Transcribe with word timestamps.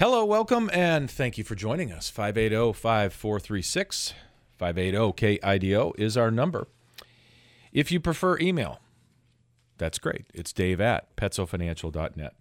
Hello, 0.00 0.24
welcome, 0.24 0.70
and 0.72 1.10
thank 1.10 1.36
you 1.36 1.44
for 1.44 1.54
joining 1.54 1.92
us. 1.92 2.08
580 2.08 2.72
5436 2.72 4.14
580 4.56 5.38
KIDO 5.38 5.92
is 5.98 6.16
our 6.16 6.30
number. 6.30 6.68
If 7.70 7.92
you 7.92 8.00
prefer 8.00 8.38
email, 8.38 8.80
that's 9.76 9.98
great. 9.98 10.24
It's 10.32 10.54
dave 10.54 10.80
at 10.80 11.14
petsofinancial.net. 11.16 12.34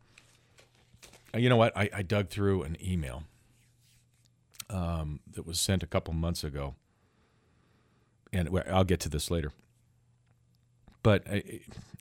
Uh, 1.35 1.37
You 1.37 1.49
know 1.49 1.57
what? 1.57 1.75
I, 1.75 1.89
I 1.93 2.01
dug 2.01 2.29
through 2.29 2.63
an 2.63 2.77
email 2.81 3.23
um, 4.70 5.20
that 5.30 5.46
was 5.46 5.60
sent 5.60 5.84
a 5.84 5.88
couple 5.88 6.14
months 6.14 6.46
ago, 6.46 6.76
and 8.32 8.50
I'll 8.71 8.86
get 8.86 9.02
to 9.02 9.10
this 9.10 9.30
later. 9.30 9.52
But 11.04 11.30
I, 11.30 11.60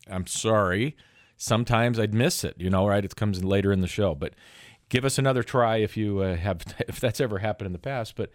I'm 0.09 0.25
sorry. 0.25 0.95
Sometimes 1.35 1.99
I'd 1.99 2.13
miss 2.13 2.45
it, 2.45 2.55
you 2.57 2.69
know, 2.69 2.87
right? 2.87 3.03
It 3.03 3.17
comes 3.17 3.43
later 3.43 3.73
in 3.73 3.81
the 3.81 3.87
show. 3.87 4.15
But 4.15 4.33
give 4.89 5.05
us 5.05 5.17
another 5.17 5.43
try 5.43 5.77
if 5.77 5.95
you 5.95 6.19
uh, 6.19 6.35
have, 6.35 6.61
if 6.87 6.99
that's 6.99 7.19
ever 7.21 7.39
happened 7.39 7.67
in 7.67 7.73
the 7.73 7.79
past. 7.79 8.15
But 8.15 8.31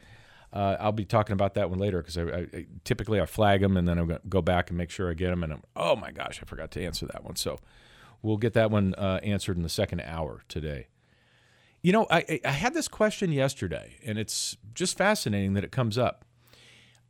uh, 0.52 0.76
I'll 0.80 0.92
be 0.92 1.04
talking 1.04 1.32
about 1.34 1.54
that 1.54 1.68
one 1.70 1.78
later 1.78 1.98
because 1.98 2.16
I, 2.16 2.22
I, 2.22 2.66
typically 2.84 3.20
I 3.20 3.26
flag 3.26 3.60
them 3.60 3.76
and 3.76 3.86
then 3.88 3.98
I 3.98 4.18
go 4.28 4.40
back 4.40 4.70
and 4.70 4.78
make 4.78 4.90
sure 4.90 5.10
I 5.10 5.14
get 5.14 5.30
them. 5.30 5.42
And 5.42 5.52
I'm, 5.54 5.62
oh 5.74 5.96
my 5.96 6.10
gosh, 6.12 6.40
I 6.42 6.46
forgot 6.46 6.70
to 6.72 6.84
answer 6.84 7.06
that 7.06 7.24
one. 7.24 7.36
So 7.36 7.59
we'll 8.22 8.36
get 8.36 8.52
that 8.54 8.70
one 8.70 8.95
uh, 8.95 9.20
answered 9.22 9.56
in 9.56 9.62
the 9.62 9.68
second 9.68 10.00
hour 10.02 10.42
today. 10.48 10.86
You 11.82 11.92
know, 11.92 12.06
I, 12.10 12.18
I- 12.28 12.40
I 12.46 12.50
had 12.52 12.73
this 12.73 12.88
question 12.88 13.30
yesterday, 13.32 13.96
and 14.06 14.18
it's 14.18 14.56
just 14.74 14.96
fascinating 14.96 15.52
that 15.54 15.64
it 15.64 15.73
comes 15.73 15.98
up. 15.98 16.24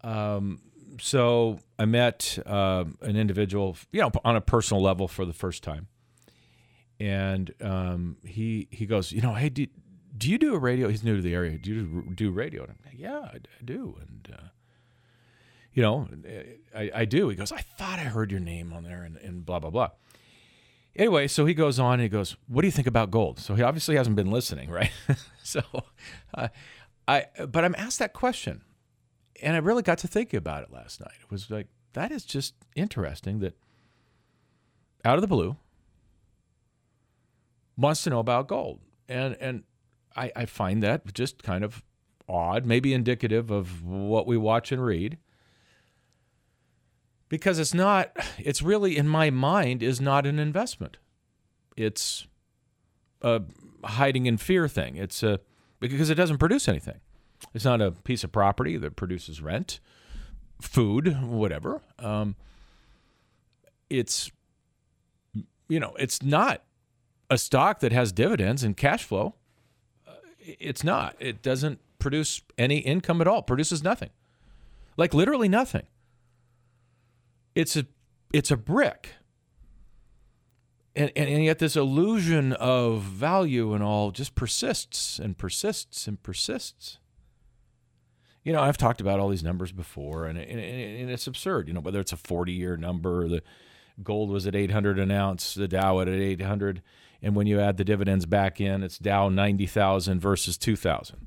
Um, 0.03 0.61
so 1.01 1.61
I 1.79 1.85
met 1.85 2.39
uh, 2.47 2.85
an 3.01 3.17
individual, 3.17 3.77
you 3.93 4.01
know, 4.01 4.11
on 4.25 4.37
a 4.37 4.41
personal 4.41 4.83
level 4.83 5.07
for 5.09 5.25
the 5.25 5.33
first 5.33 5.63
time, 5.63 5.87
and 7.01 7.53
um, 7.61 8.17
he 8.25 8.69
he 8.71 8.87
goes, 8.87 9.13
you 9.13 9.21
know, 9.21 9.35
hey, 9.35 9.49
do, 9.49 9.67
do 10.17 10.31
you 10.31 10.39
do 10.39 10.55
a 10.55 10.59
radio? 10.59 10.89
He's 10.89 11.03
new 11.03 11.17
to 11.17 11.23
the 11.23 11.35
area. 11.35 11.59
Do 11.59 11.73
you 11.73 12.13
do 12.15 12.31
radio? 12.31 12.63
And 12.63 12.73
I'm 12.73 12.79
like, 12.85 12.99
yeah, 12.99 13.19
I, 13.19 13.37
I 13.37 13.65
do, 13.65 13.99
and 14.01 14.29
uh, 14.33 14.49
you 15.73 15.83
know, 15.83 16.09
I, 16.75 16.91
I 16.95 17.05
do. 17.05 17.29
He 17.29 17.37
goes, 17.37 17.51
I 17.51 17.61
thought 17.79 17.99
I 17.99 18.05
heard 18.05 18.31
your 18.31 18.41
name 18.41 18.73
on 18.73 18.85
there, 18.85 19.03
and, 19.03 19.17
and 19.17 19.45
blah 19.45 19.59
blah 19.59 19.71
blah. 19.71 19.91
Anyway, 20.97 21.27
so 21.27 21.45
he 21.45 21.55
goes 21.55 21.81
on 21.81 21.95
and 21.95 22.03
he 22.03 22.09
goes, 22.09 22.37
"What 22.47 22.63
do 22.63 22.69
you 22.69 22.73
think 22.73 22.87
about 22.87 23.11
gold?" 23.11 23.41
So 23.41 23.55
he 23.57 23.63
obviously 23.63 23.97
hasn't 23.97 24.15
been 24.15 24.31
listening, 24.31 24.71
right? 24.71 24.93
so, 25.43 25.63
uh, 26.35 26.49
I 27.09 27.27
but 27.49 27.65
I'm 27.65 27.75
asked 27.77 27.99
that 27.99 28.13
question, 28.13 28.63
and 29.43 29.57
I 29.57 29.59
really 29.59 29.83
got 29.83 29.99
to 29.99 30.09
thinking 30.09 30.39
about 30.39 30.63
it 30.63 30.73
last 30.73 31.01
night. 31.01 31.17
It 31.21 31.31
was 31.31 31.51
like 31.51 31.67
that 31.95 32.13
is 32.13 32.25
just 32.25 32.55
interesting 32.77 33.41
that 33.41 33.57
out 35.05 35.17
of 35.17 35.21
the 35.21 35.27
blue 35.27 35.57
wants 37.77 38.03
to 38.05 38.11
know 38.11 38.19
about 38.19 38.49
gold, 38.49 38.81
and 39.09 39.37
and 39.41 39.65
I, 40.17 40.33
I 40.35 40.47
find 40.47 40.83
that 40.83 41.13
just 41.15 41.43
kind 41.43 41.65
of 41.65 41.83
odd, 42.29 42.65
maybe 42.65 42.95
indicative 42.95 43.51
of 43.51 43.85
what 43.85 44.27
we 44.27 44.37
watch 44.37 44.73
and 44.73 44.85
read. 44.85 45.19
Because 47.29 47.59
it's 47.59 47.75
not 47.75 48.17
it's 48.39 48.63
really 48.63 48.97
in 48.97 49.09
my 49.09 49.31
mind 49.31 49.83
is 49.83 50.01
not 50.01 50.27
an 50.27 50.39
investment. 50.39 50.99
It's 51.77 52.27
a 53.23 53.43
hiding 53.83 54.27
in 54.27 54.37
fear 54.37 54.69
thing. 54.69 54.97
It's 54.97 55.23
a 55.23 55.41
because 55.81 56.11
it 56.11 56.15
doesn't 56.15 56.39
produce 56.39 56.69
anything. 56.69 57.01
It's 57.53 57.65
not 57.65 57.83
a 57.83 57.91
piece 57.91 58.25
of 58.25 58.33
property 58.33 58.77
that 58.77 58.97
produces 58.97 59.43
rent 59.43 59.81
food 60.61 61.21
whatever. 61.23 61.83
Um, 61.99 62.37
it's 63.91 64.31
you 65.69 65.81
know 65.81 65.95
it's 65.99 66.23
not 66.23 66.63
a 67.31 67.39
stock 67.39 67.81
that 67.81 67.93
has 67.93 68.13
dividends 68.13 68.63
and 68.63 68.77
cash 68.77 69.05
flow 69.05 69.35
Uh, 70.07 70.13
it's 70.41 70.85
not. 70.85 71.17
It 71.19 71.43
doesn't 71.43 71.81
produce 71.99 72.43
any 72.59 72.79
income 72.79 73.21
at 73.21 73.27
all. 73.27 73.39
It 73.41 73.47
produces 73.47 73.83
nothing. 73.83 74.11
Like 74.97 75.15
literally 75.15 75.49
nothing. 75.49 75.87
It's 77.55 77.77
a 77.77 77.87
it's 78.33 78.51
a 78.51 78.57
brick. 78.57 79.11
And, 80.97 81.11
and 81.17 81.29
and 81.29 81.45
yet 81.45 81.59
this 81.59 81.77
illusion 81.77 82.53
of 82.53 83.03
value 83.03 83.73
and 83.75 83.83
all 83.83 84.11
just 84.13 84.35
persists 84.35 85.19
and 85.19 85.37
persists 85.37 86.07
and 86.07 86.23
persists. 86.23 86.99
You 88.45 88.53
know 88.53 88.61
i've 88.61 88.77
talked 88.77 89.01
about 89.01 89.21
all 89.21 89.31
these 89.31 89.43
numbers 89.43 89.73
before 89.73 90.27
and, 90.27 90.39
and, 90.39 90.61
and 90.61 91.11
it's 91.11 91.27
absurd 91.27 91.67
you 91.67 91.73
know 91.73 91.81
whether 91.81 91.99
it's 91.99 92.13
a 92.13 92.17
40 92.19 92.53
year 92.53 92.77
number 92.77 93.27
the 93.27 93.43
gold 94.03 94.29
was 94.29 94.47
at 94.47 94.55
800 94.55 94.99
an 94.99 95.11
ounce 95.11 95.55
the 95.55 95.67
dow 95.67 95.99
at 96.01 96.09
800 96.09 96.83
and 97.25 97.35
when 97.35 97.49
you 97.49 97.59
add 97.59 97.77
the 97.77 97.85
dividends 97.85 98.27
back 98.27 98.61
in 98.61 98.85
it's 98.85 98.99
dow 98.99 99.29
90000 99.29 100.21
versus 100.21 100.57
2000 100.57 101.27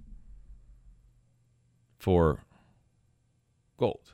for 1.97 2.45
gold 3.77 4.13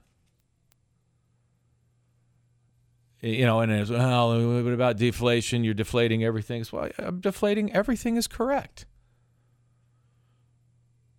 you 3.23 3.45
know, 3.45 3.61
and 3.61 3.71
it's 3.71 3.89
well, 3.89 4.63
what 4.63 4.73
about 4.73 4.97
deflation? 4.97 5.63
You're 5.63 5.73
deflating 5.73 6.25
everything. 6.25 6.65
Well, 6.73 6.89
I'm 6.99 7.21
deflating 7.21 7.71
everything 7.73 8.17
is 8.17 8.27
correct. 8.27 8.85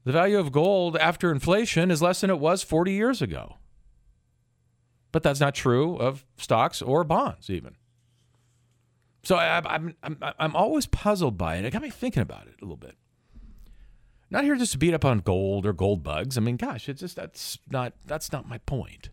The 0.04 0.12
value 0.12 0.38
of 0.38 0.52
gold 0.52 0.98
after 0.98 1.32
inflation 1.32 1.90
is 1.90 2.02
less 2.02 2.20
than 2.20 2.28
it 2.28 2.38
was 2.38 2.62
40 2.62 2.92
years 2.92 3.22
ago. 3.22 3.56
But 5.12 5.22
that's 5.22 5.40
not 5.40 5.54
true 5.54 5.96
of 5.96 6.26
stocks 6.36 6.82
or 6.82 7.04
bonds, 7.04 7.48
even. 7.48 7.76
So 9.24 9.36
I, 9.36 9.58
I'm, 9.64 9.94
I'm, 10.02 10.18
I'm 10.38 10.54
always 10.54 10.86
puzzled 10.86 11.38
by 11.38 11.56
it. 11.56 11.64
It 11.64 11.72
got 11.72 11.82
me 11.82 11.90
thinking 11.90 12.22
about 12.22 12.46
it 12.46 12.54
a 12.60 12.64
little 12.64 12.76
bit. 12.76 12.96
Not 14.30 14.44
here 14.44 14.56
just 14.56 14.72
to 14.72 14.78
beat 14.78 14.94
up 14.94 15.04
on 15.04 15.20
gold 15.20 15.64
or 15.64 15.72
gold 15.72 16.02
bugs. 16.02 16.36
I 16.36 16.40
mean, 16.40 16.56
gosh, 16.56 16.88
it's 16.88 17.00
just 17.00 17.16
that's 17.16 17.58
not 17.70 17.94
that's 18.04 18.32
not 18.32 18.48
my 18.48 18.58
point. 18.58 19.10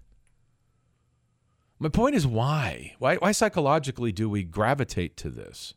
My 1.80 1.90
point 1.90 2.16
is 2.16 2.28
why? 2.28 2.96
Why 3.00 3.16
why 3.16 3.32
psychologically 3.32 4.12
do 4.12 4.30
we 4.30 4.44
gravitate 4.44 5.18
to 5.18 5.30
this? 5.30 5.74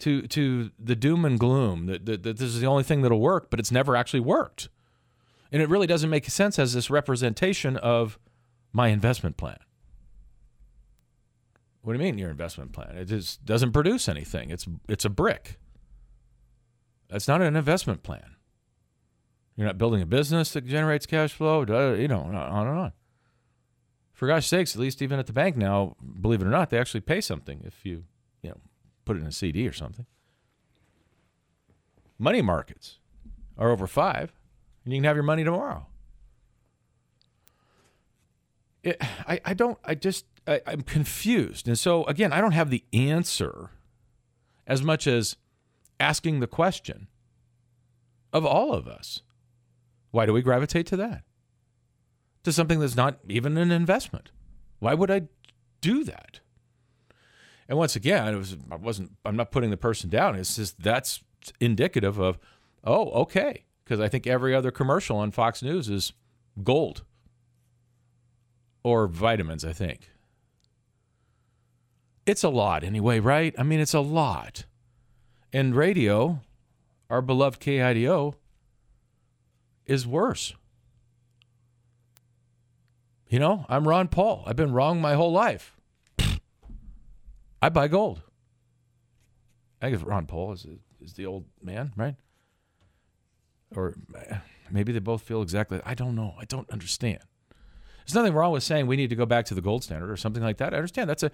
To 0.00 0.22
to 0.22 0.70
the 0.78 0.96
doom 0.96 1.24
and 1.24 1.38
gloom 1.38 1.86
that, 1.86 2.06
that, 2.06 2.22
that 2.22 2.38
this 2.38 2.48
is 2.54 2.60
the 2.60 2.66
only 2.66 2.84
thing 2.84 3.02
that'll 3.02 3.20
work, 3.20 3.50
but 3.50 3.60
it's 3.60 3.72
never 3.72 3.96
actually 3.96 4.20
worked. 4.20 4.68
And 5.52 5.62
it 5.62 5.68
really 5.68 5.86
doesn't 5.86 6.10
make 6.10 6.28
sense 6.28 6.58
as 6.58 6.72
this 6.74 6.90
representation 6.90 7.76
of 7.76 8.18
my 8.72 8.88
investment 8.88 9.36
plan. 9.36 9.58
What 11.84 11.92
do 11.92 11.98
you 11.98 12.04
mean 12.04 12.18
your 12.18 12.30
investment 12.30 12.72
plan? 12.72 12.96
It 12.96 13.04
just 13.04 13.44
doesn't 13.44 13.72
produce 13.72 14.08
anything. 14.08 14.50
It's 14.50 14.66
it's 14.88 15.04
a 15.04 15.10
brick. 15.10 15.58
That's 17.08 17.28
not 17.28 17.42
an 17.42 17.54
investment 17.54 18.02
plan. 18.02 18.36
You're 19.54 19.66
not 19.66 19.78
building 19.78 20.02
a 20.02 20.06
business 20.06 20.52
that 20.52 20.66
generates 20.66 21.06
cash 21.06 21.32
flow, 21.32 21.60
you 21.94 22.08
know, 22.08 22.20
on 22.20 22.34
and 22.34 22.78
on 22.78 22.92
for 24.14 24.28
gosh 24.28 24.46
sakes, 24.46 24.74
at 24.74 24.80
least 24.80 25.02
even 25.02 25.18
at 25.18 25.26
the 25.26 25.32
bank 25.32 25.56
now, 25.56 25.96
believe 26.20 26.40
it 26.40 26.46
or 26.46 26.50
not, 26.50 26.70
they 26.70 26.78
actually 26.78 27.00
pay 27.00 27.20
something 27.20 27.60
if 27.64 27.84
you, 27.84 28.04
you 28.42 28.50
know, 28.50 28.56
put 29.04 29.16
it 29.16 29.20
in 29.20 29.26
a 29.26 29.32
CD 29.32 29.66
or 29.66 29.72
something. 29.72 30.06
Money 32.18 32.40
markets 32.40 32.98
are 33.58 33.70
over 33.70 33.86
five, 33.88 34.32
and 34.84 34.94
you 34.94 34.98
can 34.98 35.04
have 35.04 35.16
your 35.16 35.24
money 35.24 35.42
tomorrow. 35.42 35.86
It, 38.84 38.96
I, 39.00 39.40
I 39.44 39.54
don't, 39.54 39.78
I 39.84 39.96
just, 39.96 40.26
I, 40.46 40.60
I'm 40.66 40.82
confused. 40.82 41.66
And 41.68 41.78
so, 41.78 42.04
again, 42.04 42.32
I 42.32 42.40
don't 42.40 42.52
have 42.52 42.70
the 42.70 42.84
answer 42.92 43.70
as 44.66 44.82
much 44.82 45.06
as 45.06 45.36
asking 46.00 46.40
the 46.40 46.46
question 46.46 47.08
of 48.32 48.44
all 48.44 48.72
of 48.72 48.86
us. 48.86 49.22
Why 50.10 50.26
do 50.26 50.32
we 50.32 50.42
gravitate 50.42 50.86
to 50.88 50.96
that? 50.96 51.24
to 52.44 52.52
something 52.52 52.78
that's 52.78 52.94
not 52.94 53.18
even 53.28 53.56
an 53.56 53.70
investment. 53.70 54.30
Why 54.78 54.94
would 54.94 55.10
I 55.10 55.22
do 55.80 56.04
that? 56.04 56.40
And 57.68 57.78
once 57.78 57.96
again, 57.96 58.34
it 58.34 58.36
was 58.36 58.56
I 58.70 58.76
wasn't 58.76 59.12
I'm 59.24 59.36
not 59.36 59.50
putting 59.50 59.70
the 59.70 59.76
person 59.76 60.10
down. 60.10 60.36
It's 60.36 60.56
just 60.56 60.80
that's 60.80 61.22
indicative 61.60 62.18
of 62.18 62.38
oh, 62.84 63.10
okay, 63.22 63.64
because 63.82 64.00
I 64.00 64.08
think 64.08 64.26
every 64.26 64.54
other 64.54 64.70
commercial 64.70 65.16
on 65.16 65.30
Fox 65.30 65.62
News 65.62 65.88
is 65.88 66.12
gold 66.62 67.02
or 68.82 69.08
vitamins, 69.08 69.64
I 69.64 69.72
think. 69.72 70.10
It's 72.26 72.42
a 72.42 72.48
lot 72.48 72.84
anyway, 72.84 73.20
right? 73.20 73.54
I 73.58 73.62
mean, 73.62 73.80
it's 73.80 73.94
a 73.94 74.00
lot. 74.00 74.64
And 75.52 75.76
radio, 75.76 76.40
our 77.10 77.20
beloved 77.20 77.60
KIDO 77.60 78.34
is 79.86 80.06
worse. 80.06 80.54
You 83.28 83.38
know, 83.38 83.66
I'm 83.68 83.86
Ron 83.86 84.08
Paul. 84.08 84.44
I've 84.46 84.56
been 84.56 84.72
wrong 84.72 85.00
my 85.00 85.14
whole 85.14 85.32
life. 85.32 85.76
I 87.60 87.68
buy 87.68 87.88
gold. 87.88 88.22
I 89.82 89.90
guess 89.90 90.02
Ron 90.02 90.26
Paul 90.26 90.52
is, 90.52 90.66
is 91.00 91.14
the 91.14 91.26
old 91.26 91.44
man, 91.62 91.92
right? 91.96 92.14
Or 93.74 93.94
eh, 94.16 94.36
maybe 94.70 94.92
they 94.92 94.98
both 94.98 95.22
feel 95.22 95.42
exactly. 95.42 95.80
I 95.84 95.94
don't 95.94 96.14
know. 96.14 96.34
I 96.38 96.44
don't 96.44 96.68
understand. 96.70 97.18
There's 98.06 98.14
nothing 98.14 98.34
wrong 98.34 98.52
with 98.52 98.62
saying 98.62 98.86
we 98.86 98.96
need 98.96 99.10
to 99.10 99.16
go 99.16 99.26
back 99.26 99.46
to 99.46 99.54
the 99.54 99.60
gold 99.60 99.82
standard 99.82 100.10
or 100.10 100.16
something 100.16 100.42
like 100.42 100.58
that. 100.58 100.74
I 100.74 100.76
understand 100.76 101.10
that's 101.10 101.22
a 101.22 101.30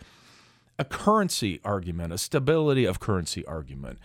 a 0.81 0.85
currency 0.85 1.61
argument, 1.62 2.11
a 2.11 2.19
stability 2.19 2.87
of 2.87 2.99
currency 2.99 3.44
argument. 3.44 3.99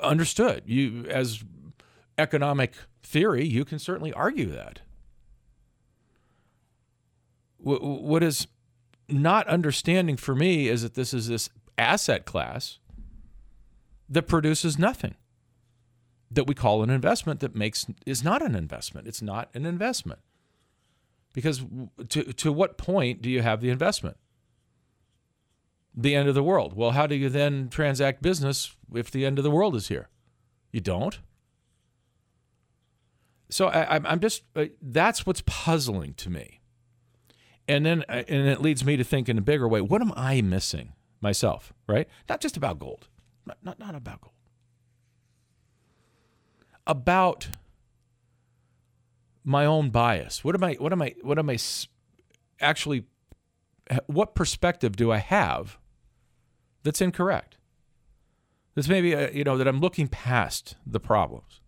understood. 0.00 0.62
You, 0.66 1.06
as 1.08 1.42
economic 2.18 2.74
theory, 3.02 3.46
you 3.46 3.64
can 3.64 3.78
certainly 3.78 4.12
argue 4.12 4.52
that. 4.52 4.80
What 7.58 8.22
is 8.22 8.46
not 9.08 9.48
understanding 9.48 10.16
for 10.16 10.34
me 10.34 10.68
is 10.68 10.82
that 10.82 10.94
this 10.94 11.14
is 11.14 11.28
this 11.28 11.48
asset 11.76 12.26
class 12.26 12.78
that 14.08 14.28
produces 14.28 14.78
nothing 14.78 15.14
that 16.30 16.46
we 16.46 16.54
call 16.54 16.82
an 16.82 16.90
investment 16.90 17.40
that 17.40 17.56
makes 17.56 17.86
is 18.06 18.22
not 18.22 18.42
an 18.42 18.54
investment. 18.54 19.08
It's 19.08 19.22
not 19.22 19.48
an 19.54 19.64
investment. 19.64 20.20
Because 21.32 21.64
to 22.10 22.22
to 22.34 22.52
what 22.52 22.78
point 22.78 23.22
do 23.22 23.30
you 23.30 23.42
have 23.42 23.60
the 23.60 23.70
investment? 23.70 24.18
The 26.00 26.14
end 26.14 26.28
of 26.28 26.36
the 26.36 26.44
world. 26.44 26.74
Well, 26.74 26.92
how 26.92 27.08
do 27.08 27.16
you 27.16 27.28
then 27.28 27.68
transact 27.68 28.22
business 28.22 28.76
if 28.94 29.10
the 29.10 29.26
end 29.26 29.38
of 29.38 29.42
the 29.42 29.50
world 29.50 29.74
is 29.74 29.88
here? 29.88 30.08
You 30.70 30.80
don't. 30.80 31.18
So 33.50 33.66
I, 33.66 33.96
am 33.96 34.20
just 34.20 34.44
uh, 34.54 34.66
that's 34.80 35.26
what's 35.26 35.42
puzzling 35.44 36.14
to 36.14 36.30
me, 36.30 36.60
and 37.66 37.84
then 37.84 38.04
uh, 38.08 38.22
and 38.28 38.46
it 38.46 38.60
leads 38.60 38.84
me 38.84 38.96
to 38.96 39.02
think 39.02 39.28
in 39.28 39.38
a 39.38 39.40
bigger 39.40 39.66
way. 39.66 39.80
What 39.80 40.02
am 40.02 40.12
I 40.14 40.40
missing 40.42 40.92
myself? 41.20 41.72
Right? 41.88 42.06
Not 42.28 42.40
just 42.40 42.56
about 42.56 42.78
gold. 42.78 43.08
Not 43.46 43.56
not, 43.62 43.78
not 43.78 43.94
about 43.94 44.20
gold 44.20 44.34
about 46.88 47.48
my 49.44 49.66
own 49.66 49.90
bias. 49.90 50.42
What 50.42 50.54
am 50.56 50.64
I? 50.64 50.74
What 50.74 50.92
am 50.92 51.02
I? 51.02 51.14
What 51.22 51.38
am 51.38 51.50
I 51.50 51.58
actually? 52.60 53.04
What 54.06 54.34
perspective 54.34 54.96
do 54.96 55.12
I 55.12 55.18
have 55.18 55.78
that's 56.82 57.00
incorrect? 57.00 57.56
That's 58.74 58.88
maybe 58.88 59.14
uh, 59.14 59.30
you 59.30 59.44
know 59.44 59.58
that 59.58 59.66
I'm 59.66 59.80
looking 59.80 60.08
past 60.08 60.76
the 60.86 61.00
problems. 61.00 61.60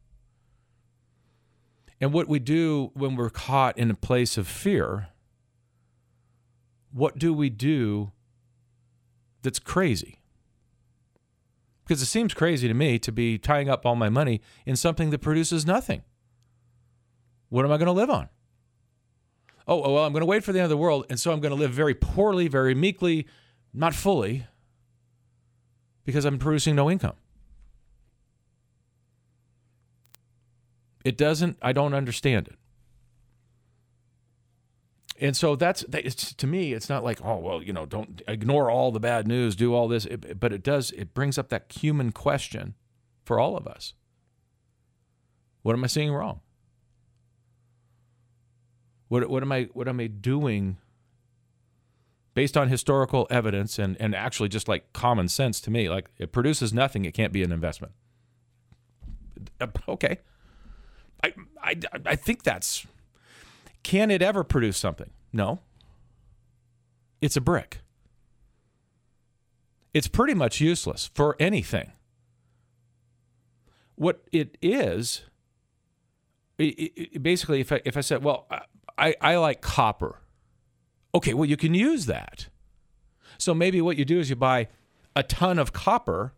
And 2.00 2.12
what 2.12 2.28
we 2.28 2.38
do 2.38 2.92
when 2.94 3.16
we're 3.16 3.30
caught 3.30 3.76
in 3.76 3.90
a 3.90 3.94
place 3.94 4.38
of 4.38 4.48
fear, 4.48 5.08
what 6.92 7.18
do 7.18 7.34
we 7.34 7.50
do 7.50 8.12
that's 9.42 9.58
crazy? 9.58 10.20
Because 11.84 12.00
it 12.00 12.06
seems 12.06 12.32
crazy 12.32 12.68
to 12.68 12.74
me 12.74 12.98
to 13.00 13.12
be 13.12 13.36
tying 13.36 13.68
up 13.68 13.84
all 13.84 13.96
my 13.96 14.08
money 14.08 14.40
in 14.64 14.76
something 14.76 15.10
that 15.10 15.18
produces 15.18 15.66
nothing. 15.66 16.02
What 17.48 17.64
am 17.64 17.72
I 17.72 17.76
going 17.76 17.86
to 17.86 17.92
live 17.92 18.10
on? 18.10 18.28
Oh, 19.66 19.82
oh, 19.82 19.92
well, 19.94 20.04
I'm 20.04 20.12
going 20.12 20.22
to 20.22 20.26
wait 20.26 20.42
for 20.44 20.52
the 20.52 20.60
end 20.60 20.64
of 20.64 20.70
the 20.70 20.76
world, 20.76 21.06
and 21.10 21.18
so 21.18 21.32
I'm 21.32 21.40
going 21.40 21.50
to 21.50 21.60
live 21.60 21.72
very 21.72 21.94
poorly, 21.94 22.48
very 22.48 22.74
meekly, 22.74 23.26
not 23.74 23.94
fully, 23.94 24.46
because 26.10 26.24
I'm 26.24 26.38
producing 26.38 26.74
no 26.74 26.90
income. 26.90 27.14
It 31.04 31.16
doesn't, 31.16 31.56
I 31.62 31.72
don't 31.72 31.94
understand 31.94 32.48
it. 32.48 32.56
And 35.20 35.36
so 35.36 35.54
that's 35.54 35.84
it's, 35.92 36.34
to 36.34 36.46
me 36.46 36.72
it's 36.72 36.88
not 36.88 37.04
like 37.04 37.22
oh 37.22 37.36
well 37.36 37.62
you 37.62 37.74
know 37.74 37.84
don't 37.84 38.22
ignore 38.26 38.70
all 38.70 38.90
the 38.90 38.98
bad 38.98 39.28
news 39.28 39.54
do 39.54 39.74
all 39.74 39.86
this. 39.86 40.06
It, 40.06 40.40
but 40.40 40.50
it 40.50 40.62
does 40.62 40.92
it 40.92 41.12
brings 41.12 41.36
up 41.36 41.50
that 41.50 41.70
human 41.70 42.10
question 42.10 42.74
for 43.24 43.38
all 43.38 43.54
of 43.54 43.66
us. 43.66 43.92
What 45.60 45.74
am 45.74 45.84
i 45.84 45.88
seeing 45.88 46.10
wrong? 46.10 46.40
What, 49.08 49.28
what 49.28 49.42
am 49.42 49.52
i 49.52 49.68
what 49.74 49.88
am 49.88 50.00
i 50.00 50.06
doing 50.06 50.78
based 52.34 52.56
on 52.56 52.68
historical 52.68 53.26
evidence 53.30 53.78
and 53.78 53.96
and 54.00 54.14
actually 54.14 54.48
just 54.48 54.68
like 54.68 54.92
common 54.92 55.28
sense 55.28 55.60
to 55.60 55.70
me 55.70 55.88
like 55.88 56.10
it 56.18 56.32
produces 56.32 56.72
nothing 56.72 57.04
it 57.04 57.12
can't 57.12 57.32
be 57.32 57.42
an 57.42 57.52
investment 57.52 57.92
uh, 59.60 59.66
okay 59.88 60.18
i 61.24 61.32
i, 61.62 61.74
I 62.06 62.16
think 62.16 62.42
that's 62.42 62.86
can 63.82 64.10
it 64.10 64.22
ever 64.22 64.44
produce 64.44 64.76
something? 64.76 65.10
No. 65.32 65.60
It's 67.20 67.36
a 67.36 67.40
brick. 67.40 67.80
It's 69.92 70.08
pretty 70.08 70.34
much 70.34 70.60
useless 70.60 71.10
for 71.14 71.36
anything. 71.40 71.92
What 73.96 74.22
it 74.32 74.56
is, 74.62 75.22
it, 76.58 76.92
it, 76.96 77.22
basically, 77.22 77.60
if 77.60 77.72
I, 77.72 77.80
if 77.84 77.96
I 77.96 78.00
said, 78.00 78.22
well, 78.22 78.46
I, 78.96 79.14
I 79.20 79.36
like 79.36 79.60
copper, 79.60 80.20
okay, 81.14 81.34
well, 81.34 81.48
you 81.48 81.56
can 81.56 81.74
use 81.74 82.06
that. 82.06 82.48
So 83.38 83.54
maybe 83.54 83.80
what 83.80 83.96
you 83.96 84.04
do 84.04 84.20
is 84.20 84.30
you 84.30 84.36
buy 84.36 84.68
a 85.16 85.22
ton 85.22 85.58
of 85.58 85.72
copper 85.72 86.34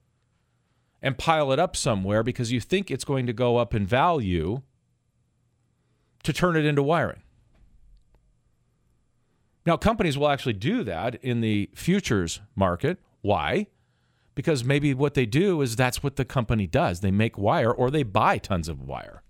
and 1.02 1.18
pile 1.18 1.52
it 1.52 1.58
up 1.58 1.76
somewhere 1.76 2.22
because 2.22 2.52
you 2.52 2.60
think 2.60 2.90
it's 2.90 3.04
going 3.04 3.26
to 3.26 3.32
go 3.32 3.56
up 3.56 3.74
in 3.74 3.86
value 3.86 4.62
to 6.22 6.32
turn 6.32 6.56
it 6.56 6.64
into 6.64 6.82
wiring. 6.82 7.22
Now, 9.66 9.76
companies 9.76 10.18
will 10.18 10.28
actually 10.28 10.54
do 10.54 10.82
that 10.84 11.16
in 11.16 11.40
the 11.40 11.70
futures 11.74 12.40
market. 12.54 12.98
Why? 13.20 13.66
Because 14.34 14.64
maybe 14.64 14.94
what 14.94 15.14
they 15.14 15.26
do 15.26 15.60
is 15.60 15.76
that's 15.76 16.02
what 16.02 16.16
the 16.16 16.24
company 16.24 16.66
does. 16.66 17.00
They 17.00 17.10
make 17.10 17.36
wire 17.36 17.70
or 17.70 17.90
they 17.90 18.02
buy 18.02 18.38
tons 18.38 18.68
of 18.68 18.80
wire 18.82 19.22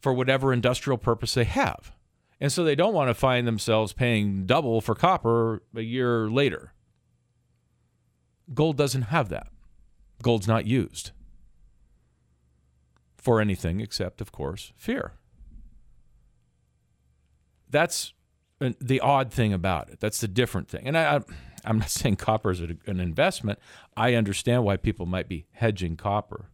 for 0.00 0.12
whatever 0.12 0.52
industrial 0.52 0.98
purpose 0.98 1.34
they 1.34 1.44
have. 1.44 1.92
And 2.40 2.52
so 2.52 2.64
they 2.64 2.74
don't 2.74 2.94
want 2.94 3.08
to 3.08 3.14
find 3.14 3.46
themselves 3.46 3.92
paying 3.92 4.44
double 4.44 4.80
for 4.80 4.94
copper 4.94 5.62
a 5.74 5.80
year 5.80 6.28
later. 6.28 6.72
Gold 8.52 8.76
doesn't 8.76 9.02
have 9.02 9.28
that. 9.30 9.48
Gold's 10.22 10.46
not 10.46 10.66
used 10.66 11.12
for 13.16 13.40
anything 13.40 13.80
except, 13.80 14.20
of 14.20 14.32
course, 14.32 14.72
fear 14.76 15.12
that's 17.70 18.14
the 18.58 19.00
odd 19.00 19.32
thing 19.32 19.52
about 19.52 19.90
it. 19.90 20.00
That's 20.00 20.20
the 20.20 20.28
different 20.28 20.68
thing. 20.68 20.86
And 20.86 20.96
I, 20.96 21.20
I'm 21.64 21.78
not 21.78 21.90
saying 21.98 22.16
copper 22.16 22.50
is 22.50 22.60
an 22.60 22.80
investment. 22.86 23.58
I 23.96 24.14
understand 24.14 24.64
why 24.64 24.76
people 24.76 25.06
might 25.06 25.28
be 25.28 25.46
hedging 25.52 25.96
copper 25.96 26.50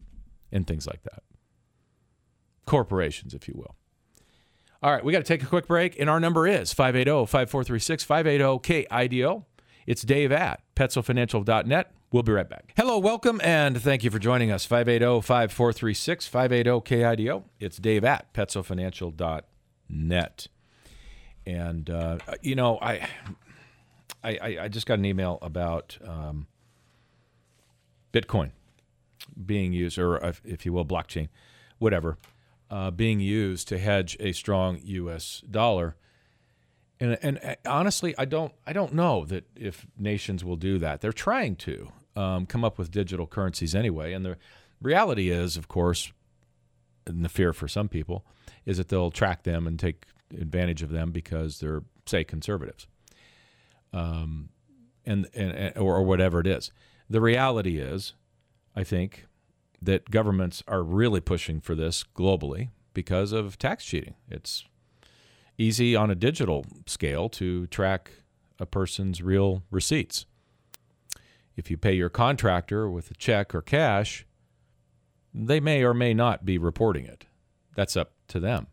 and 0.51 0.67
things 0.67 0.85
like 0.87 1.03
that. 1.03 1.23
Corporations, 2.65 3.33
if 3.33 3.47
you 3.47 3.55
will. 3.57 3.75
All 4.83 4.91
right, 4.91 5.01
we 5.01 5.13
got 5.13 5.19
to 5.19 5.23
take 5.23 5.41
a 5.41 5.45
quick 5.45 5.65
break, 5.65 5.97
and 5.97 6.09
our 6.09 6.19
number 6.19 6.45
is 6.45 6.73
580 6.73 7.27
5436 7.27 8.03
580 8.03 8.89
KIDO. 8.89 9.45
It's 9.87 10.01
Dave 10.01 10.33
at 10.33 10.61
petzlfinancial.net. 10.75 11.93
We'll 12.11 12.23
be 12.23 12.33
right 12.33 12.49
back. 12.49 12.73
Hello, 12.75 12.99
welcome, 12.99 13.39
and 13.45 13.81
thank 13.81 14.03
you 14.03 14.11
for 14.11 14.19
joining 14.19 14.51
us. 14.51 14.65
580 14.65 15.21
5436 15.21 16.27
580 16.27 16.69
KIDO. 16.81 17.43
It's 17.61 17.77
Dave 17.77 18.03
at 18.03 18.33
petzlfinancial.net. 18.33 20.47
And 21.45 21.89
uh, 21.89 22.17
you 22.41 22.55
know, 22.55 22.77
I, 22.81 23.07
I 24.21 24.57
I 24.63 24.67
just 24.67 24.85
got 24.85 24.99
an 24.99 25.05
email 25.05 25.39
about 25.41 25.97
um, 26.05 26.47
Bitcoin 28.11 28.51
being 29.45 29.71
used, 29.71 29.97
or 29.97 30.33
if 30.43 30.65
you 30.65 30.73
will, 30.73 30.85
blockchain, 30.85 31.29
whatever, 31.79 32.17
uh, 32.73 32.89
being 32.89 33.19
used 33.19 33.67
to 33.67 33.77
hedge 33.77 34.17
a 34.19 34.31
strong 34.31 34.79
U.S. 34.83 35.43
dollar. 35.49 35.95
And, 36.99 37.19
and 37.21 37.39
uh, 37.43 37.55
honestly, 37.67 38.15
I 38.17 38.25
don't 38.25 38.51
I 38.65 38.73
don't 38.73 38.95
know 38.95 39.25
that 39.25 39.45
if 39.55 39.85
nations 39.95 40.43
will 40.43 40.55
do 40.55 40.79
that. 40.79 40.99
They're 40.99 41.13
trying 41.13 41.55
to 41.57 41.91
um, 42.15 42.47
come 42.47 42.65
up 42.65 42.79
with 42.79 42.89
digital 42.89 43.27
currencies 43.27 43.75
anyway, 43.75 44.11
and 44.13 44.25
the 44.25 44.37
reality 44.81 45.29
is, 45.29 45.55
of 45.55 45.67
course, 45.67 46.11
and 47.05 47.23
the 47.23 47.29
fear 47.29 47.53
for 47.53 47.67
some 47.67 47.89
people 47.89 48.25
is 48.65 48.77
that 48.77 48.89
they'll 48.89 49.11
track 49.11 49.43
them 49.43 49.67
and 49.67 49.79
take 49.79 50.05
advantage 50.31 50.81
of 50.81 50.89
them 50.89 51.11
because 51.11 51.59
they're 51.59 51.83
say 52.07 52.23
conservatives, 52.23 52.87
um, 53.93 54.49
and, 55.05 55.29
and 55.35 55.77
or, 55.77 55.97
or 55.97 56.03
whatever 56.03 56.39
it 56.39 56.47
is. 56.47 56.71
The 57.07 57.21
reality 57.21 57.77
is, 57.77 58.13
I 58.75 58.83
think 58.83 59.27
that 59.83 60.11
governments 60.11 60.63
are 60.67 60.83
really 60.83 61.19
pushing 61.19 61.59
for 61.59 61.75
this 61.75 62.03
globally 62.15 62.69
because 62.93 63.31
of 63.31 63.57
tax 63.57 63.85
cheating. 63.85 64.15
It's 64.29 64.65
easy 65.57 65.95
on 65.95 66.09
a 66.09 66.15
digital 66.15 66.65
scale 66.85 67.29
to 67.29 67.67
track 67.67 68.11
a 68.59 68.65
person's 68.65 69.21
real 69.21 69.63
receipts. 69.71 70.25
If 71.55 71.69
you 71.69 71.77
pay 71.77 71.93
your 71.93 72.09
contractor 72.09 72.89
with 72.89 73.11
a 73.11 73.15
check 73.15 73.53
or 73.53 73.61
cash, 73.61 74.25
they 75.33 75.59
may 75.59 75.83
or 75.83 75.93
may 75.93 76.13
not 76.13 76.45
be 76.45 76.57
reporting 76.57 77.05
it. 77.05 77.25
That's 77.75 77.97
up 77.97 78.13
to 78.29 78.39
them 78.39 78.67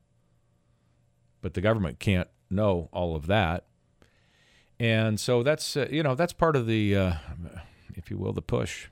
but 1.41 1.55
the 1.55 1.61
government 1.61 1.99
can't 1.99 2.29
know 2.49 2.89
all 2.93 3.17
of 3.17 3.27
that. 3.27 3.65
And 4.79 5.21
so 5.21 5.43
that's 5.43 5.77
uh, 5.77 5.89
you 5.91 6.03
know 6.03 6.15
that's 6.15 6.33
part 6.33 6.57
of 6.57 6.67
the, 6.67 6.97
uh, 6.97 7.13
if 7.95 8.11
you 8.11 8.17
will, 8.17 8.33
the 8.33 8.43
push 8.43 8.89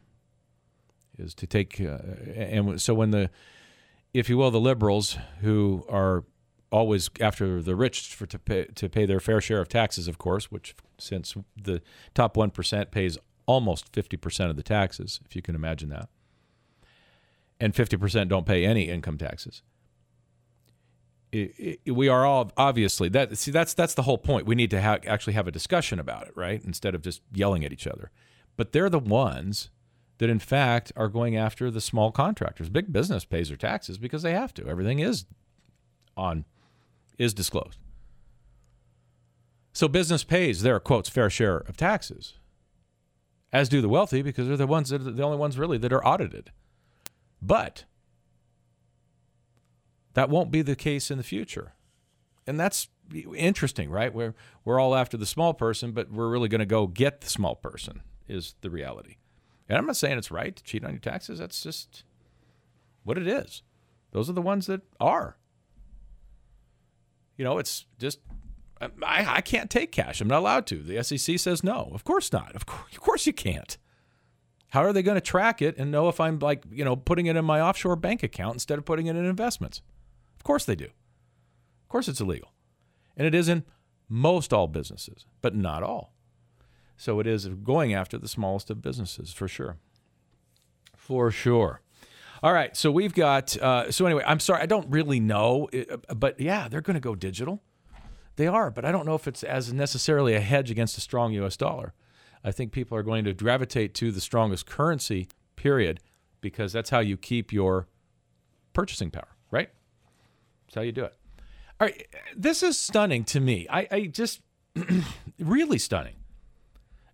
is 1.18 1.34
to 1.34 1.46
take 1.46 1.80
uh, 1.80 1.98
and 2.34 2.80
so 2.80 2.94
when 2.94 3.10
the, 3.10 3.30
if 4.14 4.28
you 4.28 4.38
will, 4.38 4.50
the 4.50 4.60
liberals 4.60 5.18
who 5.40 5.84
are 5.88 6.24
always 6.70 7.08
after 7.20 7.62
the 7.62 7.74
rich 7.74 8.14
for 8.14 8.26
to 8.26 8.38
pay 8.38 8.64
to 8.66 8.88
pay 8.88 9.06
their 9.06 9.20
fair 9.20 9.40
share 9.40 9.60
of 9.60 9.68
taxes, 9.68 10.08
of 10.08 10.18
course, 10.18 10.50
which 10.50 10.74
since 10.98 11.34
the 11.56 11.80
top 12.14 12.36
one 12.36 12.50
percent 12.50 12.90
pays 12.90 13.18
almost 13.48 13.90
50% 13.92 14.50
of 14.50 14.56
the 14.56 14.62
taxes, 14.62 15.20
if 15.24 15.34
you 15.34 15.40
can 15.40 15.54
imagine 15.54 15.88
that. 15.88 16.10
And 17.58 17.72
50% 17.72 18.28
don't 18.28 18.44
pay 18.46 18.64
any 18.64 18.90
income 18.90 19.16
taxes. 19.16 19.62
It, 21.32 21.80
it, 21.84 21.92
we 21.92 22.08
are 22.08 22.24
all 22.24 22.52
obviously 22.56 23.10
that 23.10 23.36
see 23.36 23.50
that's 23.50 23.74
that's 23.74 23.92
the 23.92 24.02
whole 24.02 24.16
point. 24.16 24.46
We 24.46 24.54
need 24.54 24.70
to 24.70 24.80
ha- 24.80 24.98
actually 25.06 25.34
have 25.34 25.46
a 25.46 25.50
discussion 25.50 25.98
about 25.98 26.26
it, 26.26 26.32
right? 26.34 26.62
Instead 26.64 26.94
of 26.94 27.02
just 27.02 27.20
yelling 27.34 27.66
at 27.66 27.72
each 27.72 27.86
other. 27.86 28.10
But 28.56 28.72
they're 28.72 28.88
the 28.88 28.98
ones 28.98 29.68
that 30.18 30.28
in 30.28 30.38
fact 30.38 30.92
are 30.96 31.08
going 31.08 31.36
after 31.36 31.70
the 31.70 31.80
small 31.80 32.10
contractors. 32.12 32.68
Big 32.68 32.92
business 32.92 33.24
pays 33.24 33.48
their 33.48 33.56
taxes 33.56 33.98
because 33.98 34.22
they 34.22 34.32
have 34.32 34.52
to. 34.54 34.66
Everything 34.66 34.98
is 34.98 35.24
on 36.16 36.44
is 37.18 37.34
disclosed. 37.34 37.78
So 39.72 39.88
business 39.88 40.24
pays 40.24 40.62
their 40.62 40.80
quotes 40.80 41.08
fair 41.08 41.30
share 41.30 41.58
of 41.58 41.76
taxes, 41.76 42.34
as 43.52 43.68
do 43.68 43.80
the 43.80 43.88
wealthy 43.88 44.22
because 44.22 44.48
they're 44.48 44.56
the 44.56 44.66
ones 44.66 44.90
that 44.90 45.02
are 45.02 45.10
the 45.10 45.22
only 45.22 45.38
ones 45.38 45.58
really 45.58 45.78
that 45.78 45.92
are 45.92 46.04
audited. 46.04 46.50
But 47.40 47.84
that 50.14 50.28
won't 50.30 50.50
be 50.50 50.62
the 50.62 50.74
case 50.74 51.10
in 51.10 51.18
the 51.18 51.24
future. 51.24 51.74
And 52.46 52.58
that's 52.58 52.88
interesting, 53.36 53.90
right? 53.90 54.12
We're 54.12 54.34
we're 54.64 54.80
all 54.80 54.94
after 54.94 55.16
the 55.16 55.26
small 55.26 55.54
person, 55.54 55.92
but 55.92 56.10
we're 56.10 56.28
really 56.28 56.48
going 56.48 56.58
to 56.60 56.66
go 56.66 56.86
get 56.88 57.20
the 57.20 57.28
small 57.28 57.54
person 57.54 58.02
is 58.26 58.54
the 58.60 58.70
reality. 58.70 59.16
And 59.68 59.78
I'm 59.78 59.86
not 59.86 59.96
saying 59.96 60.18
it's 60.18 60.30
right 60.30 60.54
to 60.54 60.62
cheat 60.62 60.84
on 60.84 60.92
your 60.92 61.00
taxes. 61.00 61.38
That's 61.38 61.62
just 61.62 62.04
what 63.04 63.18
it 63.18 63.26
is. 63.26 63.62
Those 64.12 64.30
are 64.30 64.34
the 64.34 64.42
ones 64.42 64.66
that 64.66 64.80
are. 64.98 65.36
You 67.36 67.44
know, 67.44 67.58
it's 67.58 67.86
just 67.98 68.20
um, 68.80 68.92
I, 69.04 69.36
I 69.36 69.40
can't 69.40 69.70
take 69.70 69.92
cash. 69.92 70.20
I'm 70.20 70.28
not 70.28 70.38
allowed 70.38 70.66
to. 70.68 70.76
The 70.76 71.02
SEC 71.02 71.38
says 71.38 71.62
no. 71.62 71.90
Of 71.92 72.04
course 72.04 72.32
not. 72.32 72.54
Of 72.54 72.66
course, 72.66 72.92
of 72.92 73.00
course 73.00 73.26
you 73.26 73.32
can't. 73.32 73.76
How 74.68 74.82
are 74.84 74.92
they 74.92 75.02
going 75.02 75.16
to 75.16 75.20
track 75.20 75.62
it 75.62 75.78
and 75.78 75.90
know 75.90 76.08
if 76.08 76.20
I'm 76.20 76.38
like, 76.38 76.64
you 76.70 76.84
know, 76.84 76.94
putting 76.94 77.26
it 77.26 77.36
in 77.36 77.44
my 77.44 77.60
offshore 77.60 77.96
bank 77.96 78.22
account 78.22 78.54
instead 78.54 78.78
of 78.78 78.84
putting 78.84 79.06
it 79.06 79.16
in 79.16 79.24
investments? 79.24 79.80
Of 80.36 80.44
course 80.44 80.64
they 80.64 80.76
do. 80.76 80.84
Of 80.84 81.88
course 81.88 82.08
it's 82.08 82.20
illegal. 82.20 82.52
And 83.16 83.26
it 83.26 83.34
is 83.34 83.48
in 83.48 83.64
most 84.08 84.52
all 84.52 84.66
businesses, 84.66 85.24
but 85.40 85.54
not 85.54 85.82
all. 85.82 86.12
So 86.98 87.20
it 87.20 87.28
is 87.28 87.46
going 87.46 87.94
after 87.94 88.18
the 88.18 88.28
smallest 88.28 88.70
of 88.70 88.82
businesses 88.82 89.32
for 89.32 89.46
sure. 89.46 89.76
For 90.96 91.30
sure. 91.30 91.80
All 92.42 92.52
right. 92.52 92.76
So 92.76 92.90
we've 92.90 93.14
got, 93.14 93.56
uh, 93.56 93.90
so 93.92 94.04
anyway, 94.04 94.24
I'm 94.26 94.40
sorry, 94.40 94.62
I 94.62 94.66
don't 94.66 94.90
really 94.90 95.20
know, 95.20 95.68
uh, 95.72 96.14
but 96.14 96.40
yeah, 96.40 96.68
they're 96.68 96.80
going 96.80 96.94
to 96.94 97.00
go 97.00 97.14
digital. 97.14 97.62
They 98.34 98.48
are, 98.48 98.70
but 98.70 98.84
I 98.84 98.92
don't 98.92 99.06
know 99.06 99.14
if 99.14 99.28
it's 99.28 99.44
as 99.44 99.72
necessarily 99.72 100.34
a 100.34 100.40
hedge 100.40 100.72
against 100.72 100.98
a 100.98 101.00
strong 101.00 101.32
US 101.34 101.56
dollar. 101.56 101.94
I 102.42 102.50
think 102.50 102.72
people 102.72 102.98
are 102.98 103.02
going 103.04 103.24
to 103.24 103.32
gravitate 103.32 103.94
to 103.94 104.10
the 104.10 104.20
strongest 104.20 104.66
currency, 104.66 105.28
period, 105.54 106.00
because 106.40 106.72
that's 106.72 106.90
how 106.90 107.00
you 107.00 107.16
keep 107.16 107.52
your 107.52 107.86
purchasing 108.72 109.10
power, 109.10 109.36
right? 109.52 109.70
That's 110.66 110.74
how 110.74 110.82
you 110.82 110.92
do 110.92 111.04
it. 111.04 111.14
All 111.80 111.86
right. 111.86 112.06
This 112.36 112.64
is 112.64 112.76
stunning 112.76 113.24
to 113.26 113.40
me. 113.40 113.68
I, 113.70 113.88
I 113.90 114.06
just, 114.06 114.40
really 115.38 115.78
stunning. 115.78 116.14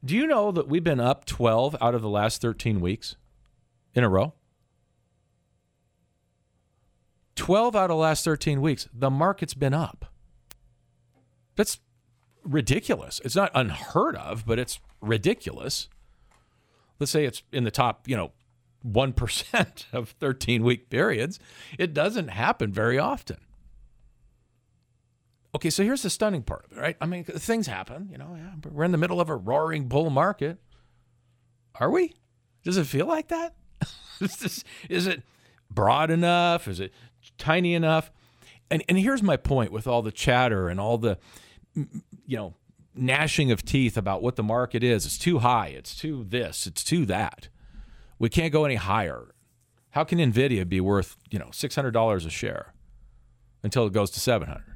Do 0.04 0.14
you 0.14 0.26
know 0.26 0.52
that 0.52 0.68
we've 0.68 0.84
been 0.84 1.00
up 1.00 1.25
12 1.25 1.76
out 1.80 1.94
of 1.94 2.02
the 2.02 2.08
last 2.08 2.42
13 2.42 2.80
weeks 2.80 3.16
in 3.94 4.04
a 4.04 4.08
row? 4.08 4.34
12 7.37 7.75
out 7.75 7.84
of 7.84 7.88
the 7.90 7.96
last 7.96 8.25
13 8.25 8.61
weeks, 8.61 8.88
the 8.92 9.11
market's 9.11 9.54
been 9.54 9.75
up. 9.75 10.12
That's 11.56 11.80
ridiculous. 12.44 13.20
It's 13.25 13.37
not 13.37 13.50
unheard 13.54 14.16
of, 14.16 14.44
but 14.46 14.58
it's 14.58 14.78
ridiculous. 15.00 15.88
Let's 17.00 17.11
say 17.11 17.25
it's 17.25 17.42
in 17.50 17.64
the 17.64 17.70
top, 17.70 18.06
you 18.06 18.16
know, 18.16 18.32
1% 18.87 19.84
of 19.92 20.11
13 20.11 20.62
week 20.62 20.90
periods. 20.90 21.38
It 21.78 21.94
doesn't 21.94 22.28
happen 22.28 22.73
very 22.73 22.99
often. 22.99 23.38
Okay, 25.54 25.70
so 25.70 25.84
here's 25.84 26.02
the 26.02 26.11
stunning 26.11 26.42
part 26.42 26.66
of 26.66 26.76
it, 26.76 26.80
right? 26.80 26.96
I 27.00 27.06
mean, 27.06 27.25
things 27.25 27.66
happen, 27.66 28.08
you 28.11 28.18
know, 28.18 28.37
yeah, 28.37 28.70
we're 28.70 28.84
in 28.84 28.92
the 28.92 28.99
middle 28.99 29.20
of 29.20 29.28
a 29.28 29.37
roaring 29.37 29.87
bull 29.87 30.11
market. 30.11 30.58
Are 31.78 31.90
we? 31.90 32.14
Does 32.64 32.76
it 32.76 32.87
feel 32.87 33.06
like 33.06 33.28
that? 33.28 33.54
is, 34.20 34.37
this, 34.37 34.64
is 34.88 35.06
it 35.06 35.23
broad 35.70 36.11
enough? 36.11 36.66
Is 36.66 36.80
it 36.80 36.92
tiny 37.38 37.75
enough? 37.75 38.11
And 38.70 38.82
and 38.88 38.99
here's 38.99 39.23
my 39.23 39.37
point 39.37 39.70
with 39.70 39.87
all 39.87 40.02
the 40.02 40.11
chatter 40.11 40.68
and 40.68 40.80
all 40.80 40.99
the 40.99 41.18
you 41.75 42.37
know, 42.37 42.54
gnashing 42.94 43.50
of 43.50 43.64
teeth 43.64 43.96
about 43.96 44.23
what 44.23 44.37
the 44.37 44.42
market 44.42 44.82
is. 44.82 45.06
It's 45.06 45.18
too 45.18 45.40
high, 45.40 45.68
it's 45.68 45.96
too 45.96 46.25
this, 46.28 46.66
it's 46.66 46.84
too 46.84 47.04
that. 47.06 47.49
We 48.18 48.28
can't 48.28 48.52
go 48.52 48.64
any 48.64 48.76
higher. 48.76 49.34
How 49.90 50.04
can 50.04 50.18
Nvidia 50.18 50.68
be 50.68 50.80
worth, 50.80 51.16
you 51.30 51.38
know, 51.38 51.46
$600 51.46 52.26
a 52.26 52.30
share 52.30 52.73
until 53.62 53.87
it 53.87 53.92
goes 53.92 54.11
to 54.12 54.20
700? 54.20 54.73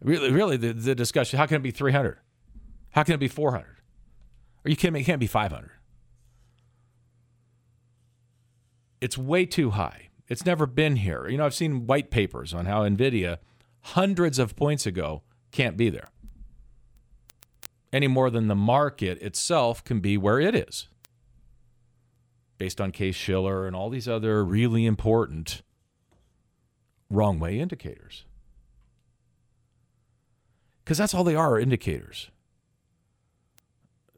Really, 0.00 0.30
really, 0.30 0.56
the, 0.56 0.72
the 0.72 0.94
discussion: 0.94 1.38
how 1.38 1.46
can 1.46 1.56
it 1.56 1.62
be 1.62 1.70
300? 1.70 2.18
How 2.90 3.02
can 3.02 3.14
it 3.14 3.20
be 3.20 3.28
400? 3.28 3.66
Are 4.64 4.70
you 4.70 4.76
kidding 4.76 4.94
me? 4.94 5.00
It 5.00 5.04
can't 5.04 5.20
be 5.20 5.26
500. 5.26 5.70
It's 9.00 9.18
way 9.18 9.46
too 9.46 9.70
high. 9.70 10.08
It's 10.28 10.44
never 10.44 10.66
been 10.66 10.96
here. 10.96 11.28
You 11.28 11.38
know, 11.38 11.46
I've 11.46 11.54
seen 11.54 11.86
white 11.86 12.10
papers 12.10 12.52
on 12.52 12.66
how 12.66 12.82
Nvidia, 12.82 13.38
hundreds 13.80 14.38
of 14.38 14.56
points 14.56 14.86
ago, 14.86 15.22
can't 15.52 15.76
be 15.76 15.90
there 15.90 16.10
any 17.96 18.06
more 18.06 18.30
than 18.30 18.48
the 18.48 18.54
market 18.54 19.20
itself 19.22 19.82
can 19.82 20.00
be 20.00 20.18
where 20.18 20.38
it 20.38 20.54
is, 20.54 20.88
based 22.58 22.80
on 22.80 22.92
Case 22.92 23.14
Shiller 23.14 23.66
and 23.66 23.74
all 23.74 23.88
these 23.88 24.06
other 24.06 24.44
really 24.44 24.84
important 24.84 25.62
wrong 27.08 27.38
way 27.38 27.58
indicators 27.58 28.24
because 30.86 30.98
that's 30.98 31.14
all 31.14 31.24
they 31.24 31.34
are 31.34 31.58
indicators. 31.58 32.30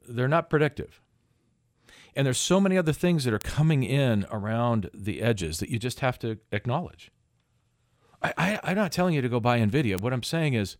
They're 0.07 0.27
not 0.27 0.51
predictive. 0.51 1.01
And 2.15 2.27
there's 2.27 2.37
so 2.37 2.61
many 2.61 2.77
other 2.77 2.93
things 2.93 3.23
that 3.23 3.33
are 3.33 3.39
coming 3.39 3.81
in 3.81 4.27
around 4.29 4.91
the 4.93 5.23
edges 5.23 5.57
that 5.59 5.69
you 5.69 5.79
just 5.79 6.01
have 6.01 6.19
to 6.19 6.37
acknowledge. 6.51 7.11
I, 8.21 8.33
I, 8.37 8.59
I'm 8.63 8.75
not 8.75 8.91
telling 8.91 9.15
you 9.15 9.21
to 9.23 9.29
go 9.29 9.39
buy 9.39 9.59
NVIDIA. 9.59 9.99
What 9.99 10.13
I'm 10.13 10.21
saying 10.21 10.53
is, 10.53 10.77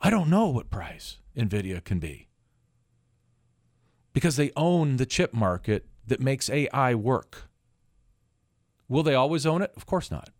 I 0.00 0.10
don't 0.10 0.28
know 0.28 0.48
what 0.48 0.70
price 0.70 1.18
NVIDIA 1.36 1.84
can 1.84 2.00
be 2.00 2.26
because 4.12 4.34
they 4.34 4.50
own 4.56 4.96
the 4.96 5.06
chip 5.06 5.32
market 5.32 5.86
that 6.04 6.20
makes 6.20 6.50
AI 6.50 6.96
work. 6.96 7.48
Will 8.88 9.04
they 9.04 9.14
always 9.14 9.46
own 9.46 9.62
it? 9.62 9.72
Of 9.76 9.86
course 9.86 10.10
not. 10.10 10.30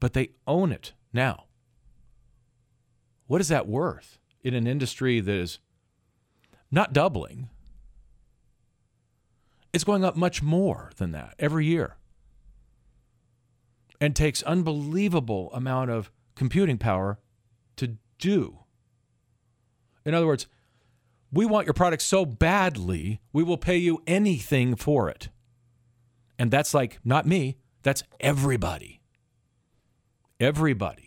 But 0.00 0.14
they 0.14 0.30
own 0.46 0.72
it 0.72 0.94
now. 1.12 1.45
What 3.26 3.40
is 3.40 3.48
that 3.48 3.68
worth 3.68 4.18
in 4.42 4.54
an 4.54 4.66
industry 4.66 5.20
that 5.20 5.34
is 5.34 5.58
not 6.70 6.92
doubling? 6.92 7.48
It's 9.72 9.84
going 9.84 10.04
up 10.04 10.16
much 10.16 10.42
more 10.42 10.90
than 10.96 11.12
that 11.12 11.34
every 11.38 11.66
year 11.66 11.96
and 14.00 14.14
takes 14.14 14.42
unbelievable 14.42 15.50
amount 15.52 15.90
of 15.90 16.10
computing 16.34 16.78
power 16.78 17.18
to 17.76 17.96
do. 18.18 18.60
In 20.04 20.14
other 20.14 20.26
words, 20.26 20.46
we 21.32 21.44
want 21.44 21.66
your 21.66 21.74
product 21.74 22.02
so 22.02 22.24
badly, 22.24 23.20
we 23.32 23.42
will 23.42 23.58
pay 23.58 23.76
you 23.76 24.02
anything 24.06 24.76
for 24.76 25.08
it. 25.08 25.28
And 26.38 26.50
that's 26.50 26.72
like 26.72 26.98
not 27.04 27.26
me, 27.26 27.56
that's 27.82 28.02
everybody. 28.20 29.00
Everybody. 30.38 31.05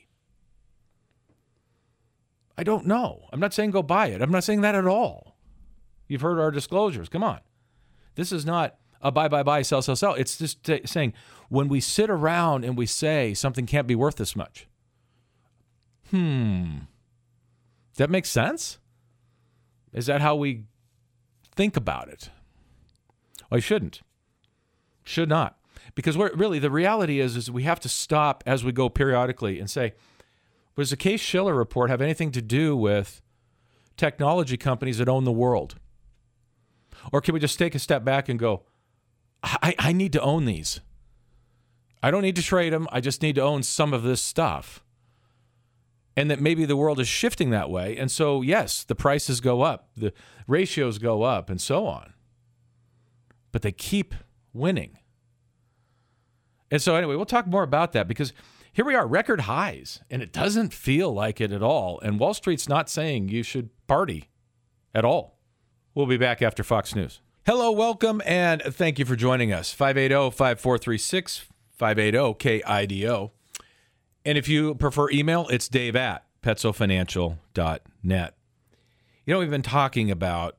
I 2.60 2.64
don't 2.64 2.86
know. 2.86 3.22
I'm 3.32 3.40
not 3.40 3.54
saying 3.54 3.72
go 3.72 3.82
buy 3.82 4.08
it. 4.08 4.22
I'm 4.22 4.32
not 4.32 4.44
saying 4.44 4.60
that 4.62 4.76
at 4.76 4.86
all. 4.86 5.38
You've 6.10 6.20
heard 6.20 6.40
our 6.40 6.52
disclosures. 6.52 7.08
Come 7.08 7.24
on. 7.24 7.40
This 8.16 8.34
is 8.34 8.46
not 8.46 8.76
a 9.02 9.14
buy, 9.14 9.30
buy, 9.30 9.44
buy, 9.44 9.62
sell, 9.62 9.82
sell, 9.82 9.96
sell. 9.96 10.14
It's 10.14 10.38
just 10.38 10.62
t- 10.66 10.82
saying 10.84 11.14
when 11.48 11.70
we 11.70 11.80
sit 11.80 12.10
around 12.10 12.66
and 12.66 12.78
we 12.78 12.86
say 12.86 13.34
something 13.34 13.66
can't 13.66 13.88
be 13.88 13.96
worth 13.96 14.18
this 14.18 14.36
much. 14.36 14.68
Hmm. 16.10 16.80
Does 17.94 18.00
that 18.00 18.10
make 18.10 18.26
sense? 18.26 18.78
Is 19.94 20.08
that 20.08 20.20
how 20.20 20.36
we 20.36 20.66
think 21.56 21.78
about 21.78 22.10
it? 22.10 22.30
I 23.50 23.60
shouldn't. 23.60 24.02
Should 25.06 25.30
not. 25.30 25.58
Because 25.96 26.18
really 26.18 26.60
the 26.60 26.70
reality 26.70 27.22
is 27.22 27.38
is 27.38 27.50
we 27.50 27.64
have 27.64 27.80
to 27.80 27.90
stop 27.90 28.44
as 28.46 28.66
we 28.66 28.74
go 28.74 28.90
periodically 28.90 29.62
and 29.62 29.70
say, 29.70 29.94
does 30.80 30.90
the 30.90 30.98
Case 30.98 31.22
Shiller 31.22 31.54
report 31.54 31.90
have 31.90 32.02
anything 32.02 32.32
to 32.32 32.42
do 32.42 32.76
with 32.76 33.22
technology 33.98 34.58
companies 34.58 34.98
that 34.98 35.10
own 35.10 35.24
the 35.24 35.32
world? 35.32 35.76
Or 37.12 37.22
can 37.22 37.34
we 37.34 37.40
just 37.40 37.58
take 37.58 37.76
a 37.76 37.80
step 37.80 38.04
back 38.04 38.28
and 38.30 38.38
go, 38.40 38.64
I, 39.42 39.74
I 39.80 39.94
need 39.94 40.12
to 40.14 40.22
own 40.22 40.46
these. 40.46 40.82
I 42.04 42.12
don't 42.12 42.22
need 42.22 42.36
to 42.36 42.44
trade 42.44 42.74
them. 42.74 42.88
I 42.92 43.00
just 43.02 43.22
need 43.22 43.36
to 43.36 43.42
own 43.42 43.64
some 43.64 43.94
of 43.94 44.04
this 44.04 44.22
stuff. 44.22 44.84
and 46.20 46.30
that 46.30 46.42
maybe 46.42 46.66
the 46.66 46.76
world 46.76 47.00
is 47.00 47.08
shifting 47.08 47.50
that 47.52 47.70
way. 47.70 47.96
And 47.96 48.12
so, 48.12 48.42
yes, 48.42 48.84
the 48.84 48.94
prices 48.96 49.40
go 49.40 49.62
up, 49.62 49.90
the 49.96 50.12
ratios 50.48 50.98
go 50.98 51.24
up, 51.24 51.50
and 51.50 51.62
so 51.62 51.86
on. 51.88 52.14
But 53.54 53.62
they 53.62 53.72
keep 53.72 54.14
winning. 54.52 54.98
And 56.70 56.82
so, 56.82 56.96
anyway, 56.96 57.16
we'll 57.16 57.26
talk 57.26 57.48
more 57.48 57.64
about 57.64 57.94
that 57.94 58.06
because 58.06 58.34
here 58.80 58.86
we 58.86 58.96
are, 58.96 59.06
record 59.06 59.42
highs, 59.42 60.00
and 60.10 60.22
it 60.22 60.32
doesn't 60.32 60.74
feel 60.74 61.12
like 61.14 61.42
it 61.42 61.52
at 61.52 61.62
all. 61.62 62.00
And 62.00 62.18
Wall 62.18 62.34
Street's 62.34 62.70
not 62.70 62.90
saying 62.90 63.28
you 63.28 63.44
should 63.44 63.72
party 63.88 64.30
at 64.96 65.04
all. 65.04 65.38
We'll 65.94 66.06
be 66.06 66.16
back 66.16 66.42
after 66.42 66.64
Fox 66.64 66.96
News. 66.96 67.20
Hello, 67.46 67.74
welcome, 67.74 68.22
and 68.26 68.62
thank 68.62 68.98
you 68.98 69.04
for 69.04 69.18
joining 69.18 69.52
us. 69.52 69.74
580 69.74 70.32
5436 70.32 71.48
580 71.74 72.36
KIDO. 72.36 73.32
And 74.24 74.38
if 74.38 74.48
you 74.48 74.74
prefer 74.76 75.10
email, 75.10 75.50
it's 75.50 75.68
dave 75.68 75.98
at 75.98 76.24
petzofinancial.net. 76.42 78.38
You 79.26 79.34
know, 79.34 79.40
we've 79.40 79.50
been 79.50 79.62
talking 79.62 80.10
about 80.10 80.56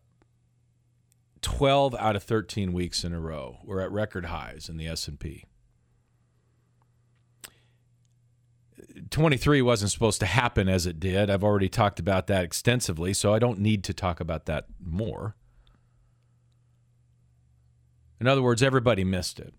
12 1.40 1.94
out 1.94 2.16
of 2.16 2.22
13 2.22 2.74
weeks 2.74 3.02
in 3.02 3.14
a 3.14 3.18
row. 3.18 3.60
We're 3.64 3.80
at 3.80 3.90
record 3.90 4.26
highs 4.26 4.68
in 4.68 4.76
the 4.76 4.88
S&P. 4.88 5.46
23 9.11 9.62
wasn't 9.62 9.90
supposed 9.90 10.21
to 10.21 10.26
happen 10.26 10.69
as 10.69 10.87
it 10.87 11.00
did. 11.00 11.30
I've 11.30 11.45
already 11.45 11.69
talked 11.69 11.99
about 11.99 12.26
that 12.26 12.45
extensively, 12.45 13.14
so 13.14 13.33
I 13.33 13.38
don't 13.38 13.59
need 13.59 13.85
to 13.85 13.95
talk 13.95 14.21
about 14.21 14.47
that 14.47 14.66
more. 14.85 15.37
In 18.21 18.26
other 18.26 18.42
words, 18.42 18.62
everybody 18.62 19.04
missed 19.04 19.40
it. 19.40 19.54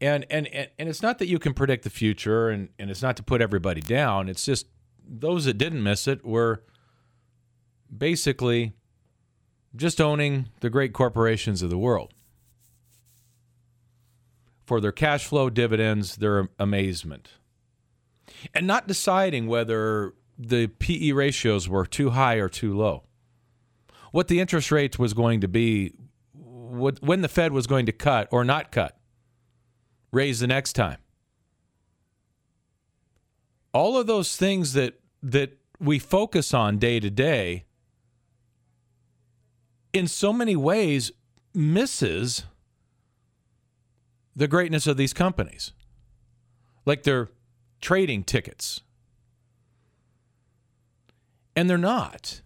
And, 0.00 0.24
and, 0.30 0.46
and, 0.46 0.88
it's 0.88 1.02
not 1.02 1.18
that 1.18 1.26
you 1.26 1.38
can 1.38 1.52
predict 1.52 1.84
the 1.84 1.90
future, 1.90 2.48
and, 2.48 2.70
and 2.78 2.90
it's 2.90 3.02
not 3.02 3.18
to 3.18 3.22
put 3.22 3.42
everybody 3.42 3.82
down. 3.82 4.30
It's 4.30 4.46
just 4.46 4.66
those 5.06 5.44
that 5.44 5.58
didn't 5.58 5.82
miss 5.82 6.08
it 6.08 6.24
were 6.24 6.62
basically 7.94 8.72
just 9.76 10.00
owning 10.00 10.48
the 10.60 10.70
great 10.70 10.94
corporations 10.94 11.60
of 11.60 11.68
the 11.68 11.76
world 11.76 12.14
for 14.64 14.80
their 14.80 14.92
cash 14.92 15.26
flow 15.26 15.50
dividends, 15.50 16.16
their 16.16 16.48
amazement, 16.58 17.32
and 18.54 18.66
not 18.66 18.86
deciding 18.86 19.46
whether 19.46 20.14
the 20.38 20.68
PE 20.68 21.12
ratios 21.12 21.68
were 21.68 21.86
too 21.86 22.10
high 22.10 22.36
or 22.36 22.48
too 22.48 22.76
low, 22.76 23.04
what 24.12 24.28
the 24.28 24.40
interest 24.40 24.70
rate 24.70 24.98
was 24.98 25.14
going 25.14 25.40
to 25.40 25.48
be, 25.48 25.92
what, 26.32 27.02
when 27.02 27.20
the 27.22 27.28
Fed 27.28 27.52
was 27.52 27.66
going 27.66 27.86
to 27.86 27.92
cut 27.92 28.28
or 28.30 28.44
not 28.44 28.72
cut, 28.72 28.98
raise 30.12 30.40
the 30.40 30.46
next 30.46 30.72
time. 30.72 30.98
All 33.72 33.96
of 33.96 34.06
those 34.06 34.36
things 34.36 34.72
that 34.72 35.00
that 35.22 35.58
we 35.78 35.98
focus 35.98 36.52
on 36.52 36.78
day 36.78 36.98
to 36.98 37.10
day 37.10 37.64
in 39.92 40.06
so 40.06 40.32
many 40.32 40.56
ways 40.56 41.12
misses 41.54 42.44
the 44.34 44.48
greatness 44.48 44.86
of 44.86 44.96
these 44.96 45.12
companies. 45.12 45.72
Like 46.86 47.02
they're 47.02 47.30
trading 47.80 48.24
tickets. 48.24 48.80
And 51.56 51.68
they're 51.68 51.78
not. 51.78 52.42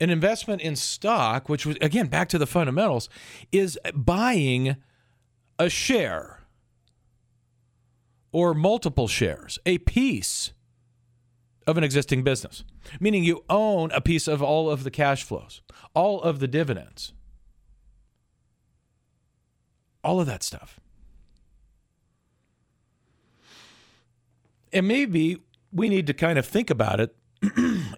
An 0.00 0.10
investment 0.10 0.62
in 0.62 0.76
stock, 0.76 1.48
which 1.48 1.66
was, 1.66 1.76
again, 1.80 2.06
back 2.06 2.28
to 2.28 2.38
the 2.38 2.46
fundamentals, 2.46 3.08
is 3.50 3.78
buying 3.94 4.76
a 5.58 5.68
share 5.68 6.40
or 8.30 8.54
multiple 8.54 9.08
shares, 9.08 9.58
a 9.66 9.78
piece 9.78 10.52
of 11.66 11.76
an 11.76 11.84
existing 11.84 12.22
business, 12.22 12.64
meaning 13.00 13.24
you 13.24 13.44
own 13.50 13.90
a 13.92 14.00
piece 14.00 14.28
of 14.28 14.42
all 14.42 14.70
of 14.70 14.84
the 14.84 14.90
cash 14.90 15.22
flows, 15.24 15.62
all 15.94 16.22
of 16.22 16.38
the 16.38 16.48
dividends, 16.48 17.12
all 20.04 20.20
of 20.20 20.26
that 20.26 20.42
stuff. 20.42 20.80
And 24.72 24.86
maybe 24.86 25.38
we 25.72 25.88
need 25.88 26.06
to 26.06 26.14
kind 26.14 26.38
of 26.38 26.46
think 26.46 26.70
about 26.70 27.00
it, 27.00 27.16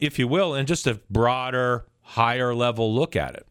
if 0.01 0.19
you 0.19 0.29
will, 0.29 0.55
in 0.55 0.67
just 0.67 0.87
a 0.87 1.01
broader, 1.11 1.87
higher 2.03 2.55
level 2.55 2.95
look 2.95 3.17
at 3.17 3.35
it 3.35 3.47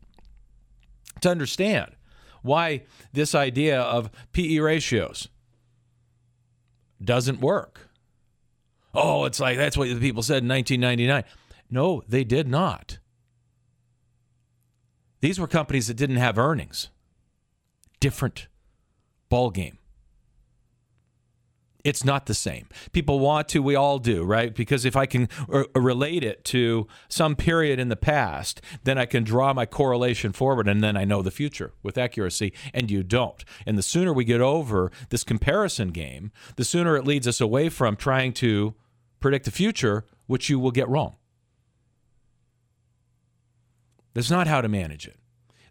to 1.22 1.30
understand 1.30 1.96
why 2.42 2.84
this 3.12 3.36
idea 3.36 3.82
of 3.82 4.10
PE 4.32 4.60
ratios 4.60 5.28
doesn't 7.04 7.42
work. 7.42 7.90
Oh, 8.94 9.26
it's 9.26 9.40
like 9.40 9.58
that's 9.58 9.78
what 9.78 9.88
the 9.88 10.00
people 10.00 10.24
said 10.24 10.44
in 10.44 10.50
1999. 10.50 11.24
No, 11.70 12.04
they 12.08 12.24
did 12.24 12.48
not. 12.48 13.00
These 15.22 15.40
were 15.40 15.48
companies 15.48 15.88
that 15.88 15.96
didn't 15.96 16.16
have 16.16 16.38
earnings. 16.38 16.90
Different 18.00 18.48
ball 19.28 19.52
game 19.52 19.79
it's 21.90 22.06
not 22.06 22.28
the 22.28 22.36
same. 22.36 22.68
People 22.92 23.20
want 23.20 23.50
to, 23.50 23.64
we 23.64 23.76
all 23.76 23.98
do, 23.98 24.24
right? 24.24 24.54
Because 24.54 24.86
if 24.86 24.96
I 24.96 25.08
can 25.08 25.28
r- 25.52 25.66
relate 25.74 26.24
it 26.24 26.46
to 26.46 26.88
some 27.08 27.36
period 27.36 27.80
in 27.80 27.90
the 27.90 27.96
past, 27.96 28.62
then 28.84 29.00
I 29.00 29.08
can 29.08 29.24
draw 29.24 29.54
my 29.56 29.66
correlation 29.66 30.32
forward 30.32 30.68
and 30.68 30.84
then 30.84 30.96
I 30.96 31.04
know 31.04 31.24
the 31.24 31.32
future 31.32 31.74
with 31.82 31.98
accuracy, 31.98 32.54
and 32.76 32.92
you 32.92 33.02
don't. 33.02 33.44
And 33.66 33.76
the 33.76 33.82
sooner 33.82 34.14
we 34.14 34.24
get 34.24 34.40
over 34.40 34.92
this 35.10 35.24
comparison 35.24 35.90
game, 35.90 36.32
the 36.58 36.64
sooner 36.64 36.96
it 36.96 37.06
leads 37.06 37.28
us 37.28 37.42
away 37.42 37.70
from 37.70 37.96
trying 37.96 38.34
to 38.34 38.76
predict 39.20 39.46
the 39.46 39.52
future, 39.52 40.06
which 40.28 40.48
you 40.48 40.60
will 40.60 40.72
get 40.72 40.88
wrong. 40.88 41.16
That's 44.14 44.30
not 44.30 44.46
how 44.46 44.62
to 44.62 44.70
manage 44.70 45.08
it. 45.08 45.18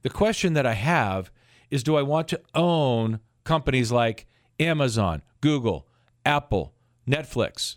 The 0.03 0.11
question 0.11 0.55
that 0.55 0.67
I 0.67 0.75
have 0.75 1.31
is 1.71 1.85
do 1.85 1.97
I 1.97 2.03
want 2.03 2.27
to 2.29 2.41
own 2.57 3.21
companies 3.45 3.93
like 3.93 4.27
Amazon, 4.59 5.23
Google, 5.41 5.88
Apple, 6.29 6.75
Netflix, 7.09 7.77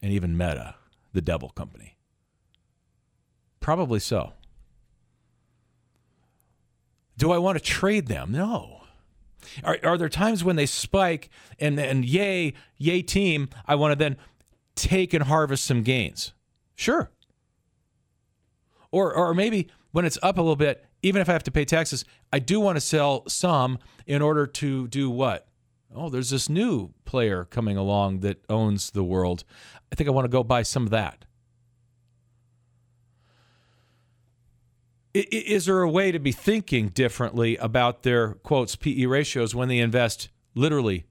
and 0.00 0.10
even 0.10 0.38
Meta, 0.38 0.76
the 1.12 1.20
devil 1.20 1.50
company? 1.50 1.98
Probably 3.60 4.00
so. 4.00 4.32
Do 7.18 7.30
I 7.30 7.36
want 7.36 7.58
to 7.58 7.62
trade 7.62 8.06
them? 8.06 8.32
No. 8.32 8.80
Are, 9.62 9.76
are 9.84 9.98
there 9.98 10.08
times 10.08 10.42
when 10.42 10.56
they 10.56 10.64
spike 10.64 11.28
and, 11.58 11.78
and 11.78 12.06
yay, 12.06 12.54
yay 12.78 13.02
team, 13.02 13.50
I 13.66 13.74
want 13.74 13.92
to 13.92 13.96
then 13.96 14.16
take 14.74 15.12
and 15.12 15.24
harvest 15.24 15.64
some 15.64 15.82
gains? 15.82 16.32
Sure. 16.74 17.10
Or, 18.90 19.12
or 19.12 19.34
maybe 19.34 19.68
when 19.90 20.06
it's 20.06 20.18
up 20.22 20.38
a 20.38 20.40
little 20.40 20.56
bit, 20.56 20.86
even 21.02 21.20
if 21.20 21.28
I 21.28 21.32
have 21.32 21.44
to 21.44 21.50
pay 21.50 21.66
taxes, 21.66 22.06
I 22.32 22.38
do 22.38 22.60
want 22.60 22.76
to 22.76 22.80
sell 22.80 23.28
some 23.28 23.78
in 24.06 24.22
order 24.22 24.46
to 24.46 24.88
do 24.88 25.10
what? 25.10 25.51
Oh, 25.94 26.08
there's 26.08 26.30
this 26.30 26.48
new 26.48 26.90
player 27.04 27.44
coming 27.44 27.76
along 27.76 28.20
that 28.20 28.44
owns 28.48 28.90
the 28.90 29.04
world. 29.04 29.44
I 29.90 29.94
think 29.94 30.08
I 30.08 30.12
want 30.12 30.24
to 30.24 30.30
go 30.30 30.42
buy 30.42 30.62
some 30.62 30.84
of 30.84 30.90
that. 30.90 31.24
Is 35.14 35.66
there 35.66 35.82
a 35.82 35.90
way 35.90 36.10
to 36.10 36.18
be 36.18 36.32
thinking 36.32 36.88
differently 36.88 37.56
about 37.58 38.02
their 38.02 38.34
quotes 38.34 38.76
PE 38.76 39.04
ratios 39.04 39.54
when 39.54 39.68
they 39.68 39.78
invest 39.78 40.30
literally 40.54 41.04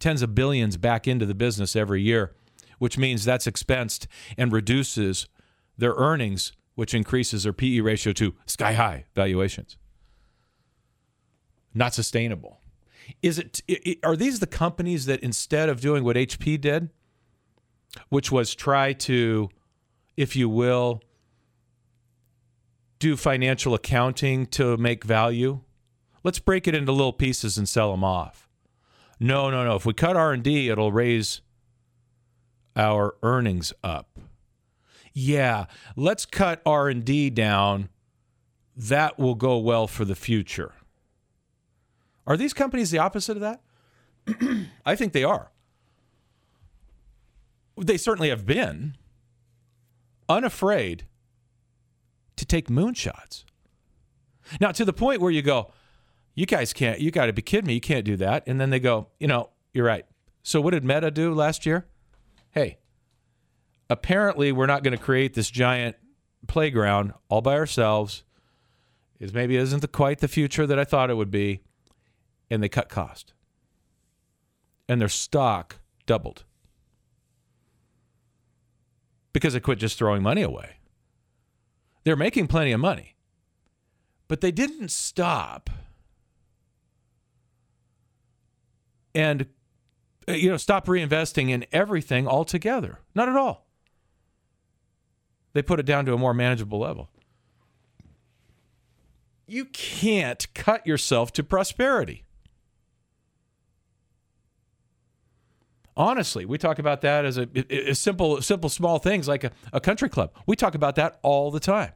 tens 0.00 0.20
of 0.20 0.34
billions 0.34 0.76
back 0.76 1.06
into 1.06 1.26
the 1.26 1.34
business 1.34 1.76
every 1.76 2.02
year, 2.02 2.34
which 2.78 2.98
means 2.98 3.24
that's 3.24 3.46
expensed 3.46 4.08
and 4.36 4.52
reduces 4.52 5.28
their 5.78 5.92
earnings, 5.92 6.52
which 6.74 6.92
increases 6.92 7.44
their 7.44 7.52
PE 7.52 7.80
ratio 7.80 8.12
to 8.14 8.34
sky 8.46 8.72
high 8.72 9.04
valuations? 9.14 9.76
Not 11.72 11.94
sustainable. 11.94 12.60
Is 13.22 13.38
it, 13.38 13.62
are 14.02 14.16
these 14.16 14.40
the 14.40 14.46
companies 14.46 15.06
that 15.06 15.20
instead 15.20 15.68
of 15.68 15.80
doing 15.80 16.04
what 16.04 16.16
HP 16.16 16.60
did, 16.60 16.90
which 18.08 18.32
was 18.32 18.54
try 18.54 18.92
to, 18.92 19.48
if 20.16 20.36
you 20.36 20.48
will, 20.48 21.02
do 22.98 23.16
financial 23.16 23.74
accounting 23.74 24.46
to 24.46 24.76
make 24.76 25.04
value? 25.04 25.60
Let's 26.24 26.38
break 26.38 26.66
it 26.66 26.74
into 26.74 26.92
little 26.92 27.12
pieces 27.12 27.56
and 27.56 27.68
sell 27.68 27.92
them 27.92 28.02
off. 28.02 28.48
No, 29.20 29.50
no, 29.50 29.64
no. 29.64 29.76
If 29.76 29.86
we 29.86 29.94
cut 29.94 30.16
R&D, 30.16 30.68
it'll 30.68 30.92
raise 30.92 31.40
our 32.74 33.14
earnings 33.22 33.72
up. 33.82 34.18
Yeah, 35.12 35.66
let's 35.96 36.26
cut 36.26 36.60
R&D 36.66 37.30
down. 37.30 37.88
That 38.76 39.18
will 39.18 39.34
go 39.34 39.56
well 39.56 39.86
for 39.86 40.04
the 40.04 40.14
future. 40.14 40.74
Are 42.26 42.36
these 42.36 42.52
companies 42.52 42.90
the 42.90 42.98
opposite 42.98 43.36
of 43.36 43.40
that? 43.40 43.60
I 44.86 44.96
think 44.96 45.12
they 45.12 45.24
are. 45.24 45.50
They 47.78 47.96
certainly 47.96 48.30
have 48.30 48.46
been 48.46 48.96
unafraid 50.28 51.04
to 52.36 52.44
take 52.44 52.68
moonshots. 52.68 53.44
Now, 54.60 54.72
to 54.72 54.84
the 54.84 54.92
point 54.92 55.20
where 55.20 55.30
you 55.30 55.42
go, 55.42 55.72
you 56.34 56.46
guys 56.46 56.72
can't, 56.72 57.00
you 57.00 57.10
got 57.10 57.26
to 57.26 57.32
be 57.32 57.42
kidding 57.42 57.66
me. 57.66 57.74
You 57.74 57.80
can't 57.80 58.04
do 58.04 58.16
that. 58.16 58.44
And 58.46 58.60
then 58.60 58.70
they 58.70 58.80
go, 58.80 59.08
you 59.18 59.26
know, 59.26 59.50
you're 59.72 59.86
right. 59.86 60.06
So 60.42 60.60
what 60.60 60.72
did 60.72 60.84
Meta 60.84 61.10
do 61.10 61.34
last 61.34 61.66
year? 61.66 61.86
Hey, 62.50 62.78
apparently 63.90 64.52
we're 64.52 64.66
not 64.66 64.82
going 64.82 64.96
to 64.96 65.02
create 65.02 65.34
this 65.34 65.50
giant 65.50 65.96
playground 66.46 67.14
all 67.28 67.40
by 67.40 67.54
ourselves. 67.54 68.22
Is 69.18 69.32
maybe 69.32 69.56
isn't 69.56 69.80
the, 69.80 69.88
quite 69.88 70.20
the 70.20 70.28
future 70.28 70.66
that 70.66 70.78
I 70.78 70.84
thought 70.84 71.10
it 71.10 71.14
would 71.14 71.30
be, 71.30 71.62
and 72.50 72.62
they 72.62 72.68
cut 72.68 72.88
cost, 72.88 73.32
and 74.88 75.00
their 75.00 75.08
stock 75.08 75.76
doubled 76.06 76.44
because 79.32 79.52
they 79.52 79.60
quit 79.60 79.78
just 79.78 79.98
throwing 79.98 80.22
money 80.22 80.42
away. 80.42 80.76
They're 82.04 82.16
making 82.16 82.46
plenty 82.46 82.72
of 82.72 82.80
money, 82.80 83.16
but 84.28 84.40
they 84.40 84.52
didn't 84.52 84.90
stop 84.90 85.70
and 89.16 89.46
uh, 90.28 90.32
you 90.32 90.50
know 90.50 90.58
stop 90.58 90.86
reinvesting 90.86 91.50
in 91.50 91.64
everything 91.72 92.28
altogether. 92.28 93.00
Not 93.14 93.28
at 93.28 93.36
all. 93.36 93.66
They 95.54 95.62
put 95.62 95.80
it 95.80 95.86
down 95.86 96.04
to 96.04 96.12
a 96.12 96.18
more 96.18 96.34
manageable 96.34 96.78
level. 96.78 97.08
You 99.46 99.64
can't 99.64 100.46
cut 100.54 100.86
yourself 100.86 101.32
to 101.32 101.42
prosperity. 101.42 102.25
Honestly, 105.96 106.44
we 106.44 106.58
talk 106.58 106.78
about 106.78 107.00
that 107.00 107.24
as 107.24 107.38
a, 107.38 107.48
a 107.70 107.94
simple, 107.94 108.42
simple, 108.42 108.68
small 108.68 108.98
things 108.98 109.26
like 109.26 109.44
a, 109.44 109.50
a 109.72 109.80
country 109.80 110.10
club. 110.10 110.30
We 110.46 110.54
talk 110.54 110.74
about 110.74 110.94
that 110.96 111.18
all 111.22 111.50
the 111.50 111.60
time. 111.60 111.92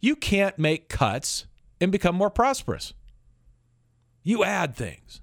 You 0.00 0.16
can't 0.16 0.58
make 0.58 0.88
cuts 0.88 1.46
and 1.80 1.92
become 1.92 2.14
more 2.14 2.30
prosperous. 2.30 2.94
You 4.22 4.44
add 4.44 4.74
things. 4.74 5.20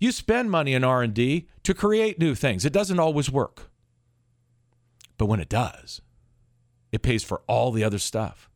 You 0.00 0.10
spend 0.10 0.50
money 0.50 0.74
in 0.74 0.82
R&D 0.82 1.48
to 1.62 1.74
create 1.74 2.18
new 2.18 2.34
things. 2.34 2.64
It 2.64 2.72
doesn't 2.72 2.98
always 2.98 3.30
work. 3.30 3.70
But 5.16 5.26
when 5.26 5.38
it 5.38 5.48
does, 5.48 6.00
it 6.90 7.02
pays 7.02 7.22
for 7.22 7.42
all 7.46 7.70
the 7.70 7.84
other 7.84 7.98
stuff. 7.98 8.50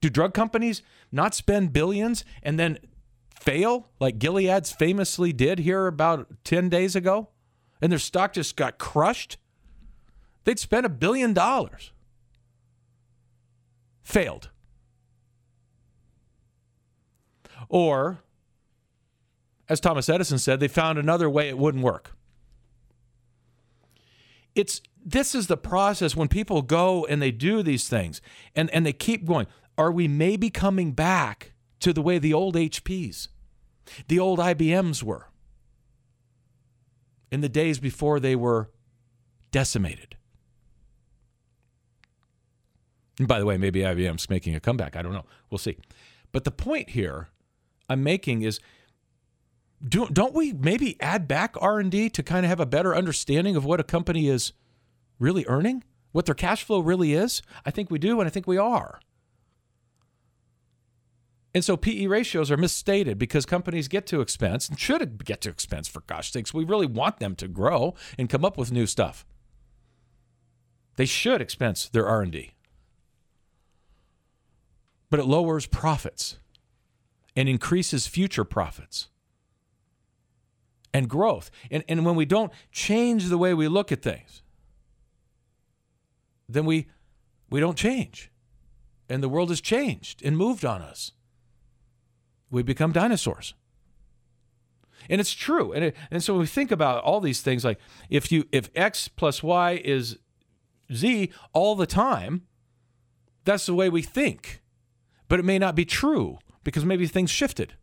Do 0.00 0.10
drug 0.10 0.34
companies 0.34 0.82
not 1.10 1.34
spend 1.34 1.72
billions 1.72 2.24
and 2.42 2.58
then 2.58 2.78
fail 3.40 3.88
like 4.00 4.18
Gilead's 4.18 4.72
famously 4.72 5.32
did 5.32 5.60
here 5.60 5.86
about 5.86 6.26
10 6.44 6.68
days 6.68 6.96
ago? 6.96 7.28
And 7.80 7.92
their 7.92 7.98
stock 7.98 8.32
just 8.32 8.56
got 8.56 8.78
crushed? 8.78 9.36
They'd 10.44 10.58
spent 10.58 10.86
a 10.86 10.88
billion 10.88 11.32
dollars. 11.32 11.92
Failed. 14.02 14.50
Or, 17.68 18.20
as 19.68 19.80
Thomas 19.80 20.08
Edison 20.08 20.38
said, 20.38 20.60
they 20.60 20.68
found 20.68 20.98
another 20.98 21.28
way 21.28 21.48
it 21.48 21.58
wouldn't 21.58 21.82
work. 21.82 22.12
It's 24.54 24.80
this 25.04 25.34
is 25.34 25.46
the 25.46 25.56
process 25.56 26.16
when 26.16 26.26
people 26.26 26.62
go 26.62 27.06
and 27.06 27.22
they 27.22 27.30
do 27.30 27.62
these 27.62 27.88
things 27.88 28.20
and, 28.56 28.68
and 28.70 28.84
they 28.84 28.92
keep 28.92 29.24
going. 29.24 29.46
Are 29.78 29.92
we 29.92 30.08
maybe 30.08 30.50
coming 30.50 30.92
back 30.92 31.52
to 31.80 31.92
the 31.92 32.02
way 32.02 32.18
the 32.18 32.32
old 32.32 32.54
HPs, 32.54 33.28
the 34.08 34.18
old 34.18 34.38
IBMs 34.38 35.02
were 35.02 35.28
in 37.30 37.40
the 37.40 37.48
days 37.48 37.78
before 37.78 38.20
they 38.20 38.36
were 38.36 38.70
decimated? 39.50 40.16
And 43.18 43.26
by 43.26 43.38
the 43.38 43.46
way, 43.46 43.56
maybe 43.56 43.80
IBM's 43.80 44.28
making 44.28 44.54
a 44.54 44.60
comeback. 44.60 44.96
I 44.96 45.02
don't 45.02 45.12
know. 45.12 45.24
We'll 45.50 45.58
see. 45.58 45.78
But 46.32 46.44
the 46.44 46.50
point 46.50 46.90
here 46.90 47.28
I'm 47.88 48.02
making 48.02 48.42
is 48.42 48.60
do, 49.86 50.06
don't 50.08 50.34
we 50.34 50.52
maybe 50.52 51.00
add 51.00 51.28
back 51.28 51.54
R&D 51.60 52.10
to 52.10 52.22
kind 52.22 52.44
of 52.44 52.50
have 52.50 52.60
a 52.60 52.66
better 52.66 52.94
understanding 52.94 53.56
of 53.56 53.64
what 53.64 53.80
a 53.80 53.84
company 53.84 54.28
is– 54.28 54.52
really 55.18 55.44
earning, 55.46 55.84
what 56.12 56.26
their 56.26 56.34
cash 56.34 56.64
flow 56.64 56.80
really 56.80 57.14
is? 57.14 57.42
I 57.64 57.70
think 57.70 57.90
we 57.90 57.98
do, 57.98 58.20
and 58.20 58.26
I 58.26 58.30
think 58.30 58.46
we 58.46 58.58
are. 58.58 59.00
And 61.56 61.64
so 61.64 61.74
PE 61.74 62.06
ratios 62.08 62.50
are 62.50 62.58
misstated 62.58 63.16
because 63.16 63.46
companies 63.46 63.88
get 63.88 64.04
to 64.08 64.20
expense 64.20 64.68
and 64.68 64.78
should 64.78 65.24
get 65.24 65.40
to 65.40 65.48
expense 65.48 65.88
for 65.88 66.02
gosh 66.02 66.30
sakes. 66.30 66.52
We 66.52 66.64
really 66.64 66.84
want 66.84 67.18
them 67.18 67.34
to 67.36 67.48
grow 67.48 67.94
and 68.18 68.28
come 68.28 68.44
up 68.44 68.58
with 68.58 68.70
new 68.70 68.86
stuff. 68.86 69.24
They 70.96 71.06
should 71.06 71.40
expense 71.40 71.88
their 71.88 72.06
R&D. 72.06 72.52
But 75.08 75.18
it 75.18 75.24
lowers 75.24 75.64
profits 75.64 76.36
and 77.34 77.48
increases 77.48 78.06
future 78.06 78.44
profits 78.44 79.08
and 80.92 81.08
growth. 81.08 81.50
And, 81.70 81.84
and 81.88 82.04
when 82.04 82.16
we 82.16 82.26
don't 82.26 82.52
change 82.70 83.30
the 83.30 83.38
way 83.38 83.54
we 83.54 83.66
look 83.66 83.90
at 83.90 84.02
things, 84.02 84.42
then 86.50 86.66
we 86.66 86.88
we 87.48 87.60
don't 87.60 87.78
change. 87.78 88.30
And 89.08 89.22
the 89.22 89.30
world 89.30 89.48
has 89.48 89.62
changed 89.62 90.22
and 90.22 90.36
moved 90.36 90.62
on 90.62 90.82
us. 90.82 91.12
We 92.56 92.62
become 92.62 92.92
dinosaurs. 92.92 93.54
And 95.10 95.20
it's 95.20 95.34
true. 95.34 95.72
And 95.72 95.84
it, 95.84 95.96
and 96.10 96.24
so 96.24 96.32
when 96.32 96.40
we 96.40 96.46
think 96.46 96.70
about 96.70 97.04
all 97.04 97.20
these 97.20 97.42
things 97.42 97.64
like 97.64 97.78
if 98.10 98.32
you 98.32 98.46
if 98.50 98.70
x 98.74 99.08
plus 99.08 99.42
y 99.42 99.80
is 99.84 100.18
z 100.92 101.30
all 101.52 101.76
the 101.76 101.86
time, 101.86 102.46
that's 103.44 103.66
the 103.66 103.74
way 103.74 103.88
we 103.88 104.02
think. 104.02 104.62
But 105.28 105.38
it 105.38 105.44
may 105.44 105.58
not 105.58 105.74
be 105.74 105.84
true 105.84 106.38
because 106.64 106.84
maybe 106.84 107.06
things 107.06 107.30
shifted. 107.30 107.74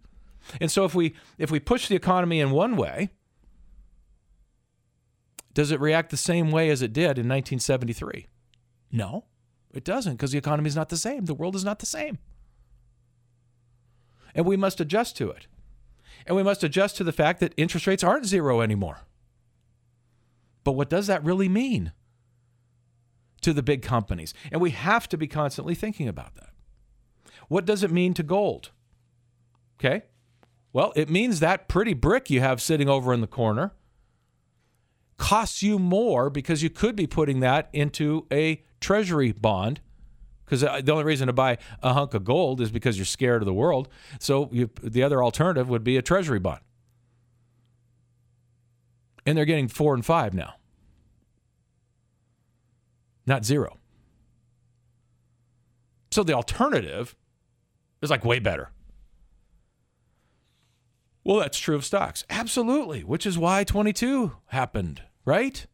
And 0.59 0.71
so 0.71 0.85
if 0.85 0.95
we 0.95 1.13
if 1.37 1.51
we 1.51 1.59
push 1.59 1.87
the 1.87 1.95
economy 1.95 2.39
in 2.39 2.51
one 2.51 2.75
way, 2.75 3.11
does 5.53 5.71
it 5.71 5.79
react 5.79 6.09
the 6.09 6.17
same 6.17 6.51
way 6.51 6.69
as 6.69 6.81
it 6.81 6.93
did 6.93 7.17
in 7.19 7.29
1973? 7.29 8.27
No, 8.91 9.25
it 9.71 9.83
doesn't 9.83 10.13
because 10.13 10.31
the 10.31 10.37
economy 10.37 10.67
is 10.67 10.75
not 10.75 10.89
the 10.89 10.97
same. 10.97 11.25
The 11.25 11.33
world 11.33 11.55
is 11.55 11.63
not 11.63 11.79
the 11.79 11.85
same. 11.85 12.17
And 14.35 14.45
we 14.45 14.57
must 14.57 14.79
adjust 14.79 15.17
to 15.17 15.29
it. 15.29 15.47
And 16.25 16.35
we 16.35 16.43
must 16.43 16.63
adjust 16.63 16.97
to 16.97 17.03
the 17.03 17.11
fact 17.11 17.39
that 17.39 17.53
interest 17.57 17.87
rates 17.87 18.03
aren't 18.03 18.25
zero 18.25 18.61
anymore. 18.61 19.01
But 20.63 20.73
what 20.73 20.89
does 20.89 21.07
that 21.07 21.23
really 21.23 21.49
mean 21.49 21.91
to 23.41 23.53
the 23.53 23.63
big 23.63 23.81
companies? 23.81 24.33
And 24.51 24.61
we 24.61 24.71
have 24.71 25.09
to 25.09 25.17
be 25.17 25.27
constantly 25.27 25.75
thinking 25.75 26.07
about 26.07 26.35
that. 26.35 26.49
What 27.49 27.65
does 27.65 27.83
it 27.83 27.91
mean 27.91 28.13
to 28.13 28.23
gold? 28.23 28.71
Okay. 29.79 30.03
Well, 30.71 30.93
it 30.95 31.09
means 31.09 31.39
that 31.39 31.67
pretty 31.67 31.93
brick 31.93 32.29
you 32.29 32.39
have 32.39 32.61
sitting 32.61 32.89
over 32.89 33.13
in 33.13 33.21
the 33.21 33.27
corner 33.27 33.73
costs 35.17 35.61
you 35.61 35.77
more 35.77 36.29
because 36.29 36.63
you 36.63 36.69
could 36.69 36.95
be 36.95 37.07
putting 37.07 37.39
that 37.41 37.69
into 37.71 38.25
a 38.31 38.63
treasury 38.81 39.31
bond 39.31 39.79
because 40.53 40.83
the 40.83 40.91
only 40.91 41.03
reason 41.03 41.27
to 41.27 41.33
buy 41.33 41.57
a 41.81 41.93
hunk 41.93 42.13
of 42.13 42.23
gold 42.23 42.61
is 42.61 42.69
because 42.69 42.97
you're 42.97 43.05
scared 43.05 43.41
of 43.41 43.45
the 43.45 43.53
world. 43.53 43.89
So 44.19 44.49
you, 44.51 44.69
the 44.81 45.01
other 45.01 45.23
alternative 45.23 45.67
would 45.69 45.83
be 45.83 45.97
a 45.97 46.01
treasury 46.01 46.39
bond. 46.39 46.61
And 49.25 49.37
they're 49.37 49.45
getting 49.45 49.67
four 49.67 49.93
and 49.93 50.05
five 50.05 50.33
now, 50.33 50.55
not 53.25 53.45
zero. 53.45 53.77
So 56.11 56.23
the 56.23 56.33
alternative 56.33 57.15
is 58.01 58.09
like 58.09 58.25
way 58.25 58.39
better. 58.39 58.69
Well, 61.23 61.37
that's 61.37 61.57
true 61.57 61.75
of 61.75 61.85
stocks. 61.85 62.25
Absolutely, 62.29 63.03
which 63.03 63.25
is 63.25 63.37
why 63.37 63.63
22 63.63 64.33
happened, 64.47 65.01
right? 65.23 65.65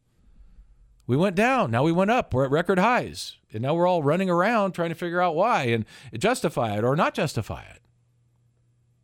We 1.10 1.16
went 1.16 1.34
down. 1.34 1.72
Now 1.72 1.82
we 1.82 1.90
went 1.90 2.12
up. 2.12 2.32
We're 2.32 2.44
at 2.44 2.52
record 2.52 2.78
highs. 2.78 3.36
And 3.52 3.62
now 3.62 3.74
we're 3.74 3.88
all 3.88 4.00
running 4.00 4.30
around 4.30 4.70
trying 4.70 4.90
to 4.90 4.94
figure 4.94 5.20
out 5.20 5.34
why 5.34 5.64
and 5.64 5.84
justify 6.16 6.78
it 6.78 6.84
or 6.84 6.94
not 6.94 7.14
justify 7.14 7.62
it. 7.62 7.80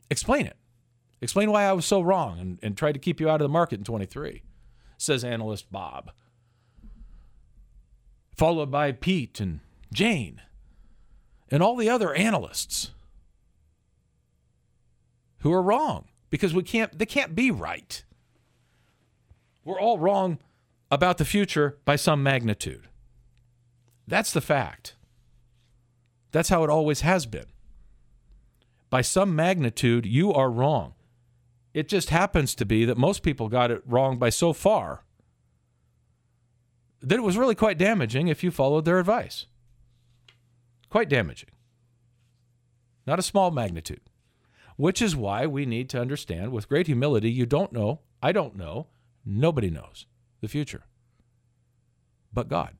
Explain 0.08 0.46
it. 0.46 0.56
Explain 1.20 1.50
why 1.50 1.64
I 1.64 1.72
was 1.72 1.84
so 1.84 2.00
wrong 2.00 2.38
and, 2.38 2.60
and 2.62 2.76
tried 2.76 2.92
to 2.92 3.00
keep 3.00 3.18
you 3.18 3.28
out 3.28 3.40
of 3.40 3.44
the 3.44 3.52
market 3.52 3.80
in 3.80 3.84
23, 3.84 4.44
says 4.96 5.24
analyst 5.24 5.72
Bob. 5.72 6.12
Followed 8.36 8.70
by 8.70 8.92
Pete 8.92 9.40
and 9.40 9.58
Jane 9.92 10.40
and 11.50 11.60
all 11.60 11.74
the 11.74 11.90
other 11.90 12.14
analysts 12.14 12.92
who 15.38 15.52
are 15.52 15.60
wrong 15.60 16.04
because 16.30 16.54
we 16.54 16.62
can't 16.62 16.96
they 16.96 17.04
can't 17.04 17.34
be 17.34 17.50
right. 17.50 18.04
We're 19.64 19.80
all 19.80 19.98
wrong 19.98 20.38
about 20.90 21.18
the 21.18 21.24
future 21.24 21.78
by 21.84 21.96
some 21.96 22.22
magnitude. 22.22 22.88
That's 24.06 24.32
the 24.32 24.40
fact. 24.40 24.94
That's 26.30 26.48
how 26.48 26.62
it 26.64 26.70
always 26.70 27.00
has 27.00 27.26
been. 27.26 27.46
By 28.88 29.00
some 29.00 29.34
magnitude, 29.34 30.06
you 30.06 30.32
are 30.32 30.50
wrong. 30.50 30.94
It 31.74 31.88
just 31.88 32.10
happens 32.10 32.54
to 32.54 32.64
be 32.64 32.84
that 32.84 32.96
most 32.96 33.22
people 33.22 33.48
got 33.48 33.70
it 33.70 33.82
wrong 33.84 34.18
by 34.18 34.30
so 34.30 34.52
far 34.52 35.02
that 37.00 37.16
it 37.18 37.22
was 37.22 37.36
really 37.36 37.54
quite 37.54 37.78
damaging 37.78 38.28
if 38.28 38.42
you 38.42 38.50
followed 38.50 38.84
their 38.84 38.98
advice. 38.98 39.46
Quite 40.88 41.08
damaging. 41.08 41.50
Not 43.06 43.18
a 43.18 43.22
small 43.22 43.50
magnitude. 43.50 44.00
Which 44.76 45.02
is 45.02 45.16
why 45.16 45.46
we 45.46 45.66
need 45.66 45.88
to 45.90 46.00
understand 46.00 46.52
with 46.52 46.68
great 46.68 46.86
humility 46.86 47.30
you 47.30 47.46
don't 47.46 47.72
know, 47.72 48.00
I 48.22 48.32
don't 48.32 48.56
know, 48.56 48.86
nobody 49.24 49.70
knows 49.70 50.06
the 50.40 50.48
future. 50.48 50.84
but 52.32 52.48
God. 52.48 52.76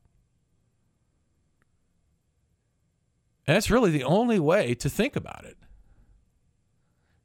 And 3.47 3.55
that's 3.55 3.71
really 3.71 3.91
the 3.91 4.03
only 4.03 4.39
way 4.39 4.75
to 4.75 4.89
think 4.89 5.15
about 5.15 5.45
it. 5.45 5.57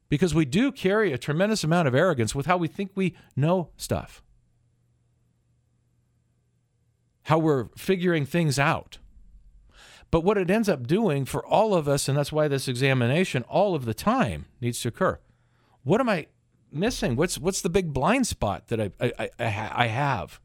Because 0.09 0.33
we 0.33 0.45
do 0.45 0.71
carry 0.71 1.11
a 1.11 1.17
tremendous 1.17 1.63
amount 1.63 1.87
of 1.87 1.95
arrogance 1.95 2.33
with 2.33 2.45
how 2.45 2.57
we 2.57 2.67
think 2.67 2.91
we 2.95 3.15
know 3.35 3.69
stuff, 3.77 4.23
how 7.23 7.37
we're 7.37 7.67
figuring 7.77 8.25
things 8.25 8.57
out. 8.57 8.97
But 10.11 10.23
what 10.23 10.37
it 10.37 10.49
ends 10.51 10.69
up 10.69 10.87
doing 10.87 11.25
for 11.25 11.45
all 11.45 11.73
of 11.73 11.87
us, 11.87 12.07
and 12.07 12.17
that's 12.17 12.31
why 12.31 12.47
this 12.47 12.67
examination 12.67 13.43
all 13.43 13.73
of 13.75 13.85
the 13.85 13.95
time 13.95 14.45
needs 14.61 14.79
to 14.81 14.89
occur. 14.89 15.19
What 15.83 15.99
am 15.99 16.09
I 16.09 16.27
missing? 16.73 17.15
What's 17.15 17.37
what's 17.37 17.61
the 17.61 17.69
big 17.69 17.93
blind 17.93 18.27
spot 18.27 18.67
that 18.67 18.79
I 18.81 18.91
I, 18.99 19.29
I, 19.39 19.71
I 19.75 19.87
have? 19.87 20.39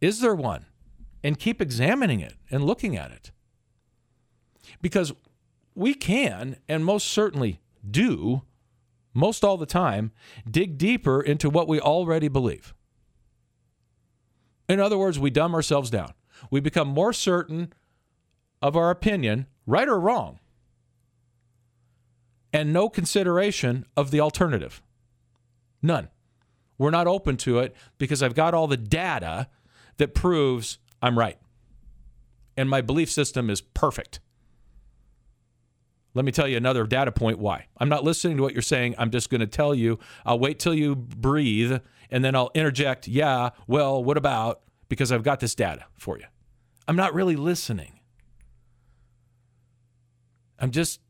Is 0.00 0.20
there 0.20 0.34
one? 0.34 0.66
And 1.24 1.38
keep 1.38 1.60
examining 1.60 2.20
it 2.20 2.34
and 2.50 2.64
looking 2.64 2.96
at 2.96 3.10
it. 3.10 3.32
Because 4.80 5.12
we 5.74 5.94
can, 5.94 6.56
and 6.68 6.84
most 6.84 7.08
certainly 7.08 7.60
do, 7.88 8.42
most 9.14 9.42
all 9.42 9.56
the 9.56 9.66
time, 9.66 10.12
dig 10.48 10.78
deeper 10.78 11.20
into 11.20 11.50
what 11.50 11.66
we 11.66 11.80
already 11.80 12.28
believe. 12.28 12.74
In 14.68 14.78
other 14.78 14.98
words, 14.98 15.18
we 15.18 15.30
dumb 15.30 15.54
ourselves 15.54 15.90
down. 15.90 16.12
We 16.50 16.60
become 16.60 16.88
more 16.88 17.12
certain 17.12 17.72
of 18.62 18.76
our 18.76 18.90
opinion, 18.90 19.46
right 19.66 19.88
or 19.88 19.98
wrong, 19.98 20.38
and 22.52 22.72
no 22.72 22.88
consideration 22.88 23.86
of 23.96 24.10
the 24.10 24.20
alternative. 24.20 24.82
None. 25.82 26.08
We're 26.78 26.90
not 26.90 27.06
open 27.06 27.36
to 27.38 27.58
it 27.58 27.74
because 27.98 28.22
I've 28.22 28.34
got 28.34 28.54
all 28.54 28.66
the 28.66 28.76
data 28.76 29.48
that 29.96 30.14
proves 30.14 30.78
I'm 31.02 31.18
right. 31.18 31.38
And 32.56 32.70
my 32.70 32.80
belief 32.80 33.10
system 33.10 33.50
is 33.50 33.60
perfect. 33.60 34.20
Let 36.14 36.24
me 36.24 36.32
tell 36.32 36.48
you 36.48 36.56
another 36.56 36.84
data 36.84 37.12
point 37.12 37.38
why. 37.38 37.66
I'm 37.76 37.88
not 37.88 38.02
listening 38.02 38.38
to 38.38 38.42
what 38.42 38.52
you're 38.52 38.62
saying. 38.62 38.94
I'm 38.98 39.10
just 39.10 39.30
going 39.30 39.40
to 39.40 39.46
tell 39.46 39.74
you. 39.74 39.98
I'll 40.24 40.38
wait 40.38 40.58
till 40.58 40.74
you 40.74 40.96
breathe 40.96 41.78
and 42.10 42.24
then 42.24 42.34
I'll 42.34 42.50
interject, 42.54 43.06
yeah, 43.06 43.50
well, 43.66 44.02
what 44.02 44.16
about? 44.16 44.62
Because 44.88 45.12
I've 45.12 45.22
got 45.22 45.40
this 45.40 45.54
data 45.54 45.84
for 45.96 46.18
you. 46.18 46.24
I'm 46.88 46.96
not 46.96 47.14
really 47.14 47.36
listening. 47.36 48.00
I'm 50.58 50.70
just 50.70 51.00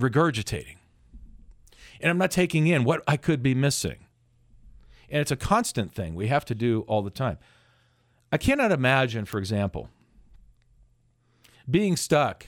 regurgitating. 0.00 0.77
And 2.00 2.10
I'm 2.10 2.18
not 2.18 2.30
taking 2.30 2.66
in 2.66 2.84
what 2.84 3.02
I 3.06 3.16
could 3.16 3.42
be 3.42 3.54
missing. 3.54 4.06
And 5.10 5.20
it's 5.20 5.30
a 5.30 5.36
constant 5.36 5.92
thing 5.92 6.14
we 6.14 6.28
have 6.28 6.44
to 6.46 6.54
do 6.54 6.82
all 6.82 7.02
the 7.02 7.10
time. 7.10 7.38
I 8.30 8.36
cannot 8.36 8.72
imagine, 8.72 9.24
for 9.24 9.38
example, 9.38 9.88
being 11.68 11.96
stuck 11.96 12.46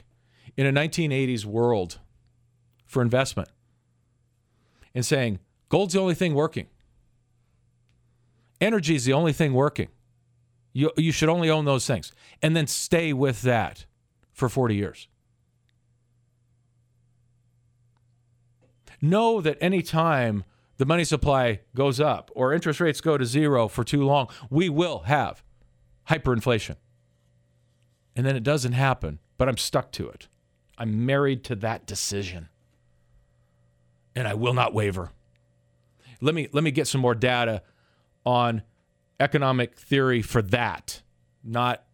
in 0.56 0.66
a 0.66 0.72
1980s 0.72 1.44
world 1.44 1.98
for 2.86 3.02
investment 3.02 3.48
and 4.94 5.06
saying 5.06 5.38
gold's 5.68 5.94
the 5.94 6.00
only 6.00 6.14
thing 6.14 6.34
working, 6.34 6.66
energy 8.60 8.94
is 8.94 9.04
the 9.04 9.12
only 9.12 9.32
thing 9.32 9.54
working. 9.54 9.88
You, 10.72 10.92
you 10.96 11.12
should 11.12 11.28
only 11.28 11.50
own 11.50 11.64
those 11.64 11.86
things 11.86 12.12
and 12.42 12.54
then 12.54 12.66
stay 12.66 13.12
with 13.12 13.42
that 13.42 13.86
for 14.32 14.48
40 14.48 14.76
years. 14.76 15.08
Know 19.00 19.40
that 19.40 19.58
any 19.60 19.82
time 19.82 20.44
the 20.76 20.86
money 20.86 21.04
supply 21.04 21.60
goes 21.74 22.00
up 22.00 22.30
or 22.34 22.52
interest 22.52 22.80
rates 22.80 23.00
go 23.00 23.18
to 23.18 23.24
zero 23.24 23.68
for 23.68 23.84
too 23.84 24.04
long, 24.04 24.28
we 24.48 24.68
will 24.68 25.00
have 25.00 25.42
hyperinflation. 26.08 26.76
And 28.16 28.26
then 28.26 28.36
it 28.36 28.42
doesn't 28.42 28.72
happen, 28.72 29.18
but 29.38 29.48
I'm 29.48 29.56
stuck 29.56 29.92
to 29.92 30.08
it. 30.08 30.28
I'm 30.76 31.04
married 31.06 31.44
to 31.44 31.54
that 31.56 31.86
decision. 31.86 32.48
And 34.14 34.26
I 34.26 34.34
will 34.34 34.54
not 34.54 34.74
waver. 34.74 35.10
Let 36.20 36.34
me 36.34 36.48
let 36.52 36.64
me 36.64 36.70
get 36.70 36.86
some 36.86 37.00
more 37.00 37.14
data 37.14 37.62
on 38.24 38.62
economic 39.18 39.78
theory 39.78 40.22
for 40.22 40.42
that. 40.42 41.02
Not 41.44 41.84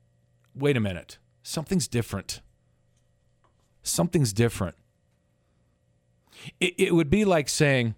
wait 0.55 0.77
a 0.77 0.81
minute. 0.81 1.19
Something's 1.43 1.87
different. 1.87 2.41
Something's 3.83 4.33
different. 4.33 4.77
It, 6.61 6.75
it 6.79 6.95
would 6.95 7.11
be 7.11 7.25
like 7.25 7.49
saying 7.49 7.95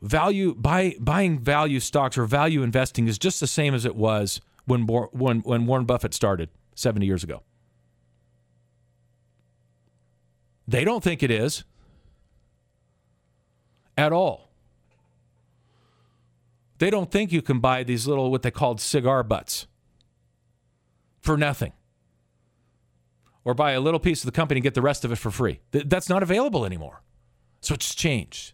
value 0.00 0.54
buy, 0.54 0.96
buying 1.00 1.38
value 1.38 1.80
stocks 1.80 2.18
or 2.18 2.26
value 2.26 2.62
investing 2.62 3.08
is 3.08 3.18
just 3.18 3.40
the 3.40 3.46
same 3.46 3.74
as 3.74 3.84
it 3.84 3.96
was 3.96 4.40
when 4.64 4.86
when 4.86 5.40
when 5.40 5.66
Warren 5.66 5.84
Buffett 5.84 6.14
started 6.14 6.48
70 6.74 7.06
years 7.06 7.24
ago. 7.24 7.42
They 10.66 10.84
don't 10.84 11.02
think 11.02 11.22
it 11.22 11.30
is 11.30 11.64
at 13.96 14.12
all. 14.12 14.48
They 16.78 16.90
don't 16.90 17.10
think 17.10 17.30
you 17.30 17.42
can 17.42 17.60
buy 17.60 17.84
these 17.84 18.06
little, 18.06 18.30
what 18.30 18.42
they 18.42 18.50
called 18.50 18.80
cigar 18.80 19.22
butts 19.22 19.66
for 21.20 21.36
nothing. 21.36 21.72
Or 23.44 23.54
buy 23.54 23.72
a 23.72 23.80
little 23.80 24.00
piece 24.00 24.22
of 24.22 24.26
the 24.26 24.32
company 24.32 24.58
and 24.58 24.62
get 24.62 24.74
the 24.74 24.82
rest 24.82 25.04
of 25.04 25.10
it 25.10 25.16
for 25.16 25.30
free. 25.30 25.60
That's 25.72 26.08
not 26.08 26.22
available 26.22 26.64
anymore. 26.64 27.02
So 27.60 27.74
it's 27.74 27.94
changed. 27.94 28.52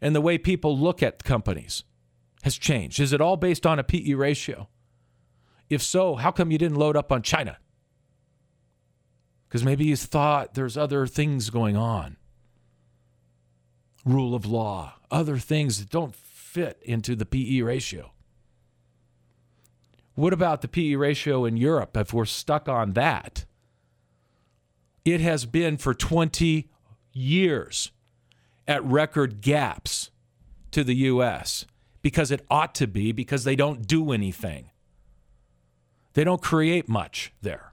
And 0.00 0.14
the 0.14 0.20
way 0.20 0.38
people 0.38 0.76
look 0.76 1.02
at 1.02 1.22
companies 1.22 1.84
has 2.42 2.56
changed. 2.56 2.98
Is 2.98 3.12
it 3.12 3.20
all 3.20 3.36
based 3.36 3.66
on 3.66 3.78
a 3.78 3.84
PE 3.84 4.14
ratio? 4.14 4.68
If 5.70 5.82
so, 5.82 6.16
how 6.16 6.32
come 6.32 6.50
you 6.50 6.58
didn't 6.58 6.78
load 6.78 6.96
up 6.96 7.12
on 7.12 7.22
China? 7.22 7.58
because 9.52 9.66
maybe 9.66 9.84
you 9.84 9.96
thought 9.96 10.54
there's 10.54 10.78
other 10.78 11.06
things 11.06 11.50
going 11.50 11.76
on. 11.76 12.16
Rule 14.02 14.34
of 14.34 14.46
law, 14.46 14.94
other 15.10 15.36
things 15.36 15.78
that 15.78 15.90
don't 15.90 16.14
fit 16.14 16.78
into 16.80 17.14
the 17.14 17.26
PE 17.26 17.60
ratio. 17.60 18.11
What 20.14 20.32
about 20.32 20.60
the 20.60 20.68
PE 20.68 20.94
ratio 20.94 21.44
in 21.44 21.56
Europe 21.56 21.96
if 21.96 22.12
we're 22.12 22.24
stuck 22.24 22.68
on 22.68 22.92
that? 22.92 23.44
It 25.04 25.20
has 25.20 25.46
been 25.46 25.78
for 25.78 25.94
20 25.94 26.68
years 27.12 27.90
at 28.68 28.84
record 28.84 29.40
gaps 29.40 30.10
to 30.70 30.84
the 30.84 30.94
US 30.96 31.66
because 32.02 32.30
it 32.30 32.44
ought 32.50 32.74
to 32.76 32.86
be 32.86 33.12
because 33.12 33.44
they 33.44 33.56
don't 33.56 33.86
do 33.86 34.12
anything. 34.12 34.70
They 36.14 36.24
don't 36.24 36.42
create 36.42 36.88
much 36.88 37.32
there. 37.40 37.72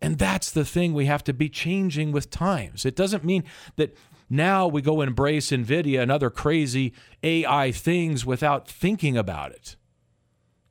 And 0.00 0.18
that's 0.18 0.50
the 0.50 0.64
thing 0.64 0.92
we 0.92 1.06
have 1.06 1.24
to 1.24 1.32
be 1.32 1.48
changing 1.48 2.12
with 2.12 2.30
times. 2.30 2.84
It 2.84 2.94
doesn't 2.94 3.24
mean 3.24 3.44
that 3.76 3.96
now 4.28 4.66
we 4.66 4.82
go 4.82 5.00
embrace 5.00 5.50
NVIDIA 5.50 6.02
and 6.02 6.12
other 6.12 6.30
crazy 6.30 6.92
AI 7.22 7.72
things 7.72 8.26
without 8.26 8.68
thinking 8.68 9.16
about 9.16 9.52
it. 9.52 9.76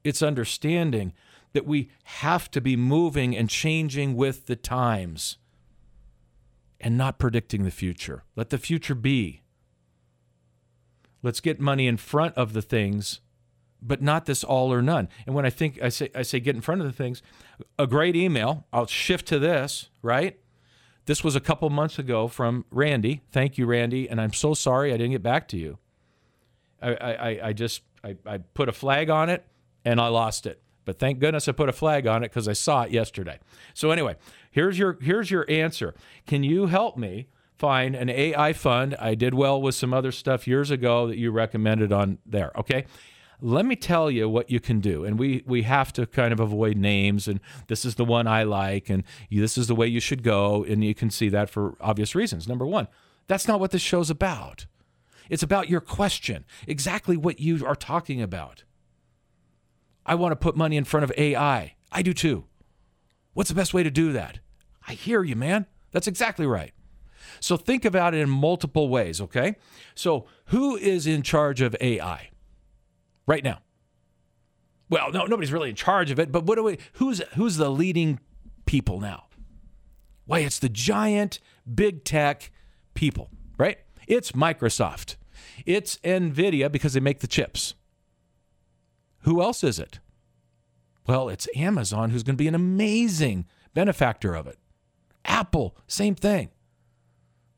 It's 0.04 0.22
understanding 0.22 1.13
that 1.54 1.66
we 1.66 1.89
have 2.04 2.50
to 2.52 2.62
be 2.62 2.76
moving 2.76 3.36
and 3.36 3.50
changing 3.50 4.16
with 4.16 4.48
the 4.48 4.56
times 4.56 5.38
and 6.80 6.98
not 6.98 7.20
predicting 7.20 7.63
the 7.63 7.72
future. 7.72 8.24
Let 8.36 8.50
the 8.50 8.58
future 8.58 8.96
be. 8.96 9.42
Let's 11.22 11.39
get 11.39 11.60
money 11.60 11.88
in 11.88 11.98
front 11.98 12.36
of 12.36 12.54
the 12.54 12.62
things 12.62 13.22
but 13.86 14.02
not 14.02 14.26
this 14.26 14.44
all 14.44 14.74
or 14.74 14.82
none. 14.82 15.10
And 15.26 15.36
when 15.36 15.46
I 15.46 15.50
think 15.50 15.82
I 15.82 15.89
say 15.89 16.10
I 16.16 16.22
say 16.22 16.39
get 16.39 16.56
in 16.56 16.62
front 16.62 16.82
of 16.82 16.88
the 16.88 16.94
things, 16.94 17.22
a 17.78 17.86
great 17.86 18.16
email. 18.16 18.66
I'll 18.72 18.88
shift 18.88 19.28
to 19.28 19.39
this, 19.39 19.89
right? 20.02 20.39
This 21.06 21.24
was 21.24 21.36
a 21.36 21.42
couple 21.42 21.70
months 21.70 22.00
ago 22.00 22.28
from 22.28 22.66
Randy. 22.72 23.22
Thank 23.32 23.58
you, 23.58 23.66
Randy. 23.66 24.10
And 24.10 24.22
I'm 24.22 24.32
so 24.32 24.54
sorry 24.54 24.94
I 24.94 24.98
didn't 24.98 25.12
get 25.12 25.24
back 25.24 25.50
to 25.50 25.58
you. 25.58 25.78
I, 26.82 26.94
I, 26.94 27.39
I 27.50 27.54
just 27.54 27.82
I, 28.04 28.16
I 28.26 28.38
put 28.38 28.70
a 28.70 28.72
flag 28.72 29.10
on 29.10 29.30
it 29.30 29.46
and 29.86 30.00
I 30.00 30.08
lost 30.08 30.46
it. 30.46 30.62
But 30.86 31.00
thank 31.00 31.19
goodness 31.19 31.48
I 31.48 31.54
put 31.54 31.69
a 31.69 31.74
flag 31.74 32.08
on 32.08 32.24
it 32.24 32.30
because 32.30 32.48
I 32.48 32.54
saw 32.54 32.84
it 32.84 32.91
yesterday. 32.91 33.39
So 33.74 33.91
anyway, 33.91 34.15
here's 34.52 34.78
your 34.78 34.98
here's 35.02 35.32
your 35.32 35.46
answer. 35.50 35.96
Can 36.28 36.43
you 36.43 36.65
help 36.65 36.98
me 36.98 37.28
find 37.58 37.96
an 37.96 38.10
AI 38.10 38.54
fund? 38.54 38.96
I 39.00 39.15
did 39.15 39.34
well 39.34 39.62
with 39.62 39.76
some 39.76 39.93
other 39.93 40.12
stuff 40.12 40.48
years 40.48 40.72
ago 40.72 41.08
that 41.08 41.17
you 41.17 41.32
recommended 41.32 41.93
on 41.93 42.17
there. 42.26 42.52
Okay 42.58 42.86
let 43.43 43.65
me 43.65 43.76
tell 43.76 44.10
you 44.10 44.30
what 44.30 44.50
you 44.50 44.62
can 44.62 44.80
do. 44.80 45.04
And 45.04 45.19
we, 45.19 45.43
we 45.46 45.63
have 45.63 45.91
to 45.93 46.06
kind 46.08 46.32
of 46.32 46.39
avoid 46.39 46.78
names, 46.78 47.28
and 47.28 47.41
this 47.67 47.84
is 47.84 47.96
the 47.96 48.06
one 48.06 48.26
I 48.26 48.43
like, 48.43 48.89
and 48.89 49.04
this 49.30 49.58
is 49.58 49.67
the 49.67 49.76
way 49.76 49.86
you 49.86 50.00
should 50.00 50.24
go. 50.24 50.63
And 50.63 50.82
you 50.84 50.96
can 50.96 51.10
see 51.10 51.28
that 51.30 51.50
for 51.50 51.76
obvious 51.82 52.15
reasons. 52.15 52.48
Number 52.48 52.65
one, 52.65 52.88
that's 53.28 53.48
not 53.48 53.60
what 53.60 53.72
this 53.72 53.82
show's 53.82 54.10
about. 54.10 54.65
It's 55.30 55.43
about 55.43 55.69
your 55.69 55.82
question, 55.82 56.46
exactly 56.67 57.17
what 57.17 57.41
you 57.41 57.65
are 57.65 57.76
talking 57.76 58.22
about. 58.22 58.63
I 60.06 60.16
want 60.16 60.32
to 60.32 60.36
put 60.36 60.56
money 60.56 60.78
in 60.78 60.84
front 60.84 61.04
of 61.04 61.12
AI. 61.18 61.76
I 61.92 62.02
do 62.02 62.13
too. 62.13 62.46
What's 63.34 63.50
the 63.50 63.56
best 63.56 63.74
way 63.74 63.84
to 63.84 63.92
do 63.92 64.12
that? 64.13 64.39
I 64.88 64.94
hear 64.94 65.24
you, 65.24 65.36
man. 65.36 65.66
That's 65.92 66.08
exactly 66.08 66.46
right. 66.46 66.74
So 67.39 67.58
think 67.58 67.86
about 67.86 68.13
it 68.13 68.20
in 68.20 68.30
multiple 68.30 68.89
ways, 68.89 69.22
okay? 69.22 69.56
So, 69.96 70.26
who 70.48 70.76
is 70.76 71.08
in 71.08 71.24
charge 71.24 71.62
of 71.62 71.76
AI? 71.80 72.30
right 73.26 73.44
now. 73.44 73.60
Well, 74.89 75.12
no, 75.12 75.26
nobody's 75.26 75.52
really 75.52 75.70
in 75.70 75.76
charge 75.76 76.12
of 76.12 76.20
it, 76.20 76.32
but 76.32 76.44
what 76.44 76.56
do 76.56 76.63
we 76.63 76.78
who's 76.94 77.22
who's 77.36 77.58
the 77.58 77.70
leading 77.70 78.20
people 78.66 79.00
now? 79.00 79.26
Why, 80.26 80.39
it's 80.39 80.60
the 80.60 80.70
giant 80.70 81.39
big 81.74 82.04
tech 82.04 82.52
people, 82.94 83.30
right? 83.58 83.80
It's 84.08 84.34
Microsoft. 84.34 85.16
It's 85.66 85.98
Nvidia 85.98 86.72
because 86.72 86.94
they 86.94 87.00
make 87.00 87.20
the 87.20 87.28
chips. 87.28 87.76
Who 89.24 89.42
else 89.42 89.64
is 89.64 89.80
it? 89.80 90.00
Well, 91.08 91.30
it's 91.30 91.48
Amazon 91.56 92.10
who's 92.10 92.24
going 92.24 92.36
to 92.36 92.42
be 92.44 92.48
an 92.48 92.56
amazing 92.56 93.46
benefactor 93.74 94.36
of 94.36 94.48
it. 94.48 94.58
Apple, 95.26 95.76
same 95.88 96.16
thing. 96.16 96.50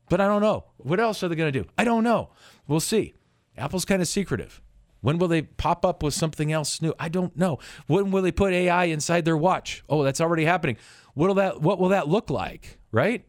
But 0.08 0.20
I 0.20 0.26
don't 0.26 0.42
know. 0.42 0.64
What 0.76 1.00
else 1.00 1.22
are 1.22 1.28
they 1.28 1.34
going 1.34 1.52
to 1.52 1.62
do? 1.62 1.68
I 1.76 1.84
don't 1.84 2.04
know. 2.04 2.30
We'll 2.66 2.80
see. 2.80 3.14
Apple's 3.56 3.84
kind 3.84 4.02
of 4.02 4.08
secretive. 4.08 4.60
When 5.00 5.18
will 5.18 5.28
they 5.28 5.42
pop 5.42 5.84
up 5.84 6.02
with 6.02 6.14
something 6.14 6.52
else 6.52 6.80
new? 6.80 6.94
I 6.98 7.08
don't 7.08 7.36
know. 7.36 7.58
When 7.86 8.10
will 8.10 8.22
they 8.22 8.32
put 8.32 8.52
AI 8.52 8.84
inside 8.86 9.24
their 9.24 9.36
watch? 9.36 9.84
Oh, 9.88 10.02
that's 10.02 10.20
already 10.20 10.44
happening. 10.44 10.76
What'll 11.14 11.36
that 11.36 11.60
what 11.60 11.78
will 11.78 11.90
that 11.90 12.08
look 12.08 12.30
like, 12.30 12.78
right? 12.92 13.24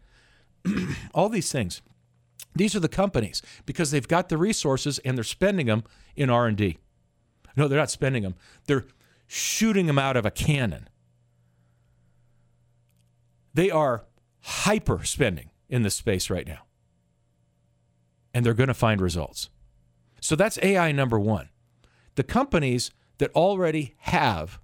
All 1.13 1.29
these 1.29 1.51
things. 1.51 1.81
These 2.55 2.75
are 2.75 2.79
the 2.79 2.89
companies 2.89 3.41
because 3.65 3.91
they've 3.91 4.07
got 4.07 4.29
the 4.29 4.37
resources 4.37 4.97
and 4.99 5.15
they're 5.15 5.23
spending 5.23 5.67
them 5.67 5.83
in 6.15 6.29
R&D. 6.29 6.79
No, 7.57 7.67
they're 7.67 7.79
not 7.79 7.89
spending 7.89 8.21
them. 8.23 8.35
They're 8.67 8.85
shooting 9.25 9.87
them 9.87 9.97
out 9.97 10.15
of 10.15 10.25
a 10.25 10.31
cannon. 10.31 10.87
They 13.53 13.71
are 13.71 14.05
hyper 14.41 15.03
spending 15.03 15.49
in 15.67 15.81
this 15.81 15.95
space 15.95 16.29
right 16.29 16.47
now. 16.47 16.59
And 18.33 18.45
they're 18.45 18.53
going 18.53 18.67
to 18.67 18.75
find 18.75 19.01
results. 19.01 19.49
So 20.21 20.35
that's 20.35 20.59
AI 20.61 20.91
number 20.91 21.19
one. 21.19 21.49
The 22.15 22.23
companies 22.23 22.91
that 23.17 23.31
already 23.33 23.95
have 23.99 24.59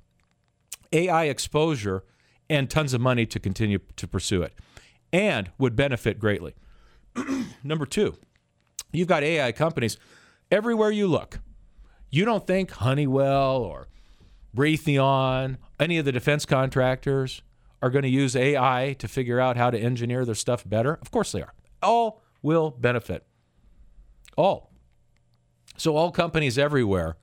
AI 0.92 1.26
exposure 1.26 2.04
and 2.50 2.70
tons 2.70 2.94
of 2.94 3.02
money 3.02 3.26
to 3.26 3.40
continue 3.40 3.80
to 3.96 4.08
pursue 4.08 4.44
it 4.44 4.54
and 5.12 5.52
would 5.58 5.76
benefit 5.76 6.20
greatly. 6.20 6.54
number 7.64 7.86
two, 7.86 8.16
you've 8.92 9.08
got 9.08 9.24
AI 9.24 9.52
companies 9.52 9.98
everywhere 10.52 10.92
you 10.92 11.08
look. 11.08 11.40
You 12.14 12.26
don't 12.26 12.46
think 12.46 12.70
Honeywell 12.70 13.64
or 13.64 13.88
Raytheon, 14.56 15.58
any 15.80 15.98
of 15.98 16.06
the 16.06 16.12
defense 16.12 16.46
contractors 16.46 17.42
are 17.82 17.90
going 17.90 18.04
to 18.04 18.10
use 18.10 18.36
AI 18.36 18.96
to 19.00 19.08
figure 19.08 19.40
out 19.40 19.58
how 19.58 19.72
to 19.72 19.80
engineer 19.80 20.24
their 20.24 20.36
stuff 20.36 20.64
better? 20.64 21.00
Of 21.02 21.10
course 21.10 21.32
they 21.32 21.42
are. 21.42 21.56
All 21.82 22.22
will 22.44 22.70
benefit. 22.70 23.26
All. 24.38 24.70
So, 25.76 25.96
all 25.96 26.12
companies 26.12 26.56
everywhere, 26.56 27.18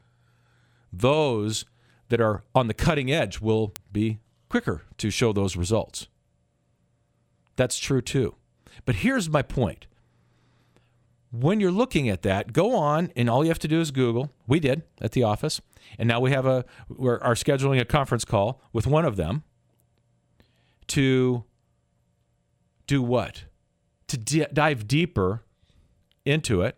those 0.93 1.65
that 2.09 2.21
are 2.21 2.43
on 2.53 2.67
the 2.67 2.75
cutting 2.75 3.13
edge 3.13 3.41
will 3.41 3.73
be 3.93 4.19
quicker 4.49 4.83
to 4.99 5.09
show 5.09 5.33
those 5.33 5.55
results. 5.57 6.09
That's 7.55 7.79
true 7.79 8.03
too. 8.03 8.35
But 8.87 8.97
here's 8.97 9.31
my 9.31 9.43
point. 9.43 9.87
When 11.33 11.61
you're 11.61 11.71
looking 11.71 12.09
at 12.09 12.23
that, 12.23 12.53
go 12.53 12.75
on 12.75 13.13
and 13.15 13.31
all 13.31 13.45
you 13.45 13.51
have 13.51 13.59
to 13.61 13.69
do 13.69 13.81
is 13.81 13.91
Google. 13.91 14.33
We 14.47 14.59
did 14.59 14.83
at 15.01 15.13
the 15.13 15.23
office. 15.23 15.61
And 15.99 16.09
now 16.09 16.21
we 16.21 16.33
have 16.33 16.47
a 16.47 16.65
we 16.89 17.09
are 17.09 17.23
are 17.23 17.35
scheduling 17.35 17.81
a 17.81 17.85
conference 17.85 18.25
call 18.25 18.63
with 18.73 18.87
one 18.87 19.05
of 19.05 19.17
them 19.17 19.45
to 20.89 21.45
do 22.87 23.03
what? 23.03 23.45
To 24.09 24.19
d- 24.19 24.47
dive 24.53 24.89
deeper 24.89 25.45
into 26.25 26.63
it 26.63 26.77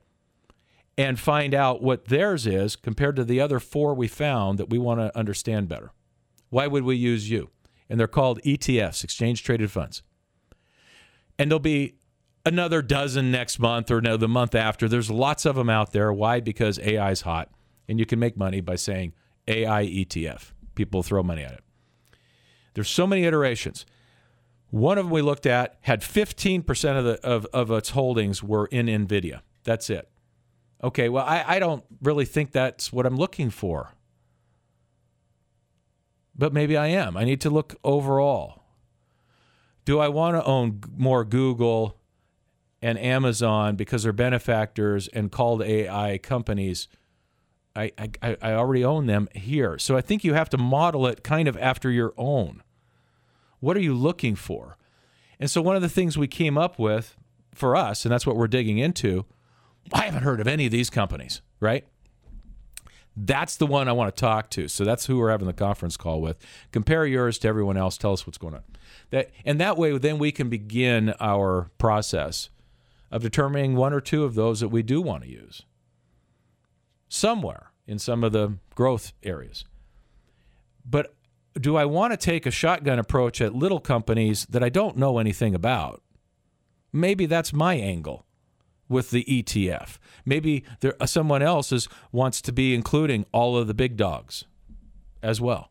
and 0.98 1.18
find 1.18 1.54
out 1.54 1.82
what 1.82 2.06
theirs 2.06 2.46
is 2.46 2.76
compared 2.76 3.16
to 3.16 3.24
the 3.24 3.40
other 3.40 3.58
four 3.58 3.94
we 3.94 4.08
found 4.08 4.58
that 4.58 4.68
we 4.68 4.78
want 4.78 5.00
to 5.00 5.16
understand 5.18 5.68
better. 5.68 5.92
Why 6.50 6.66
would 6.66 6.84
we 6.84 6.96
use 6.96 7.30
you? 7.30 7.50
And 7.88 7.98
they're 7.98 8.06
called 8.06 8.40
ETFs, 8.42 9.02
exchange 9.02 9.42
traded 9.42 9.70
funds. 9.70 10.02
And 11.38 11.50
there'll 11.50 11.60
be 11.60 11.94
another 12.44 12.82
dozen 12.82 13.30
next 13.30 13.58
month 13.58 13.90
or 13.90 14.00
no, 14.00 14.16
the 14.16 14.28
month 14.28 14.54
after. 14.54 14.88
There's 14.88 15.10
lots 15.10 15.44
of 15.44 15.56
them 15.56 15.70
out 15.70 15.92
there. 15.92 16.12
Why? 16.12 16.40
Because 16.40 16.78
AI 16.80 17.10
is 17.10 17.22
hot 17.22 17.50
and 17.88 17.98
you 17.98 18.06
can 18.06 18.18
make 18.18 18.36
money 18.36 18.60
by 18.60 18.76
saying 18.76 19.12
AI 19.48 19.84
ETF. 19.84 20.52
People 20.74 21.02
throw 21.02 21.22
money 21.22 21.42
at 21.42 21.52
it. 21.52 21.64
There's 22.74 22.88
so 22.88 23.06
many 23.06 23.24
iterations. 23.24 23.84
One 24.70 24.96
of 24.96 25.04
them 25.04 25.12
we 25.12 25.20
looked 25.20 25.46
at 25.46 25.76
had 25.82 26.00
15% 26.00 26.98
of, 26.98 27.04
the, 27.04 27.20
of, 27.26 27.46
of 27.52 27.70
its 27.70 27.90
holdings 27.90 28.42
were 28.42 28.66
in 28.66 28.86
NVIDIA. 28.86 29.40
That's 29.64 29.90
it. 29.90 30.08
Okay, 30.82 31.08
well, 31.08 31.24
I, 31.24 31.44
I 31.46 31.58
don't 31.58 31.84
really 32.00 32.24
think 32.24 32.52
that's 32.52 32.92
what 32.92 33.06
I'm 33.06 33.16
looking 33.16 33.50
for. 33.50 33.92
But 36.34 36.52
maybe 36.52 36.76
I 36.76 36.86
am. 36.86 37.16
I 37.16 37.24
need 37.24 37.40
to 37.42 37.50
look 37.50 37.76
overall. 37.84 38.62
Do 39.84 39.98
I 39.98 40.08
want 40.08 40.36
to 40.36 40.44
own 40.44 40.80
more 40.96 41.24
Google 41.24 41.98
and 42.82 42.98
Amazon 42.98 43.76
because 43.76 44.02
they're 44.02 44.12
benefactors 44.12 45.08
and 45.08 45.30
called 45.30 45.62
AI 45.62 46.18
companies? 46.18 46.88
I, 47.74 47.92
I, 47.96 48.36
I 48.42 48.52
already 48.52 48.84
own 48.84 49.06
them 49.06 49.28
here. 49.34 49.78
So 49.78 49.96
I 49.96 50.02
think 50.02 50.24
you 50.24 50.34
have 50.34 50.50
to 50.50 50.58
model 50.58 51.06
it 51.06 51.24
kind 51.24 51.48
of 51.48 51.56
after 51.56 51.90
your 51.90 52.12
own. 52.18 52.62
What 53.60 53.76
are 53.76 53.80
you 53.80 53.94
looking 53.94 54.34
for? 54.34 54.76
And 55.40 55.50
so 55.50 55.62
one 55.62 55.76
of 55.76 55.82
the 55.82 55.88
things 55.88 56.18
we 56.18 56.28
came 56.28 56.58
up 56.58 56.78
with 56.78 57.16
for 57.54 57.74
us, 57.74 58.04
and 58.04 58.12
that's 58.12 58.26
what 58.26 58.36
we're 58.36 58.48
digging 58.48 58.78
into, 58.78 59.24
I 59.92 60.02
haven't 60.02 60.22
heard 60.22 60.40
of 60.40 60.46
any 60.46 60.66
of 60.66 60.72
these 60.72 60.90
companies, 60.90 61.40
right? 61.60 61.86
That's 63.16 63.56
the 63.56 63.66
one 63.66 63.88
I 63.88 63.92
want 63.92 64.14
to 64.14 64.20
talk 64.20 64.50
to. 64.50 64.68
So 64.68 64.84
that's 64.84 65.06
who 65.06 65.18
we're 65.18 65.30
having 65.30 65.46
the 65.46 65.52
conference 65.52 65.96
call 65.96 66.20
with. 66.20 66.38
Compare 66.70 67.06
yours 67.06 67.38
to 67.40 67.48
everyone 67.48 67.76
else. 67.76 67.98
Tell 67.98 68.12
us 68.12 68.26
what's 68.26 68.38
going 68.38 68.54
on. 68.54 68.62
That 69.10 69.30
and 69.44 69.60
that 69.60 69.76
way, 69.76 69.96
then 69.98 70.18
we 70.18 70.32
can 70.32 70.48
begin 70.48 71.14
our 71.20 71.70
process 71.78 72.48
of 73.12 73.22
determining 73.22 73.76
one 73.76 73.92
or 73.92 74.00
two 74.00 74.24
of 74.24 74.34
those 74.34 74.58
that 74.60 74.68
we 74.68 74.82
do 74.82 75.00
want 75.00 75.22
to 75.22 75.28
use 75.28 75.62
somewhere 77.08 77.70
in 77.86 77.98
some 77.98 78.24
of 78.24 78.32
the 78.32 78.56
growth 78.74 79.12
areas. 79.22 79.66
But 80.84 81.14
do 81.54 81.76
I 81.76 81.84
want 81.84 82.12
to 82.12 82.16
take 82.16 82.46
a 82.46 82.50
shotgun 82.50 82.98
approach 82.98 83.42
at 83.42 83.54
little 83.54 83.80
companies 83.80 84.46
that 84.46 84.64
I 84.64 84.70
don't 84.70 84.96
know 84.96 85.18
anything 85.18 85.54
about? 85.54 86.02
Maybe 86.90 87.26
that's 87.26 87.52
my 87.52 87.74
angle 87.74 88.24
with 88.88 89.10
the 89.10 89.24
ETF. 89.24 89.98
Maybe 90.24 90.64
there 90.80 90.94
uh, 91.00 91.06
someone 91.06 91.42
else 91.42 91.70
is 91.70 91.88
wants 92.12 92.40
to 92.42 92.52
be 92.52 92.74
including 92.74 93.26
all 93.32 93.56
of 93.58 93.66
the 93.66 93.74
big 93.74 93.96
dogs 93.98 94.44
as 95.22 95.40
well. 95.40 95.70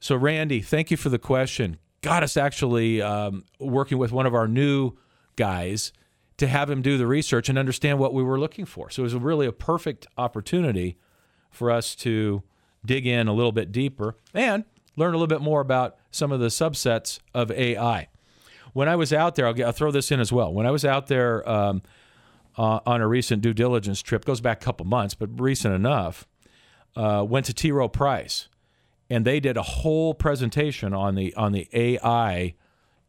So 0.00 0.16
Randy, 0.16 0.60
thank 0.60 0.90
you 0.90 0.98
for 0.98 1.08
the 1.08 1.18
question. 1.18 1.78
Got 2.06 2.22
us 2.22 2.36
actually 2.36 3.02
um, 3.02 3.44
working 3.58 3.98
with 3.98 4.12
one 4.12 4.26
of 4.26 4.34
our 4.34 4.48
new 4.48 4.92
guys 5.36 5.92
to 6.38 6.46
have 6.46 6.70
him 6.70 6.82
do 6.82 6.98
the 6.98 7.06
research 7.06 7.48
and 7.48 7.58
understand 7.58 7.98
what 7.98 8.12
we 8.12 8.22
were 8.22 8.38
looking 8.38 8.64
for. 8.64 8.90
So 8.90 9.02
it 9.02 9.04
was 9.04 9.14
really 9.14 9.46
a 9.46 9.52
perfect 9.52 10.06
opportunity 10.18 10.98
for 11.50 11.70
us 11.70 11.94
to 11.96 12.42
dig 12.84 13.06
in 13.06 13.26
a 13.28 13.32
little 13.32 13.52
bit 13.52 13.72
deeper 13.72 14.16
and 14.34 14.64
learn 14.96 15.14
a 15.14 15.16
little 15.16 15.26
bit 15.26 15.40
more 15.40 15.60
about 15.60 15.96
some 16.10 16.32
of 16.32 16.40
the 16.40 16.48
subsets 16.48 17.18
of 17.34 17.50
AI 17.50 18.08
when 18.76 18.90
I 18.90 18.96
was 18.96 19.10
out 19.10 19.36
there, 19.36 19.46
I'll, 19.46 19.54
get, 19.54 19.64
I'll 19.64 19.72
throw 19.72 19.90
this 19.90 20.12
in 20.12 20.20
as 20.20 20.30
well. 20.30 20.52
When 20.52 20.66
I 20.66 20.70
was 20.70 20.84
out 20.84 21.06
there 21.06 21.48
um, 21.48 21.80
uh, 22.58 22.80
on 22.84 23.00
a 23.00 23.08
recent 23.08 23.40
due 23.40 23.54
diligence 23.54 24.02
trip, 24.02 24.26
goes 24.26 24.42
back 24.42 24.60
a 24.60 24.64
couple 24.66 24.84
months, 24.84 25.14
but 25.14 25.40
recent 25.40 25.74
enough, 25.74 26.28
uh, 26.94 27.24
went 27.26 27.46
to 27.46 27.54
T. 27.54 27.72
Rowe 27.72 27.88
Price, 27.88 28.48
and 29.08 29.24
they 29.24 29.40
did 29.40 29.56
a 29.56 29.62
whole 29.62 30.14
presentation 30.14 30.92
on 30.92 31.14
the 31.14 31.34
on 31.34 31.52
the 31.52 31.68
AI 31.72 32.54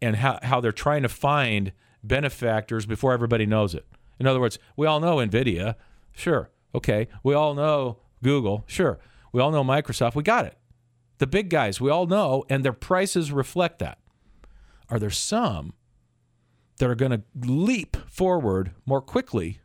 and 0.02 0.16
how, 0.18 0.40
how 0.44 0.60
they're 0.62 0.72
trying 0.72 1.02
to 1.02 1.10
find 1.10 1.72
benefactors 2.04 2.86
before 2.86 3.14
everybody 3.14 3.46
knows 3.46 3.74
it. 3.74 3.86
In 4.20 4.28
other 4.28 4.40
words, 4.40 4.60
we 4.76 4.86
all 4.86 5.00
know 5.00 5.18
NVIDIA, 5.18 5.76
sure, 6.12 6.50
okay. 6.74 7.08
We 7.24 7.34
all 7.34 7.54
know 7.54 7.98
Google, 8.24 8.64
sure. 8.68 9.00
We 9.32 9.42
all 9.42 9.52
know 9.52 9.64
Microsoft, 9.64 10.16
we 10.16 10.24
got 10.24 10.46
it. 10.46 10.58
The 11.18 11.28
big 11.28 11.50
guys, 11.50 11.82
we 11.82 11.90
all 11.90 12.06
know, 12.06 12.46
and 12.50 12.64
their 12.64 12.74
prices 12.74 13.32
reflect 13.32 13.80
that 13.80 13.98
are 14.90 15.00
there 15.00 15.10
some 15.10 15.74
that 16.78 16.90
are 16.90 16.96
going 16.96 17.12
to 17.12 17.24
leap 17.36 17.98
forward 18.10 18.72
more 18.86 19.02
quickly? 19.02 19.60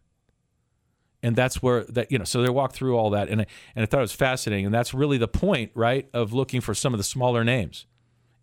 And 1.22 1.36
that's 1.36 1.62
where 1.62 1.84
that 1.84 2.10
you 2.10 2.18
know. 2.18 2.24
So 2.24 2.42
they 2.42 2.48
walk 2.48 2.72
through 2.72 2.96
all 2.96 3.10
that, 3.10 3.28
and 3.28 3.42
I, 3.42 3.46
and 3.76 3.82
I 3.82 3.86
thought 3.86 3.98
it 3.98 4.02
was 4.02 4.12
fascinating. 4.12 4.66
And 4.66 4.74
that's 4.74 4.92
really 4.92 5.18
the 5.18 5.28
point, 5.28 5.70
right, 5.74 6.08
of 6.12 6.32
looking 6.32 6.60
for 6.60 6.74
some 6.74 6.92
of 6.92 6.98
the 6.98 7.04
smaller 7.04 7.44
names 7.44 7.86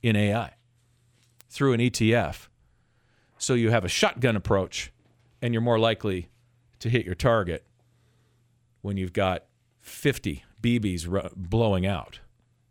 in 0.02 0.16
AI 0.16 0.54
through 1.50 1.74
an 1.74 1.82
ETF. 1.82 2.48
So 3.38 3.54
you 3.54 3.70
have 3.72 3.84
a 3.84 3.90
shotgun 3.90 4.36
approach, 4.36 4.94
and 5.42 5.54
you're 5.54 5.62
more 5.62 5.80
likely 5.80 6.30
to 6.80 6.90
hit 6.90 7.06
your 7.06 7.16
target 7.16 7.66
when 8.82 8.96
you've 8.96 9.14
got 9.14 9.46
50 9.82 10.44
BBs 10.62 11.34
blowing 11.36 11.86
out 11.86 12.20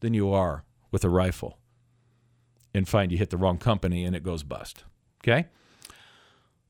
than 0.01 0.15
you 0.15 0.33
are 0.33 0.65
with 0.91 1.05
a 1.05 1.11
rifle 1.11 1.59
and 2.75 2.89
find 2.89 3.11
you 3.13 3.19
hit 3.19 3.31
the 3.31 3.37
wrong 3.37 3.59
company 3.59 4.05
and 4.05 4.15
it 4.15 4.23
goes 4.23 4.43
bust. 4.43 4.85
Okay? 5.23 5.47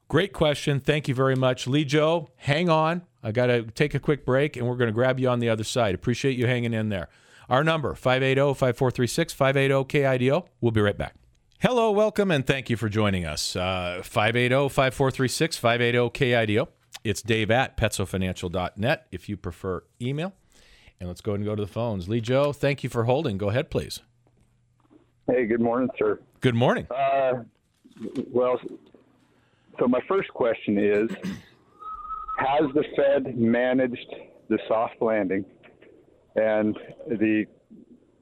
Great 0.09 0.33
question. 0.33 0.81
Thank 0.81 1.07
you 1.07 1.15
very 1.15 1.37
much. 1.37 1.67
Lee 1.67 1.85
Joe, 1.85 2.31
hang 2.37 2.71
on. 2.71 3.03
I 3.23 3.31
got 3.31 3.47
to 3.47 3.65
take 3.65 3.95
a 3.95 4.01
quick 4.01 4.25
break 4.25 4.57
and 4.57 4.67
we're 4.67 4.77
going 4.77 4.89
to 4.89 4.95
grab 4.95 5.21
you 5.21 5.29
on 5.29 5.39
the 5.39 5.51
other 5.51 5.65
side. 5.65 5.95
Appreciate 5.95 6.39
you 6.39 6.47
hanging 6.47 6.73
in 6.73 6.89
there. 6.89 7.09
Our 7.51 7.63
number, 7.63 7.95
580 7.95 8.55
5436 8.55 9.33
580 9.35 9.85
KIDO. 9.85 10.47
We'll 10.61 10.73
be 10.73 10.81
right 10.81 10.97
back. 10.97 11.15
Hello, 11.61 11.91
welcome, 11.91 12.31
and 12.31 12.47
thank 12.47 12.71
you 12.71 12.77
for 12.77 12.89
joining 12.89 13.27
us. 13.27 13.53
580 13.53 14.69
5436 14.69 15.57
580 15.57 15.99
KIDO. 16.11 16.69
It's 17.05 17.21
Dave 17.21 17.51
at 17.51 17.77
petsofinancial.net 17.77 19.07
if 19.11 19.29
you 19.29 19.37
prefer 19.37 19.83
email. 20.01 20.33
And 21.01 21.09
let's 21.09 21.21
go 21.21 21.33
ahead 21.33 21.41
and 21.41 21.47
go 21.47 21.55
to 21.55 21.63
the 21.63 21.69
phones. 21.69 22.09
Lee 22.09 22.21
Joe, 22.21 22.53
thank 22.53 22.83
you 22.83 22.91
for 22.91 23.05
holding. 23.05 23.39
Go 23.39 23.51
ahead, 23.51 23.71
please. 23.71 24.01
Hey, 25.27 25.47
good 25.47 25.61
morning, 25.61 25.91
sir. 25.99 26.19
Good 26.41 26.55
morning. 26.55 26.87
Uh, 26.91 27.45
well, 28.31 28.61
so 29.79 29.87
my 29.89 30.01
first 30.09 30.29
question 30.31 30.79
is 30.79 31.11
Has 32.39 32.71
the 32.75 32.85
Fed 32.97 33.37
managed 33.37 34.15
the 34.49 34.59
soft 34.69 35.01
landing? 35.01 35.45
And 36.37 36.77
the 37.09 37.47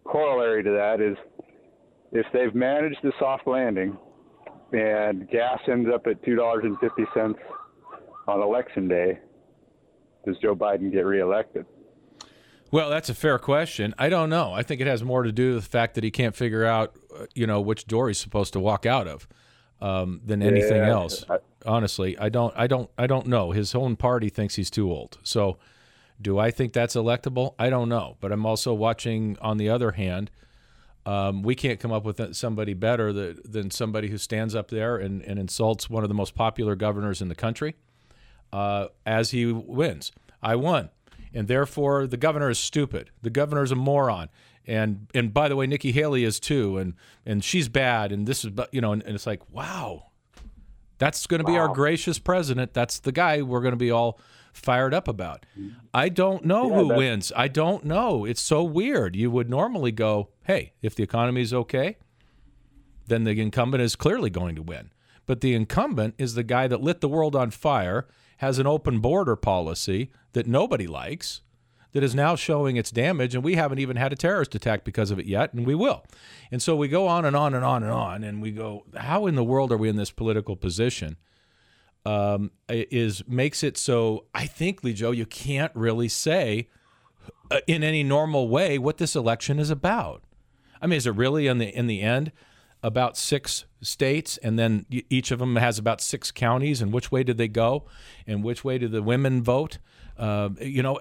corollary 0.05 0.63
to 0.63 0.71
that 0.71 1.01
is 1.01 1.17
if 2.13 2.27
they've 2.33 2.55
managed 2.55 2.99
the 3.03 3.13
soft 3.19 3.47
landing 3.47 3.97
and 4.73 5.29
gas 5.29 5.61
ends 5.71 5.89
up 5.93 6.07
at 6.07 6.23
$2.50 6.23 7.35
on 8.27 8.43
election 8.43 8.89
day, 8.89 9.19
does 10.25 10.37
Joe 10.39 10.57
Biden 10.57 10.91
get 10.91 11.05
reelected? 11.05 11.67
Well, 12.73 12.91
that's 12.91 13.09
a 13.09 13.15
fair 13.15 13.39
question. 13.39 13.95
I 13.97 14.09
don't 14.09 14.29
know. 14.29 14.53
I 14.53 14.63
think 14.63 14.81
it 14.81 14.89
has 14.89 15.05
more 15.05 15.23
to 15.23 15.31
do 15.31 15.55
with 15.55 15.65
the 15.65 15.71
fact 15.71 15.95
that 15.95 16.03
he 16.03 16.11
can't 16.11 16.35
figure 16.35 16.65
out, 16.65 16.97
uh, 17.17 17.27
you 17.35 17.47
know, 17.47 17.61
which 17.61 17.87
door 17.87 18.09
he's 18.09 18.19
supposed 18.19 18.53
to 18.55 18.61
walk 18.61 18.87
out 18.87 19.07
of 19.07 19.29
um, 19.81 20.20
than 20.24 20.43
anything 20.43 20.77
Yeah, 20.79 20.91
else. 20.91 21.24
I- 21.29 21.39
Honestly, 21.64 22.16
I 22.18 22.29
don't, 22.29 22.55
I 22.57 22.68
don't, 22.68 22.89
I 22.97 23.09
don't 23.09 23.27
know. 23.27 23.51
His 23.51 23.74
own 23.74 23.97
party 23.97 24.29
thinks 24.29 24.55
he's 24.55 24.70
too 24.70 24.89
old. 24.93 25.18
So, 25.24 25.57
do 26.22 26.39
I 26.39 26.53
think 26.53 26.72
that's 26.72 26.95
electable? 26.95 27.55
I 27.59 27.70
don't 27.70 27.89
know. 27.89 28.16
But 28.20 28.31
I'm 28.31 28.47
also 28.47 28.72
watching. 28.72 29.37
On 29.41 29.57
the 29.57 29.68
other 29.68 29.91
hand, 29.93 30.31
um, 31.05 31.43
we 31.43 31.57
can't 31.57 31.81
come 31.81 31.91
up 31.91 32.05
with 32.05 32.35
somebody 32.37 32.72
better 32.72 33.12
that, 33.12 33.53
than 33.53 33.72
somebody 33.72 34.09
who 34.09 34.16
stands 34.18 34.55
up 34.55 34.68
there 34.68 34.97
and, 34.97 35.22
and 35.22 35.41
insults 35.41 35.91
one 35.91 36.05
of 36.05 36.09
the 36.09 36.14
most 36.14 36.37
popular 36.37 36.77
governors 36.77 37.20
in 37.20 37.29
the 37.29 37.35
country 37.35 37.74
uh, 38.53 38.87
as 39.05 39.33
he 39.33 39.47
wins. 39.47 40.12
I 40.43 40.55
won, 40.55 40.91
and 41.35 41.49
therefore 41.49 42.07
the 42.07 42.16
governor 42.16 42.49
is 42.49 42.59
stupid. 42.61 43.11
The 43.22 43.31
governor 43.31 43.64
is 43.64 43.72
a 43.72 43.77
moron, 43.77 44.29
and 44.67 45.07
and 45.14 45.33
by 45.33 45.49
the 45.49 45.57
way, 45.57 45.67
Nikki 45.67 45.93
Haley 45.93 46.25
is 46.25 46.41
too, 46.41 46.79
and 46.79 46.95
and 47.25 47.43
she's 47.45 47.69
bad, 47.69 48.12
and 48.12 48.27
this 48.27 48.45
is 48.45 48.53
you 48.73 48.81
know, 48.81 48.93
and, 48.93 49.03
and 49.05 49.14
it's 49.14 49.27
like 49.27 49.43
wow, 49.51 50.05
that's 50.99 51.27
going 51.27 51.41
to 51.41 51.47
be 51.47 51.57
our 51.59 51.69
gracious 51.69 52.19
president. 52.19 52.73
That's 52.75 52.99
the 52.99 53.12
guy 53.12 53.43
we're 53.43 53.61
going 53.61 53.73
to 53.73 53.77
be 53.79 53.91
all 53.91 54.19
fired 54.53 54.95
up 54.95 55.07
about. 55.07 55.45
I 55.93 56.09
don't 56.09 56.45
know 56.47 56.69
Yeah, 56.71 56.75
who 56.77 56.83
that's- 56.89 56.99
wins. 56.99 57.33
I 57.37 57.49
don't 57.49 57.85
know. 57.85 58.25
It's 58.25 58.41
so 58.41 58.62
weird. 58.64 59.14
You 59.14 59.31
would 59.31 59.51
normally 59.51 59.93
go, 59.93 60.31
hey, 60.45 60.73
if 60.81 60.95
the 60.95 61.03
economy 61.03 61.43
is 61.43 61.53
okay, 61.53 61.99
then 63.07 63.25
the 63.25 63.39
incumbent 63.41 63.83
is 63.83 63.95
clearly 63.97 64.31
going 64.31 64.57
to 64.57 64.62
win. 64.62 64.91
But 65.27 65.43
the 65.43 65.55
incumbent 65.55 66.14
is 66.19 66.35
the 66.35 66.43
guy 66.43 66.69
that 66.69 66.81
lit 66.81 67.01
the 67.03 67.09
world 67.09 67.37
on 67.37 67.51
fire, 67.51 68.07
has 68.39 68.59
an 68.59 68.67
open 68.67 69.01
border 69.01 69.37
policy 69.37 70.11
that 70.33 70.47
nobody 70.47 70.87
likes, 70.87 71.43
that 71.97 72.05
is 72.05 72.15
now 72.15 72.37
showing 72.37 72.77
its 72.77 72.91
damage, 72.91 73.35
and 73.35 73.43
we 73.43 73.55
haven't 73.55 73.79
even 73.79 73.97
had 73.97 74.13
a 74.13 74.17
terrorist 74.17 74.55
attack 74.55 74.85
because 74.85 75.11
of 75.11 75.19
it 75.19 75.25
yet, 75.25 75.55
and 75.55 75.67
we 75.67 75.75
will. 75.75 76.05
And 76.53 76.61
so 76.61 76.77
we 76.77 76.89
go 76.89 77.09
on 77.09 77.25
and 77.25 77.35
on 77.35 77.55
and 77.55 77.65
on 77.65 77.83
and 77.83 77.91
on, 77.91 78.23
and 78.23 78.43
we 78.43 78.51
go, 78.51 78.85
how 78.97 79.25
in 79.25 79.35
the 79.35 79.43
world 79.43 79.73
are 79.73 79.79
we 79.79 79.89
in 79.89 79.97
this 79.97 80.11
political 80.11 80.57
position? 80.57 81.17
Um, 82.05 82.51
is 82.69 83.27
makes 83.27 83.65
it 83.65 83.79
so 83.79 84.27
I 84.35 84.47
think, 84.47 84.85
Lee 84.85 84.93
Joe, 84.93 85.11
you 85.11 85.25
can't 85.25 85.73
really 85.75 86.09
say 86.09 86.69
uh, 87.51 87.61
in 87.67 87.83
any 87.83 88.03
normal 88.03 88.49
way 88.49 88.79
what 88.79 88.99
this 88.99 89.17
election 89.17 89.59
is 89.59 89.71
about. 89.71 90.23
I 90.83 90.87
mean, 90.87 90.99
is 90.99 91.07
it 91.07 91.15
really 91.15 91.47
in 91.47 91.57
the 91.57 91.75
in 91.75 91.87
the 91.87 92.03
end 92.03 92.31
about 92.83 93.17
six 93.17 93.65
states, 93.81 94.37
and 94.37 94.59
then 94.59 94.85
each 94.91 95.31
of 95.31 95.39
them 95.39 95.57
has 95.57 95.79
about 95.79 96.03
six 96.03 96.31
counties, 96.31 96.83
and 96.83 96.93
which 96.93 97.11
way 97.11 97.25
did 97.25 97.39
they 97.39 97.49
go, 97.49 97.87
and 98.27 98.45
which 98.45 98.63
way 98.63 98.77
did 98.77 98.93
the 98.93 99.03
women 99.03 99.43
vote? 99.43 99.79
Uh, 100.19 100.51
you 100.61 100.83
know, 100.83 100.99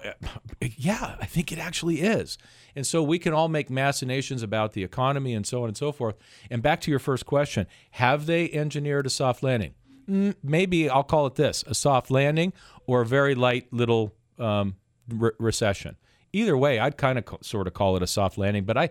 yeah, 0.60 1.16
I 1.20 1.26
think 1.26 1.52
it 1.52 1.58
actually 1.58 2.00
is. 2.00 2.36
And 2.74 2.86
so 2.86 3.02
we 3.02 3.18
can 3.18 3.32
all 3.32 3.48
make 3.48 3.70
machinations 3.70 4.42
about 4.42 4.74
the 4.74 4.84
economy 4.84 5.32
and 5.34 5.46
so 5.46 5.62
on 5.62 5.68
and 5.68 5.76
so 5.76 5.92
forth. 5.92 6.16
And 6.50 6.62
back 6.62 6.80
to 6.82 6.90
your 6.90 7.00
first 7.00 7.24
question: 7.26 7.66
Have 7.92 8.26
they 8.26 8.50
engineered 8.50 9.06
a 9.06 9.10
soft 9.10 9.42
landing? 9.42 9.74
Mm, 10.08 10.34
maybe 10.42 10.90
I'll 10.90 11.02
call 11.02 11.26
it 11.26 11.36
this: 11.36 11.64
a 11.66 11.74
soft 11.74 12.10
landing 12.10 12.52
or 12.86 13.00
a 13.00 13.06
very 13.06 13.34
light 13.34 13.72
little 13.72 14.14
um, 14.38 14.76
re- 15.08 15.32
recession. 15.38 15.96
Either 16.32 16.56
way, 16.56 16.78
I'd 16.78 16.98
kind 16.98 17.18
of 17.18 17.24
co- 17.24 17.38
sort 17.40 17.66
of 17.66 17.72
call 17.72 17.96
it 17.96 18.02
a 18.02 18.06
soft 18.06 18.36
landing. 18.36 18.64
But 18.64 18.76
I, 18.76 18.90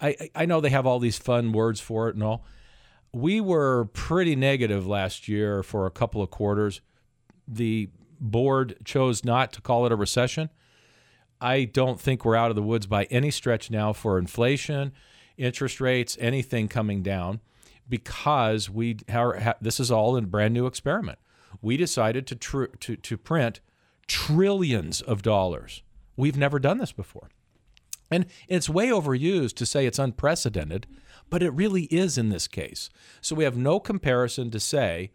I, 0.00 0.30
I 0.34 0.46
know 0.46 0.60
they 0.60 0.70
have 0.70 0.86
all 0.86 1.00
these 1.00 1.18
fun 1.18 1.52
words 1.52 1.80
for 1.80 2.08
it 2.08 2.14
and 2.14 2.22
all. 2.22 2.44
We 3.12 3.40
were 3.40 3.86
pretty 3.86 4.36
negative 4.36 4.86
last 4.86 5.28
year 5.28 5.62
for 5.62 5.86
a 5.86 5.90
couple 5.90 6.22
of 6.22 6.30
quarters. 6.30 6.80
The 7.46 7.88
board 8.20 8.76
chose 8.84 9.24
not 9.24 9.52
to 9.52 9.60
call 9.60 9.86
it 9.86 9.92
a 9.92 9.96
recession. 9.96 10.50
I 11.40 11.64
don't 11.64 12.00
think 12.00 12.24
we're 12.24 12.36
out 12.36 12.50
of 12.50 12.56
the 12.56 12.62
woods 12.62 12.86
by 12.86 13.04
any 13.04 13.30
stretch 13.30 13.70
now 13.70 13.92
for 13.92 14.18
inflation, 14.18 14.92
interest 15.36 15.80
rates, 15.80 16.16
anything 16.20 16.68
coming 16.68 17.02
down, 17.02 17.40
because 17.88 18.70
we 18.70 18.98
this 19.60 19.80
is 19.80 19.90
all 19.90 20.16
a 20.16 20.22
brand 20.22 20.54
new 20.54 20.66
experiment. 20.66 21.18
We 21.60 21.76
decided 21.76 22.26
to 22.28 22.36
tr- 22.36 22.64
to 22.80 22.96
to 22.96 23.16
print 23.16 23.60
trillions 24.06 25.00
of 25.00 25.22
dollars. 25.22 25.82
We've 26.16 26.36
never 26.36 26.58
done 26.58 26.78
this 26.78 26.92
before. 26.92 27.30
And 28.10 28.26
it's 28.48 28.68
way 28.68 28.88
overused 28.88 29.54
to 29.56 29.66
say 29.66 29.86
it's 29.86 29.98
unprecedented, 29.98 30.86
but 31.30 31.42
it 31.42 31.50
really 31.50 31.84
is 31.84 32.16
in 32.16 32.28
this 32.28 32.46
case. 32.46 32.90
So 33.20 33.34
we 33.34 33.44
have 33.44 33.56
no 33.56 33.80
comparison 33.80 34.50
to 34.50 34.60
say, 34.60 35.10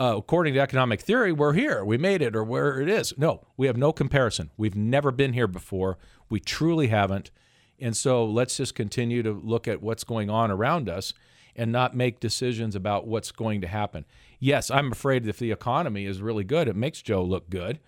uh, 0.00 0.16
according 0.16 0.54
to 0.54 0.60
economic 0.60 1.02
theory, 1.02 1.30
we're 1.30 1.52
here, 1.52 1.84
we 1.84 1.98
made 1.98 2.22
it, 2.22 2.34
or 2.34 2.42
where 2.42 2.80
it 2.80 2.88
is. 2.88 3.12
No, 3.18 3.46
we 3.58 3.66
have 3.66 3.76
no 3.76 3.92
comparison. 3.92 4.50
We've 4.56 4.74
never 4.74 5.12
been 5.12 5.34
here 5.34 5.46
before. 5.46 5.98
We 6.30 6.40
truly 6.40 6.88
haven't. 6.88 7.30
And 7.78 7.94
so 7.94 8.24
let's 8.24 8.56
just 8.56 8.74
continue 8.74 9.22
to 9.22 9.32
look 9.32 9.68
at 9.68 9.82
what's 9.82 10.04
going 10.04 10.30
on 10.30 10.50
around 10.50 10.88
us 10.88 11.12
and 11.54 11.70
not 11.70 11.94
make 11.94 12.18
decisions 12.18 12.74
about 12.74 13.06
what's 13.06 13.30
going 13.30 13.60
to 13.60 13.66
happen. 13.66 14.06
Yes, 14.38 14.70
I'm 14.70 14.92
afraid 14.92 15.26
if 15.28 15.38
the 15.38 15.50
economy 15.50 16.06
is 16.06 16.22
really 16.22 16.44
good, 16.44 16.66
it 16.66 16.76
makes 16.76 17.02
Joe 17.02 17.22
look 17.22 17.50
good. 17.50 17.78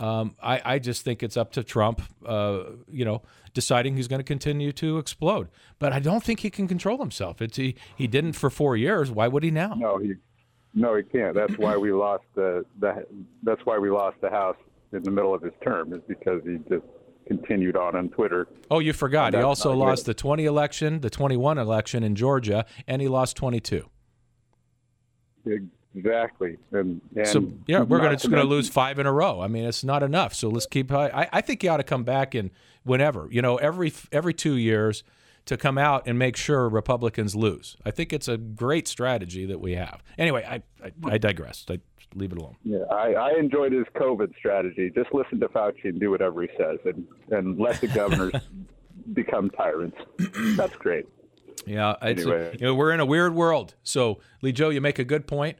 Um, 0.00 0.34
I, 0.42 0.60
I 0.64 0.78
just 0.78 1.02
think 1.02 1.22
it's 1.22 1.36
up 1.36 1.52
to 1.52 1.62
Trump, 1.62 2.02
uh, 2.26 2.64
you 2.90 3.04
know, 3.04 3.22
deciding 3.54 3.96
he's 3.96 4.08
going 4.08 4.18
to 4.18 4.24
continue 4.24 4.72
to 4.72 4.98
explode. 4.98 5.48
But 5.78 5.92
I 5.92 6.00
don't 6.00 6.22
think 6.22 6.40
he 6.40 6.50
can 6.50 6.68
control 6.68 6.98
himself. 6.98 7.40
It's 7.40 7.56
he, 7.56 7.76
he 7.96 8.06
didn't 8.06 8.32
for 8.32 8.50
four 8.50 8.76
years. 8.76 9.10
Why 9.10 9.28
would 9.28 9.44
he 9.44 9.50
now? 9.50 9.74
No, 9.74 9.98
he, 9.98 10.14
no, 10.74 10.96
he 10.96 11.02
can't. 11.02 11.34
That's 11.34 11.56
why 11.56 11.76
we 11.76 11.92
lost 11.92 12.24
the, 12.34 12.64
the 12.80 13.06
that's 13.42 13.64
why 13.64 13.78
we 13.78 13.90
lost 13.90 14.20
the 14.20 14.30
House 14.30 14.56
in 14.92 15.02
the 15.02 15.10
middle 15.10 15.34
of 15.34 15.42
his 15.42 15.52
term 15.62 15.92
is 15.92 16.00
because 16.08 16.42
he 16.44 16.58
just 16.68 16.84
continued 17.26 17.76
on 17.76 17.96
on 17.96 18.08
Twitter. 18.10 18.48
Oh, 18.70 18.80
you 18.80 18.92
forgot. 18.92 19.34
He 19.34 19.40
also 19.40 19.72
lost 19.72 20.06
good. 20.06 20.16
the 20.16 20.20
20 20.20 20.44
election, 20.44 21.00
the 21.00 21.10
21 21.10 21.58
election 21.58 22.02
in 22.02 22.14
Georgia, 22.14 22.66
and 22.86 23.00
he 23.00 23.08
lost 23.08 23.36
22. 23.36 23.88
Exactly, 25.94 26.56
and, 26.72 27.00
and 27.14 27.28
So 27.28 27.52
yeah, 27.66 27.82
we're 27.82 27.98
gonna 27.98 28.16
just 28.16 28.28
going 28.28 28.42
to 28.42 28.48
lose 28.48 28.68
five 28.68 28.98
in 28.98 29.06
a 29.06 29.12
row. 29.12 29.40
I 29.40 29.46
mean, 29.46 29.64
it's 29.64 29.84
not 29.84 30.02
enough. 30.02 30.34
So 30.34 30.48
let's 30.48 30.66
keep. 30.66 30.90
I, 30.90 31.28
I 31.32 31.40
think 31.40 31.62
you 31.62 31.70
ought 31.70 31.76
to 31.76 31.84
come 31.84 32.02
back 32.02 32.34
and 32.34 32.50
whenever 32.82 33.28
you 33.30 33.40
know 33.40 33.56
every 33.58 33.92
every 34.10 34.34
two 34.34 34.56
years 34.56 35.04
to 35.46 35.56
come 35.56 35.76
out 35.76 36.06
and 36.06 36.18
make 36.18 36.36
sure 36.36 36.68
Republicans 36.68 37.34
lose. 37.36 37.76
I 37.84 37.90
think 37.90 38.12
it's 38.12 38.28
a 38.28 38.36
great 38.36 38.88
strategy 38.88 39.44
that 39.46 39.60
we 39.60 39.74
have. 39.74 40.02
Anyway, 40.18 40.44
I 40.48 40.62
I, 40.84 40.92
I 41.04 41.18
digress. 41.18 41.64
I 41.68 41.80
leave 42.14 42.32
it 42.32 42.38
alone. 42.38 42.56
Yeah, 42.64 42.84
I, 42.90 43.12
I 43.12 43.38
enjoyed 43.38 43.72
his 43.72 43.86
COVID 43.94 44.34
strategy. 44.36 44.90
Just 44.94 45.12
listen 45.12 45.40
to 45.40 45.48
Fauci 45.48 45.84
and 45.84 46.00
do 46.00 46.10
whatever 46.10 46.42
he 46.42 46.48
says, 46.56 46.78
and 46.84 47.06
and 47.30 47.58
let 47.58 47.80
the 47.80 47.88
governors 47.88 48.34
become 49.12 49.50
tyrants. 49.50 49.98
That's 50.56 50.76
great. 50.76 51.06
Yeah, 51.66 51.94
it's 52.02 52.22
Anyway. 52.22 52.56
you 52.58 52.66
know, 52.66 52.74
we're 52.74 52.92
in 52.92 53.00
a 53.00 53.06
weird 53.06 53.34
world. 53.34 53.74
So, 53.82 54.20
Lee 54.42 54.52
Joe, 54.52 54.70
you 54.70 54.80
make 54.80 54.98
a 54.98 55.04
good 55.04 55.26
point. 55.26 55.58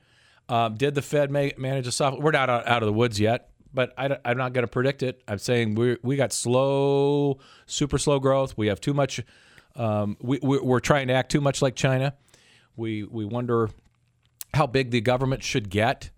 Um, 0.49 0.75
did 0.75 0.95
the 0.95 1.03
Fed 1.03 1.31
ma- 1.31 1.49
manage 1.57 1.87
a 1.87 1.93
soft? 1.93 2.21
We're 2.21 2.33
not 2.33 2.51
out, 2.51 2.67
out 2.67 2.83
of 2.83 2.87
the 2.87 2.93
woods 2.93 3.19
yet, 3.19 3.51
but 3.73 3.95
I, 3.97 4.19
am 4.25 4.37
not 4.37 4.53
going 4.53 4.65
to 4.65 4.71
predict 4.71 5.03
it. 5.03 5.23
I'm 5.27 5.39
saying 5.39 5.75
we 5.75 5.97
we 6.03 6.17
got 6.17 6.33
slow, 6.33 7.39
super 7.67 7.99
slow 7.99 8.19
growth. 8.19 8.57
We 8.57 8.67
have 8.67 8.81
too 8.81 8.95
much. 8.95 9.23
Um, 9.77 10.17
we, 10.21 10.39
we 10.43 10.59
we're 10.59 10.81
trying 10.81 11.09
to 11.09 11.15
act 11.15 11.31
too 11.31 11.41
much 11.41 11.63
like 11.63 11.75
China. 11.75 12.15
We 12.77 13.05
we 13.05 13.25
wonder 13.25 13.71
how 14.55 14.67
big 14.67 14.91
the 14.91 15.01
government 15.01 15.43
should 15.43 15.69
get, 15.69 16.11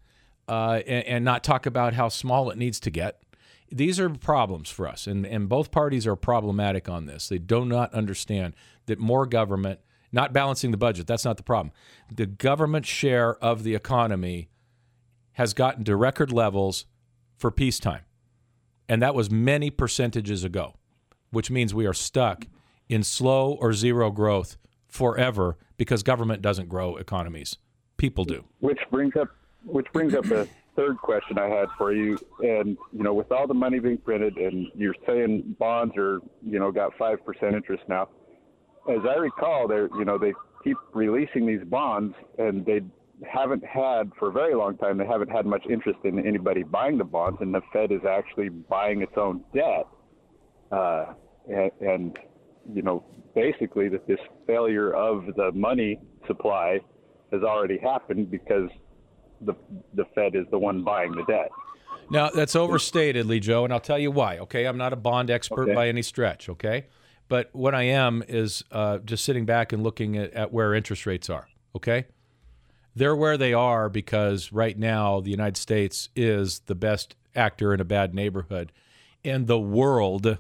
uh, 0.49 0.81
and, 0.87 1.07
and 1.07 1.25
not 1.25 1.43
talk 1.43 1.67
about 1.67 1.95
how 1.95 2.09
small 2.09 2.51
it 2.51 2.59
needs 2.59 2.79
to 2.81 2.91
get. 2.91 3.23
These 3.71 3.99
are 3.99 4.09
problems 4.11 4.71
for 4.71 4.87
us, 4.87 5.07
and, 5.07 5.27
and 5.27 5.49
both 5.49 5.71
parties 5.71 6.07
are 6.07 6.17
problematic 6.17 6.89
on 6.89 7.07
this. 7.07 7.29
They 7.29 7.39
do 7.39 7.65
not 7.65 7.93
understand 7.93 8.55
that 8.87 8.99
more 8.99 9.27
government, 9.27 9.81
not 10.13 10.33
balancing 10.33 10.71
the 10.71 10.77
budget, 10.77 11.07
that's 11.07 11.25
not 11.25 11.37
the 11.37 11.43
problem. 11.43 11.73
The 12.15 12.27
government 12.27 12.87
share 12.87 13.35
of 13.43 13.65
the 13.65 13.75
economy 13.75 14.51
has 15.33 15.53
gotten 15.53 15.85
to 15.85 15.97
record 15.97 16.33
levels 16.33 16.87
for 17.37 17.51
peacetime. 17.51 18.03
And 18.89 19.03
that 19.03 19.15
was 19.15 19.31
many 19.31 19.71
percentages 19.71 20.45
ago, 20.45 20.75
which 21.31 21.51
means 21.51 21.75
we 21.75 21.87
are 21.87 21.93
stuck 21.93 22.47
in 22.89 23.03
slow 23.03 23.53
or 23.53 23.73
zero 23.73 24.11
growth 24.11 24.57
forever 24.89 25.57
because 25.77 26.03
government 26.03 26.43
doesn't 26.43 26.69
grow 26.69 26.97
economies. 26.97 27.59
People 27.97 28.25
do. 28.25 28.45
Which 28.61 28.81
brings 28.91 29.17
up 29.17 29.29
which 29.65 29.87
brings 29.93 30.15
up 30.15 30.25
the 30.25 30.49
third 30.77 30.99
question 30.99 31.39
I 31.39 31.49
had 31.49 31.69
for 31.77 31.93
you. 31.93 32.19
And 32.41 32.77
you 32.93 33.03
know, 33.03 33.15
with 33.15 33.33
all 33.33 33.47
the 33.47 33.55
money 33.55 33.79
being 33.79 33.99
printed, 33.99 34.37
and 34.37 34.69
you're 34.75 34.95
saying 35.07 35.57
bonds 35.59 35.95
are 35.97 36.21
you 36.43 36.59
know 36.59 36.71
got 36.71 36.97
five 36.99 37.25
percent 37.25 37.55
interest 37.55 37.83
now. 37.89 38.09
As 38.89 39.01
I 39.09 39.17
recall, 39.17 39.67
they're 39.67 39.89
you 39.99 40.05
know 40.05 40.19
they 40.19 40.33
keep 40.63 40.77
releasing 40.93 41.47
these 41.47 41.65
bonds, 41.65 42.15
and 42.39 42.65
they 42.65 42.83
haven't 43.29 43.65
had 43.65 44.13
for 44.19 44.29
a 44.29 44.33
very 44.33 44.55
long 44.55 44.77
time. 44.77 44.99
They 44.99 45.07
haven't 45.07 45.31
had 45.31 45.47
much 45.47 45.65
interest 45.69 45.99
in 46.05 46.25
anybody 46.25 46.63
buying 46.63 46.99
the 46.99 47.05
bonds, 47.05 47.39
and 47.41 47.55
the 47.55 47.63
Fed 47.73 47.91
is 47.91 48.03
actually 48.09 48.51
buying 48.51 49.03
its 49.03 49.15
own 49.17 49.43
debt. 49.55 49.87
Uh, 50.71 51.15
and, 51.49 51.71
and 51.81 52.19
you 52.73 52.83
know, 52.83 53.05
basically, 53.35 53.89
that 53.89 54.07
this 54.07 54.19
failure 54.47 54.93
of 54.93 55.25
the 55.37 55.53
money 55.53 56.01
supply 56.27 56.81
has 57.33 57.43
already 57.43 57.79
happened 57.79 58.31
because 58.31 58.71
the 59.43 59.55
the 59.95 60.05
Fed 60.15 60.35
is 60.35 60.47
the 60.51 60.59
one 60.59 60.83
buying 60.83 61.13
the 61.13 61.25
debt. 61.25 61.51
Now 62.11 62.31
that's 62.31 62.55
overstated, 62.55 63.27
Lee 63.27 63.41
Joe, 63.41 63.65
and 63.65 63.73
I'll 63.73 63.81
tell 63.81 63.99
you 63.99 64.11
why. 64.11 64.39
Okay, 64.39 64.67
I'm 64.67 64.79
not 64.79 64.93
a 64.93 64.97
bond 64.97 65.31
expert 65.31 65.65
Okay. 65.65 65.75
by 65.75 65.89
any 65.89 66.03
stretch. 66.03 66.49
Okay, 66.49 66.87
but 67.29 67.51
what 67.53 67.75
I 67.75 67.83
am 67.85 68.23
is 68.29 68.65
uh, 68.71 68.99
just 68.99 69.25
sitting 69.25 69.45
back 69.45 69.73
and 69.73 69.83
looking 69.83 70.17
at, 70.17 70.33
at 70.33 70.53
where 70.53 70.75
interest 70.75 71.07
rates 71.07 71.29
are. 71.29 71.49
Okay, 71.75 72.07
they're 72.95 73.17
where 73.17 73.37
they 73.37 73.53
are 73.53 73.89
because 73.89 74.53
right 74.53 74.79
now 74.79 75.21
the 75.21 75.31
United 75.31 75.57
States 75.57 76.09
is 76.15 76.61
the 76.61 76.75
best 76.75 77.17
actor 77.35 77.75
in 77.75 77.81
a 77.81 77.85
bad 77.85 78.15
neighborhood, 78.15 78.73
and 79.25 79.47
the 79.47 79.59
world, 79.59 80.39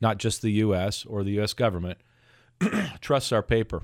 not 0.00 0.18
just 0.18 0.42
the 0.42 0.52
U.S. 0.52 1.04
or 1.04 1.22
the 1.22 1.32
U.S. 1.32 1.54
government, 1.54 1.98
trusts 3.00 3.32
our 3.32 3.42
paper 3.42 3.82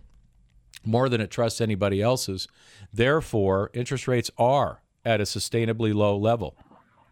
more 0.84 1.08
than 1.08 1.20
it 1.20 1.30
trusts 1.30 1.60
anybody 1.60 2.02
else's. 2.02 2.48
Therefore, 2.92 3.70
interest 3.72 4.06
rates 4.06 4.30
are 4.38 4.82
at 5.04 5.20
a 5.20 5.24
sustainably 5.24 5.94
low 5.94 6.16
level. 6.16 6.56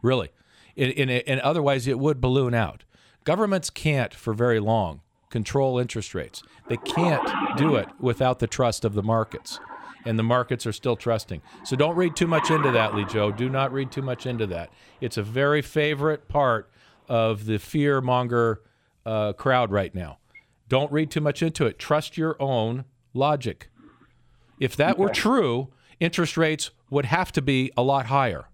Really. 0.03 0.31
And, 0.77 1.41
otherwise, 1.41 1.87
it 1.87 1.99
would 1.99 2.21
balloon 2.21 2.55
out. 2.55 2.85
Governments 3.25 3.71
can't, 3.71 4.15
for 4.15 4.33
very 4.33 4.59
long, 4.59 5.03
control 5.31 5.79
interest 5.79 6.15
rates. 6.15 6.43
They 6.69 6.79
can't 6.79 7.57
do 7.57 7.77
it 7.77 7.89
without 8.01 8.39
the 8.39 8.47
trust 8.47 8.85
of 8.85 8.95
the 8.95 9.03
markets. 9.03 9.61
And 10.05 10.19
the 10.19 10.25
markets 10.25 10.67
are 10.67 10.73
still 10.73 10.97
trusting. 10.97 11.43
So 11.65 11.77
don't 11.77 11.95
read 11.95 12.17
too 12.17 12.27
much 12.27 12.51
into 12.51 12.73
that, 12.73 12.95
Lee 12.95 13.05
Joe. 13.05 13.31
Do 13.31 13.49
not 13.49 13.73
read 13.73 13.93
too 13.93 14.03
much 14.03 14.27
into 14.27 14.47
that. 14.49 14.71
It's 15.01 15.17
a 15.17 15.23
very 15.23 15.63
favorite 15.63 16.29
part 16.29 16.73
of 17.09 17.45
the 17.45 17.59
fear 17.59 18.01
monger 18.01 18.63
uh, 19.05 19.33
crowd 19.33 19.71
right 19.71 19.95
now. 19.95 20.19
Don't 20.69 20.93
read 20.93 21.11
too 21.11 21.21
much 21.21 21.43
into 21.43 21.67
it. 21.67 21.79
Trust 21.79 22.17
your 22.17 22.41
own 22.41 22.85
logic. 23.13 23.69
If 24.59 24.77
that 24.77 24.99
were 24.99 25.09
true, 25.09 25.69
interest 26.01 26.37
rates 26.37 26.71
would 26.89 27.07
have 27.07 27.33
to 27.33 27.43
be 27.43 27.71
a 27.77 27.83
lot 27.83 28.07
higher, 28.07 28.47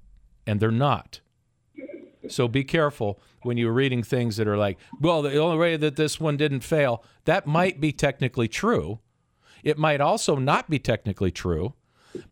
and 0.47 0.59
they're 0.59 0.71
not. 0.71 1.21
So 2.29 2.49
be 2.49 2.65
careful 2.65 3.21
when 3.43 3.57
you're 3.57 3.73
reading 3.73 4.03
things 4.03 4.37
that 4.37 4.49
are 4.49 4.57
like, 4.57 4.79
well, 5.01 5.23
the 5.23 5.37
only 5.39 5.59
way 5.59 5.77
that 5.77 5.97
this 5.97 6.21
one 6.21 6.37
didn't 6.37 6.61
fail, 6.61 7.05
that 7.25 7.47
might 7.47 7.81
be 7.81 7.93
technically 7.93 8.49
true. 8.49 9.01
It 9.63 9.79
might 9.79 10.01
also 10.01 10.37
not 10.37 10.69
be 10.69 10.79
technically 10.79 11.31
true, 11.31 11.75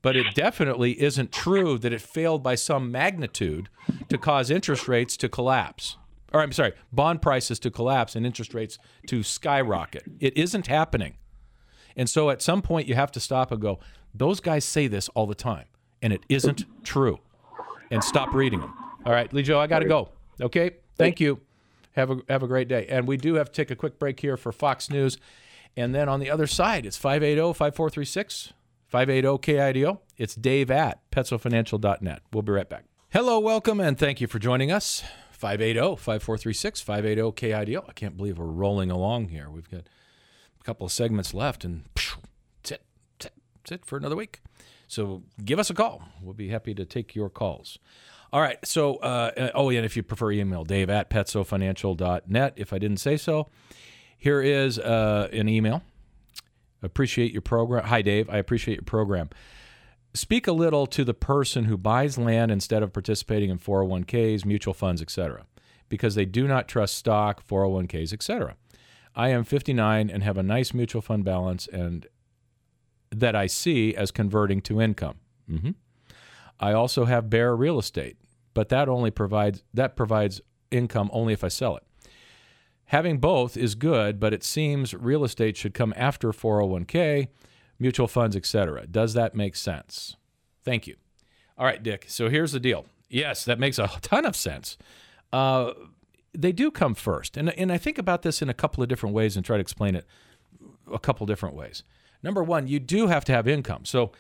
but 0.03 0.17
it 0.17 0.35
definitely 0.35 1.01
isn't 1.01 1.33
true 1.33 1.79
that 1.79 1.93
it 1.93 2.01
failed 2.01 2.43
by 2.43 2.55
some 2.55 2.91
magnitude 2.91 3.69
to 4.09 4.19
cause 4.19 4.51
interest 4.51 4.89
rates 4.89 5.17
to 5.19 5.29
collapse. 5.29 5.97
Or 6.33 6.43
I'm 6.43 6.53
sorry, 6.53 6.73
bond 6.93 7.23
prices 7.23 7.59
to 7.61 7.71
collapse 7.71 8.17
and 8.17 8.27
interest 8.27 8.53
rates 8.53 8.79
to 9.07 9.23
skyrocket. 9.23 10.05
It 10.21 10.37
isn't 10.37 10.67
happening. 10.67 11.15
And 11.97 12.11
so 12.11 12.31
at 12.31 12.43
some 12.43 12.63
point 12.63 12.89
you 12.89 12.95
have 12.95 13.13
to 13.13 13.21
stop 13.21 13.53
and 13.53 13.61
go, 13.61 13.79
those 14.13 14.41
guys 14.41 14.65
say 14.65 14.87
this 14.87 15.09
all 15.11 15.27
the 15.27 15.35
time, 15.35 15.67
and 16.03 16.13
it 16.13 16.23
isn't 16.29 16.65
true. 16.85 17.21
And 17.91 18.03
stop 18.03 18.35
reading 18.35 18.61
them. 18.61 18.75
All 19.05 19.13
right, 19.13 19.33
Lee 19.33 19.43
Joe, 19.43 19.61
I 19.61 19.67
got 19.67 19.79
to 19.79 19.87
go. 19.87 20.09
Okay, 20.41 20.73
thank 20.97 21.21
you. 21.21 21.41
Have 21.93 22.11
a 22.11 22.19
have 22.29 22.43
a 22.43 22.47
great 22.47 22.69
day. 22.69 22.87
And 22.89 23.07
we 23.07 23.17
do 23.17 23.35
have 23.35 23.47
to 23.47 23.53
take 23.53 23.71
a 23.71 23.77
quick 23.77 23.99
break 23.99 24.21
here 24.21 24.37
for 24.37 24.53
Fox 24.53 24.91
News. 24.91 25.19
And 25.77 25.95
then 25.95 26.09
on 26.09 26.21
the 26.21 26.31
other 26.31 26.47
side, 26.47 26.85
it's 26.85 26.99
580-5436, 26.99 28.53
580-KIDO. 28.93 30.01
It's 30.17 30.35
Dave 30.35 30.71
at 30.71 31.11
PetsoFinancial.net. 31.11 32.23
We'll 32.33 32.43
be 32.43 32.53
right 32.53 32.69
back. 32.69 32.85
Hello, 33.11 33.39
welcome, 33.39 33.81
and 33.81 33.97
thank 33.99 34.21
you 34.21 34.27
for 34.27 34.39
joining 34.39 34.73
us. 34.73 35.05
Oh, 35.43 35.47
580-5436, 35.47 36.85
580-KIDO. 36.85 37.89
I 37.89 37.93
can't 37.93 38.17
believe 38.17 38.39
we're 38.39 38.47
rolling 38.47 38.91
along 38.91 39.29
here. 39.29 39.51
We've 39.51 39.71
got 39.71 39.83
a 40.61 40.65
couple 40.65 40.87
of 40.87 40.93
segments 40.93 41.35
left, 41.35 41.65
and 41.65 41.85
phew, 41.97 42.23
that's 42.63 42.73
it. 42.73 42.83
That's 43.19 43.73
it. 43.73 43.87
For 43.87 43.97
another 43.97 44.17
week. 44.17 44.41
So 44.89 45.23
give 45.45 45.59
us 45.59 45.71
a 45.71 45.75
call. 45.75 46.03
We'll 46.23 46.35
be 46.35 46.49
happy 46.49 46.75
to 46.75 46.85
take 46.85 47.15
your 47.15 47.29
calls. 47.29 47.79
All 48.33 48.41
right. 48.41 48.59
So, 48.65 48.97
uh, 48.97 49.51
oh, 49.55 49.71
and 49.71 49.85
if 49.85 49.97
you 49.97 50.03
prefer 50.03 50.33
email, 50.33 50.65
dave 50.65 50.91
at 50.91 51.11
petsofinancial.net. 51.11 52.53
If 52.57 52.73
I 52.73 52.79
didn't 52.79 52.99
say 52.99 53.17
so, 53.17 53.49
here 54.17 54.41
is 54.41 54.79
uh, 54.79 55.29
an 55.33 55.49
email. 55.49 55.83
Appreciate 56.83 57.33
your 57.33 57.43
program. 57.43 57.85
Hi, 57.85 58.03
Dave. 58.03 58.29
I 58.31 58.37
appreciate 58.39 58.75
your 58.75 58.85
program. 58.85 59.31
Speak 60.17 60.47
a 60.47 60.53
little 60.53 60.87
to 60.87 61.05
the 61.05 61.13
person 61.13 61.67
who 61.67 61.77
buys 61.77 62.17
land 62.17 62.51
instead 62.51 62.83
of 62.83 62.93
participating 62.93 63.51
in 63.51 63.59
401ks, 63.59 64.47
mutual 64.47 64.73
funds, 64.73 65.03
etc., 65.03 65.45
because 65.91 66.15
they 66.15 66.25
do 66.25 66.49
not 66.49 66.69
trust 66.69 66.97
stock, 66.97 67.47
401ks, 67.47 68.15
etc. 68.15 68.57
I 69.15 69.29
am 69.29 69.45
59 69.45 70.09
and 70.09 70.23
have 70.23 70.39
a 70.39 70.43
nice 70.43 70.73
mutual 70.73 71.03
fund 71.03 71.23
balance 71.25 71.69
and 71.69 72.07
that 73.11 73.37
I 73.37 73.47
see 73.47 73.95
as 73.95 74.11
converting 74.11 74.63
to 74.63 74.81
income. 74.81 75.17
hmm 75.49 75.71
I 76.59 76.73
also 76.73 77.05
have 77.05 77.29
bare 77.29 77.55
real 77.55 77.79
estate, 77.79 78.17
but 78.55 78.71
that 78.71 78.89
only 78.89 79.11
provides 79.11 79.63
that 79.75 79.95
provides 79.97 80.41
income 80.71 81.11
only 81.13 81.35
if 81.35 81.45
I 81.45 81.49
sell 81.49 81.77
it. 81.77 81.83
Having 82.87 83.19
both 83.19 83.59
is 83.59 83.75
good, 83.75 84.19
but 84.19 84.33
it 84.33 84.43
seems 84.43 84.95
real 84.95 85.25
estate 85.25 85.59
should 85.59 85.75
come 85.75 85.93
after 85.95 86.33
401k, 86.33 87.29
mutual 87.79 88.09
funds, 88.09 88.37
etc. 88.37 88.87
Does 88.87 89.15
that 89.15 89.35
make 89.35 89.57
sense? 89.57 90.17
Thank 90.65 90.87
you. 90.87 90.97
All 91.59 91.67
right, 91.67 91.83
Dick. 91.83 92.07
So 92.09 92.29
here's 92.29 92.53
the 92.53 92.61
deal. 92.61 92.87
Yes, 93.09 93.45
that 93.45 93.59
makes 93.59 93.79
a 93.79 93.89
ton 94.03 94.25
of 94.25 94.37
sense. 94.37 94.77
Uh, 95.33 95.73
they 96.33 96.53
do 96.53 96.71
come 96.71 96.95
first, 96.95 97.37
and 97.37 97.51
and 97.51 97.73
I 97.73 97.79
think 97.79 97.99
about 97.99 98.23
this 98.23 98.43
in 98.43 98.49
a 98.49 98.55
couple 98.55 98.83
of 98.83 98.89
different 98.89 99.15
ways 99.15 99.37
and 99.37 99.45
try 99.45 99.57
to 99.57 99.61
explain 99.61 99.95
it 99.95 100.07
a 100.93 100.99
couple 100.99 101.27
different 101.27 101.55
ways. 101.55 101.83
Number 102.23 102.43
one, 102.43 102.67
you 102.67 102.79
do 102.79 103.07
have 103.07 103.25
to 103.27 103.33
have 103.33 103.49
income. 103.49 103.85
So 103.85 104.13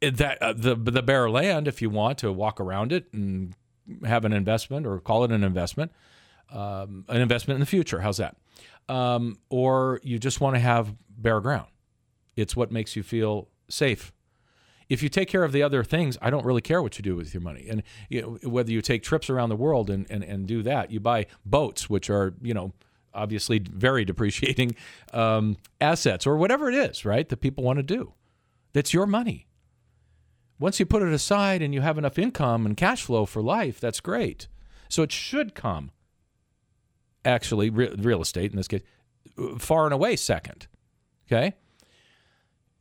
that 0.00 0.42
uh, 0.42 0.52
the 0.52 0.74
the 0.74 1.02
bare 1.02 1.30
land, 1.30 1.68
if 1.68 1.80
you 1.80 1.90
want 1.90 2.18
to 2.18 2.32
walk 2.32 2.60
around 2.60 2.92
it 2.92 3.06
and 3.12 3.54
have 4.04 4.24
an 4.24 4.32
investment 4.32 4.86
or 4.86 4.98
call 5.00 5.24
it 5.24 5.32
an 5.32 5.44
investment, 5.44 5.92
um, 6.52 7.04
an 7.08 7.20
investment 7.20 7.56
in 7.56 7.60
the 7.60 7.66
future. 7.66 8.00
How's 8.00 8.18
that? 8.18 8.36
Um, 8.88 9.38
or 9.48 10.00
you 10.02 10.18
just 10.18 10.40
want 10.40 10.56
to 10.56 10.60
have 10.60 10.94
bare 11.16 11.40
ground. 11.40 11.68
It's 12.36 12.56
what 12.56 12.70
makes 12.72 12.96
you 12.96 13.02
feel 13.02 13.48
safe. 13.68 14.12
If 14.88 15.02
you 15.02 15.08
take 15.08 15.28
care 15.28 15.44
of 15.44 15.52
the 15.52 15.62
other 15.62 15.82
things, 15.82 16.18
I 16.20 16.30
don't 16.30 16.44
really 16.44 16.60
care 16.60 16.82
what 16.82 16.98
you 16.98 17.02
do 17.02 17.16
with 17.16 17.32
your 17.32 17.40
money. 17.42 17.66
And 17.70 17.82
you 18.10 18.20
know, 18.20 18.50
whether 18.50 18.70
you 18.70 18.82
take 18.82 19.02
trips 19.02 19.30
around 19.30 19.48
the 19.48 19.56
world 19.56 19.88
and, 19.88 20.06
and, 20.10 20.22
and 20.22 20.46
do 20.46 20.62
that, 20.62 20.90
you 20.90 21.00
buy 21.00 21.26
boats, 21.44 21.88
which 21.88 22.10
are, 22.10 22.34
you 22.42 22.52
know, 22.52 22.72
obviously 23.14 23.58
very 23.60 24.04
depreciating 24.04 24.74
um, 25.12 25.56
assets 25.80 26.26
or 26.26 26.36
whatever 26.36 26.68
it 26.68 26.74
is, 26.74 27.04
right, 27.04 27.28
that 27.28 27.38
people 27.38 27.64
want 27.64 27.78
to 27.78 27.82
do. 27.82 28.12
That's 28.72 28.92
your 28.92 29.06
money. 29.06 29.46
Once 30.58 30.78
you 30.78 30.86
put 30.86 31.02
it 31.02 31.12
aside 31.12 31.62
and 31.62 31.72
you 31.72 31.80
have 31.80 31.98
enough 31.98 32.18
income 32.18 32.66
and 32.66 32.76
cash 32.76 33.04
flow 33.04 33.24
for 33.24 33.42
life, 33.42 33.80
that's 33.80 34.00
great. 34.00 34.48
So 34.88 35.02
it 35.02 35.12
should 35.12 35.54
come, 35.54 35.90
actually, 37.24 37.70
re- 37.70 37.94
real 37.98 38.20
estate 38.20 38.50
in 38.50 38.56
this 38.56 38.68
case, 38.68 38.82
far 39.58 39.84
and 39.84 39.94
away 39.94 40.16
second. 40.16 40.66
Okay? 41.26 41.54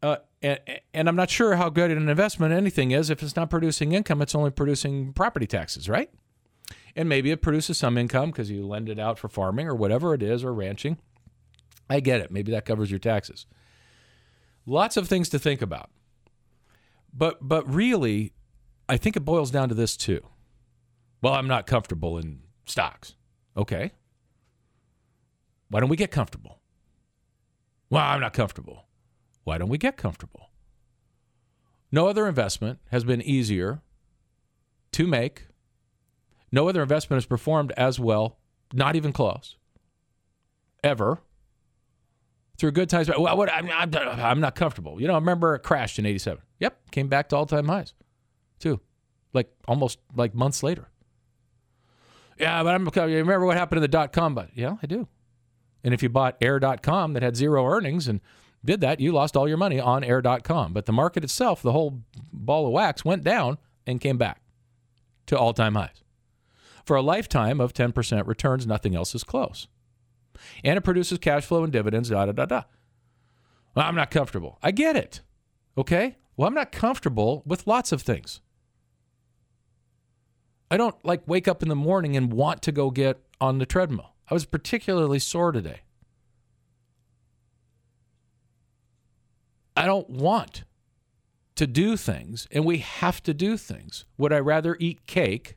Uh, 0.04 0.18
and, 0.41 0.60
and 0.93 1.08
I'm 1.08 1.16
not 1.16 1.30
sure 1.30 1.56
how 1.56 1.70
good 1.70 1.89
an 1.89 2.10
investment 2.10 2.54
anything 2.54 2.91
is. 2.91 3.10
If 3.10 3.24
it's 3.24 3.38
not 3.38 3.49
producing 3.49 3.93
income, 3.93 4.22
it's 4.22 4.36
only 4.36 4.51
producing 4.51 5.14
property 5.14 5.47
taxes, 5.47 5.88
right? 5.88 6.10
And 6.95 7.08
maybe 7.08 7.32
it 7.32 7.41
produces 7.41 7.78
some 7.78 7.97
income 7.97 8.32
because 8.32 8.51
you 8.51 8.68
lend 8.68 8.89
it 8.89 8.99
out 8.99 9.18
for 9.18 9.30
farming 9.30 9.68
or 9.68 9.76
whatever 9.76 10.14
it 10.14 10.22
is 10.22 10.43
or 10.43 10.54
ranching. 10.54 10.97
I 11.89 12.01
get 12.01 12.20
it. 12.20 12.32
Maybe 12.32 12.51
that 12.51 12.66
covers 12.66 12.91
your 12.91 12.99
taxes. 12.99 13.45
Lots 14.66 14.97
of 14.97 15.08
things 15.08 15.30
to 15.30 15.39
think 15.39 15.62
about. 15.62 15.89
But 17.14 17.47
but 17.47 17.72
really, 17.72 18.34
I 18.89 18.97
think 18.97 19.16
it 19.16 19.22
boils 19.22 19.51
down 19.51 19.70
to 19.70 19.76
this 19.76 19.95
too. 19.95 20.22
Well, 21.22 21.34
I'm 21.34 21.47
not 21.47 21.66
comfortable 21.66 22.18
in 22.18 22.41
stocks. 22.66 23.16
Okay. 23.56 23.91
Why 25.70 25.80
don't 25.80 25.89
we 25.89 25.97
get 25.97 26.12
comfortable? 26.12 26.60
Well, 27.89 28.04
I'm 28.04 28.20
not 28.20 28.34
comfortable. 28.34 28.86
Why 29.44 29.58
don't 29.58 29.70
we 29.70 29.78
get 29.78 29.98
comfortable? 29.98 30.50
No 31.91 32.08
other 32.08 32.28
investment 32.28 32.80
has 32.91 33.04
been 33.04 33.22
easier 33.22 33.82
to 34.94 35.06
make. 35.06 35.48
No 36.52 36.68
other 36.68 36.82
investment 36.82 37.18
has 37.18 37.26
performed 37.26 37.72
as 37.78 38.00
well, 38.00 38.38
not 38.74 38.96
even 38.96 39.12
close, 39.12 39.58
ever. 40.84 41.20
Through 42.58 42.72
good 42.72 42.89
times, 42.89 43.10
well, 43.10 43.36
what, 43.36 43.52
I'm, 43.52 43.70
I'm, 43.72 43.94
I'm 43.96 44.39
not 44.39 44.56
comfortable. 44.56 45.02
You 45.02 45.08
know, 45.08 45.14
I 45.14 45.18
remember 45.18 45.56
it 45.56 45.64
crashed 45.64 46.00
in 46.00 46.06
87. 46.06 46.41
Yep, 46.60 46.91
came 46.91 47.08
back 47.08 47.30
to 47.30 47.36
all 47.36 47.46
time 47.46 47.68
highs, 47.68 47.94
too, 48.60 48.80
like 49.34 49.52
almost 49.68 50.00
like 50.16 50.34
months 50.34 50.64
later. 50.64 50.89
Yeah, 52.39 52.64
but 52.64 52.74
I'm, 52.74 52.86
you 53.10 53.18
remember 53.18 53.46
what 53.46 53.58
happened 53.58 53.78
to 53.78 53.82
the 53.82 53.88
dot 53.88 54.12
com? 54.14 54.34
But 54.36 54.50
yeah, 54.56 54.78
I 54.82 54.88
do. 54.88 55.08
And 55.84 55.94
if 55.94 56.02
you 56.02 56.10
bought 56.10 56.38
air.com 56.41 57.14
that 57.14 57.24
had 57.24 57.36
zero 57.36 57.66
earnings 57.66 58.08
and 58.08 58.22
did 58.66 58.82
that, 58.82 58.99
you 58.99 59.11
lost 59.11 59.36
all 59.36 59.47
your 59.47 59.57
money 59.57 59.80
on 59.80 60.03
air.com. 60.03 60.74
But 60.74 60.86
the 60.86 60.93
market 60.93 61.24
itself, 61.24 61.61
the 61.61 61.72
whole 61.72 62.01
ball 62.32 62.66
of 62.66 62.72
wax, 62.72 63.03
went 63.03 63.24
down 63.24 63.57
and 63.86 63.99
came 63.99 64.18
back 64.18 64.41
to 65.28 65.38
all 65.38 65.53
time 65.53 65.76
highs. 65.76 66.03
For 66.86 66.95
a 66.95 67.01
lifetime 67.01 67.61
of 67.61 67.74
10% 67.74 68.28
returns, 68.28 68.68
nothing 68.68 68.95
else 68.95 69.16
is 69.16 69.24
close. 69.24 69.68
And 70.64 70.78
it 70.78 70.82
produces 70.82 71.20
cash 71.20 71.45
flow 71.45 71.64
and 71.64 71.72
dividends, 71.72 72.09
da 72.09 72.26
da 72.26 72.32
da 72.32 72.45
da. 72.45 72.61
Well, 73.76 73.86
I'm 73.86 73.95
not 73.95 74.11
comfortable. 74.11 74.59
I 74.61 74.72
get 74.72 74.95
it. 74.95 75.22
Okay? 75.78 76.18
Well, 76.36 76.47
I'm 76.47 76.53
not 76.53 76.72
comfortable 76.72 77.43
with 77.45 77.68
lots 77.68 77.91
of 77.91 78.01
things. 78.01 78.41
I 80.70 80.78
don't 80.78 80.95
like 81.05 81.22
wake 81.28 81.47
up 81.47 81.61
in 81.61 81.70
the 81.70 81.76
morning 81.76 82.18
and 82.18 82.34
want 82.34 82.61
to 82.64 82.72
go 82.72 82.89
get 82.89 83.20
on 83.39 83.59
the 83.59 83.66
treadmill. 83.66 84.14
I 84.30 84.34
was 84.34 84.45
particularly 84.45 85.20
sore 85.20 85.51
today. 85.51 85.82
I 89.76 89.86
don't 89.86 90.10
want 90.10 90.64
to 91.56 91.68
do 91.68 91.98
things, 91.98 92.48
and 92.52 92.66
we 92.66 92.80
have 92.80 93.22
to 93.24 93.34
do 93.34 93.58
things. 93.58 94.06
Would 94.18 94.34
I 94.34 94.40
rather 94.40 94.76
eat 94.80 95.06
cake 95.08 95.56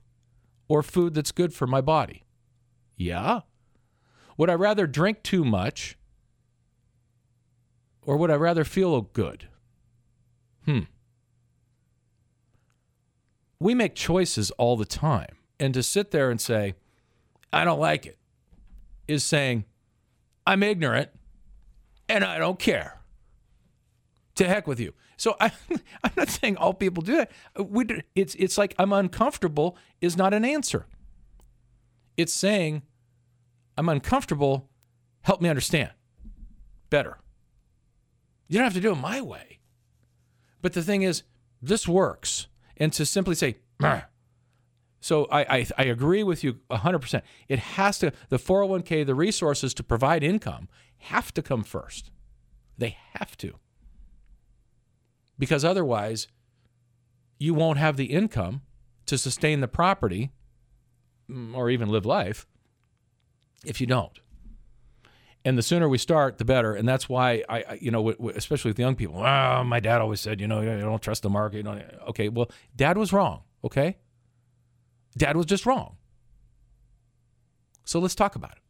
or 0.68 0.82
food 0.82 1.14
that's 1.14 1.32
good 1.32 1.52
for 1.54 1.66
my 1.66 1.80
body? 1.80 2.24
Yeah. 2.96 3.40
Would 4.36 4.50
I 4.50 4.54
rather 4.54 4.86
drink 4.86 5.22
too 5.22 5.44
much 5.44 5.96
or 8.06 8.16
would 8.16 8.30
I 8.30 8.36
rather 8.36 8.64
feel 8.64 9.00
good? 9.00 9.48
Hmm. 10.64 10.80
We 13.58 13.74
make 13.74 13.94
choices 13.94 14.50
all 14.52 14.76
the 14.76 14.84
time. 14.84 15.36
And 15.58 15.72
to 15.74 15.82
sit 15.82 16.10
there 16.10 16.30
and 16.30 16.40
say, 16.40 16.74
I 17.52 17.64
don't 17.64 17.80
like 17.80 18.04
it, 18.04 18.18
is 19.08 19.24
saying, 19.24 19.64
I'm 20.46 20.62
ignorant 20.62 21.10
and 22.08 22.22
I 22.22 22.38
don't 22.38 22.58
care. 22.58 23.00
To 24.36 24.46
heck 24.46 24.66
with 24.66 24.78
you. 24.78 24.92
So 25.16 25.34
I, 25.40 25.50
I'm 26.04 26.12
not 26.16 26.28
saying 26.28 26.56
all 26.56 26.74
people 26.74 27.02
do 27.02 27.16
that. 27.16 27.30
We, 27.58 27.86
it's, 28.14 28.34
it's 28.36 28.58
like 28.58 28.74
I'm 28.78 28.92
uncomfortable 28.92 29.76
is 30.00 30.16
not 30.16 30.34
an 30.34 30.44
answer. 30.44 30.86
It's 32.16 32.32
saying 32.32 32.82
I'm 33.76 33.88
uncomfortable. 33.88 34.68
Help 35.22 35.40
me 35.40 35.48
understand 35.48 35.90
better. 36.90 37.18
You 38.48 38.58
don't 38.58 38.64
have 38.64 38.74
to 38.74 38.80
do 38.80 38.92
it 38.92 38.96
my 38.96 39.20
way. 39.20 39.58
But 40.62 40.72
the 40.72 40.82
thing 40.82 41.02
is, 41.02 41.22
this 41.60 41.88
works. 41.88 42.46
And 42.76 42.92
to 42.92 43.06
simply 43.06 43.34
say, 43.34 43.56
so 45.00 45.26
I, 45.30 45.40
I, 45.58 45.66
I 45.78 45.84
agree 45.84 46.22
with 46.22 46.44
you 46.44 46.54
100%. 46.70 47.22
It 47.48 47.58
has 47.58 47.98
to, 48.00 48.12
the 48.28 48.38
401k, 48.38 49.06
the 49.06 49.14
resources 49.14 49.74
to 49.74 49.82
provide 49.82 50.22
income 50.22 50.68
have 50.98 51.32
to 51.34 51.42
come 51.42 51.64
first. 51.64 52.10
They 52.78 52.96
have 53.14 53.36
to. 53.38 53.54
Because 55.38 55.64
otherwise, 55.64 56.28
you 57.38 57.54
won't 57.54 57.78
have 57.78 57.96
the 57.96 58.06
income 58.06 58.62
to 59.06 59.18
sustain 59.18 59.60
the 59.60 59.68
property 59.68 60.32
mm, 61.30 61.54
or 61.54 61.70
even 61.70 61.88
live 61.88 62.06
life 62.06 62.46
if 63.64 63.80
you 63.80 63.86
don't. 63.86 64.18
And 65.44 65.56
the 65.56 65.62
sooner 65.62 65.88
we 65.88 65.98
start, 65.98 66.38
the 66.38 66.44
better. 66.44 66.74
And 66.74 66.88
that's 66.88 67.08
why 67.08 67.44
I, 67.48 67.78
you 67.80 67.92
know, 67.92 68.10
especially 68.34 68.70
with 68.70 68.80
young 68.80 68.96
people. 68.96 69.22
Oh, 69.24 69.62
my 69.64 69.78
dad 69.78 70.00
always 70.00 70.20
said, 70.20 70.40
you 70.40 70.48
know, 70.48 70.60
you 70.60 70.80
don't 70.80 71.00
trust 71.00 71.22
the 71.22 71.30
market. 71.30 71.66
Okay, 72.08 72.28
well, 72.28 72.50
dad 72.74 72.98
was 72.98 73.12
wrong. 73.12 73.42
Okay, 73.62 73.96
dad 75.16 75.36
was 75.36 75.46
just 75.46 75.64
wrong. 75.64 75.98
So 77.84 78.00
let's 78.00 78.16
talk 78.16 78.34
about 78.34 78.52
it. 78.52 78.62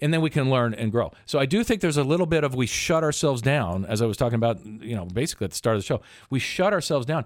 And 0.00 0.12
then 0.12 0.20
we 0.20 0.28
can 0.28 0.50
learn 0.50 0.74
and 0.74 0.92
grow. 0.92 1.12
So 1.24 1.38
I 1.38 1.46
do 1.46 1.64
think 1.64 1.80
there's 1.80 1.96
a 1.96 2.04
little 2.04 2.26
bit 2.26 2.44
of 2.44 2.54
we 2.54 2.66
shut 2.66 3.02
ourselves 3.02 3.40
down, 3.40 3.86
as 3.86 4.02
I 4.02 4.06
was 4.06 4.16
talking 4.16 4.34
about, 4.34 4.64
you 4.64 4.94
know, 4.94 5.06
basically 5.06 5.46
at 5.46 5.52
the 5.52 5.56
start 5.56 5.76
of 5.76 5.82
the 5.82 5.86
show. 5.86 6.02
We 6.28 6.38
shut 6.38 6.72
ourselves 6.72 7.06
down 7.06 7.24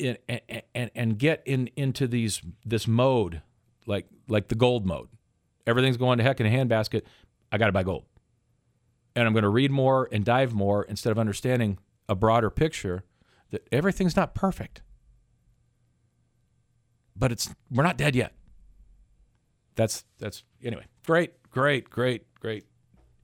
and 0.00 0.18
and, 0.74 0.90
and 0.94 1.18
get 1.18 1.42
in 1.46 1.70
into 1.76 2.08
these 2.08 2.42
this 2.64 2.88
mode, 2.88 3.42
like 3.86 4.06
like 4.28 4.48
the 4.48 4.56
gold 4.56 4.84
mode 4.84 5.08
everything's 5.66 5.96
going 5.96 6.18
to 6.18 6.24
heck 6.24 6.40
in 6.40 6.46
a 6.46 6.50
handbasket. 6.50 7.02
I 7.50 7.58
got 7.58 7.66
to 7.66 7.72
buy 7.72 7.82
gold. 7.82 8.04
And 9.16 9.26
I'm 9.26 9.32
going 9.32 9.44
to 9.44 9.48
read 9.48 9.70
more 9.70 10.08
and 10.10 10.24
dive 10.24 10.52
more 10.52 10.84
instead 10.84 11.10
of 11.10 11.18
understanding 11.18 11.78
a 12.08 12.14
broader 12.14 12.50
picture 12.50 13.04
that 13.50 13.66
everything's 13.70 14.16
not 14.16 14.34
perfect. 14.34 14.82
But 17.16 17.30
it's 17.30 17.54
we're 17.70 17.84
not 17.84 17.96
dead 17.96 18.16
yet. 18.16 18.32
That's 19.76 20.04
that's 20.18 20.42
anyway. 20.62 20.86
Great, 21.06 21.32
great, 21.54 21.88
great, 21.88 22.26
great 22.40 22.64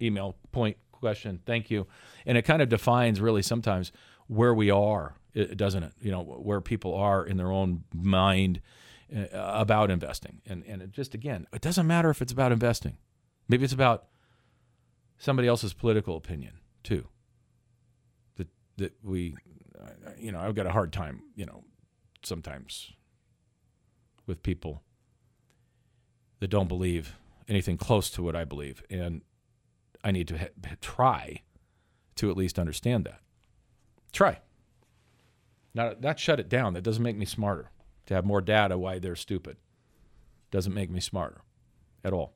email 0.00 0.36
point 0.52 0.76
question. 0.92 1.40
Thank 1.44 1.68
you. 1.68 1.88
And 2.24 2.38
it 2.38 2.42
kind 2.42 2.62
of 2.62 2.68
defines 2.68 3.20
really 3.20 3.42
sometimes 3.42 3.90
where 4.28 4.54
we 4.54 4.70
are, 4.70 5.16
doesn't 5.56 5.82
it? 5.82 5.92
You 6.00 6.12
know, 6.12 6.22
where 6.22 6.60
people 6.60 6.94
are 6.94 7.26
in 7.26 7.36
their 7.36 7.50
own 7.50 7.82
mind 7.92 8.60
uh, 9.12 9.26
about 9.34 9.90
investing. 9.90 10.40
And 10.46 10.64
and 10.64 10.80
it 10.80 10.92
just 10.92 11.12
again, 11.12 11.48
it 11.52 11.60
doesn't 11.60 11.86
matter 11.86 12.08
if 12.08 12.22
it's 12.22 12.32
about 12.32 12.52
investing. 12.52 12.98
Maybe 13.48 13.64
it's 13.64 13.72
about 13.72 14.06
somebody 15.18 15.48
else's 15.48 15.74
political 15.74 16.16
opinion 16.16 16.60
too. 16.84 17.08
That 18.36 18.48
that 18.76 18.92
we, 19.02 19.34
you 20.16 20.30
know, 20.30 20.38
I've 20.38 20.54
got 20.54 20.66
a 20.66 20.70
hard 20.70 20.92
time, 20.92 21.24
you 21.34 21.46
know, 21.46 21.64
sometimes 22.22 22.92
with 24.24 24.44
people 24.44 24.82
that 26.38 26.48
don't 26.48 26.68
believe 26.68 27.16
anything 27.51 27.76
close 27.76 28.09
to 28.11 28.22
what 28.22 28.34
I 28.34 28.44
believe, 28.44 28.82
and 28.88 29.20
I 30.03 30.12
need 30.12 30.28
to 30.28 30.38
ha- 30.38 30.76
try 30.80 31.42
to 32.16 32.30
at 32.30 32.36
least 32.36 32.59
understand 32.59 33.05
that. 33.05 33.20
Try. 34.12 34.38
Not 35.74 36.01
not 36.01 36.18
shut 36.18 36.40
it 36.40 36.48
down. 36.48 36.72
That 36.72 36.82
doesn't 36.82 37.03
make 37.03 37.16
me 37.16 37.26
smarter 37.26 37.70
to 38.07 38.14
have 38.14 38.24
more 38.24 38.40
data 38.40 38.78
why 38.78 38.98
they're 38.98 39.16
stupid. 39.16 39.57
Doesn't 40.51 40.74
make 40.74 40.90
me 40.90 41.01
smarter 41.01 41.42
at 42.03 42.12
all. 42.12 42.32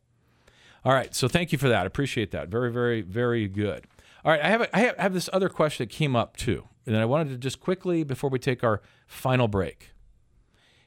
All 0.85 0.93
right, 0.93 1.15
so 1.15 1.29
thank 1.29 1.51
you 1.51 1.59
for 1.59 1.69
that. 1.69 1.83
I 1.83 1.87
appreciate 1.87 2.31
that. 2.33 2.49
Very, 2.49 2.71
very, 2.71 3.01
very 3.01 3.49
good. 3.49 3.87
All 4.25 4.33
right, 4.33 4.43
I 4.43 4.49
have, 4.49 4.61
a, 4.61 4.77
I 4.77 4.81
have, 4.81 4.95
I 4.99 5.03
have 5.03 5.15
this 5.15 5.31
other 5.33 5.49
question 5.49 5.87
that 5.87 5.95
came 5.95 6.15
up 6.15 6.37
too, 6.37 6.69
and 6.87 6.97
I 6.97 7.07
wanted 7.07 7.31
to 7.31 7.39
just 7.39 7.61
quickly 7.61 8.05
before 8.05 8.29
we 8.29 8.39
take 8.39 8.63
our 8.63 8.83
final 9.07 9.49
break, 9.49 9.91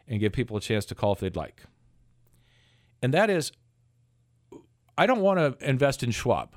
and 0.07 0.19
give 0.19 0.31
people 0.31 0.55
a 0.55 0.61
chance 0.61 0.85
to 0.85 0.95
call 0.95 1.13
if 1.13 1.19
they'd 1.19 1.35
like. 1.35 1.63
And 3.01 3.13
that 3.13 3.29
is, 3.29 3.51
I 4.97 5.05
don't 5.05 5.21
want 5.21 5.39
to 5.39 5.69
invest 5.69 6.03
in 6.03 6.11
Schwab 6.11 6.55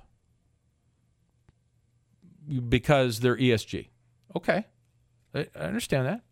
because 2.68 3.20
they're 3.20 3.36
ESG. 3.36 3.88
Okay, 4.36 4.66
I 5.34 5.46
understand 5.56 6.06
that, 6.06 6.22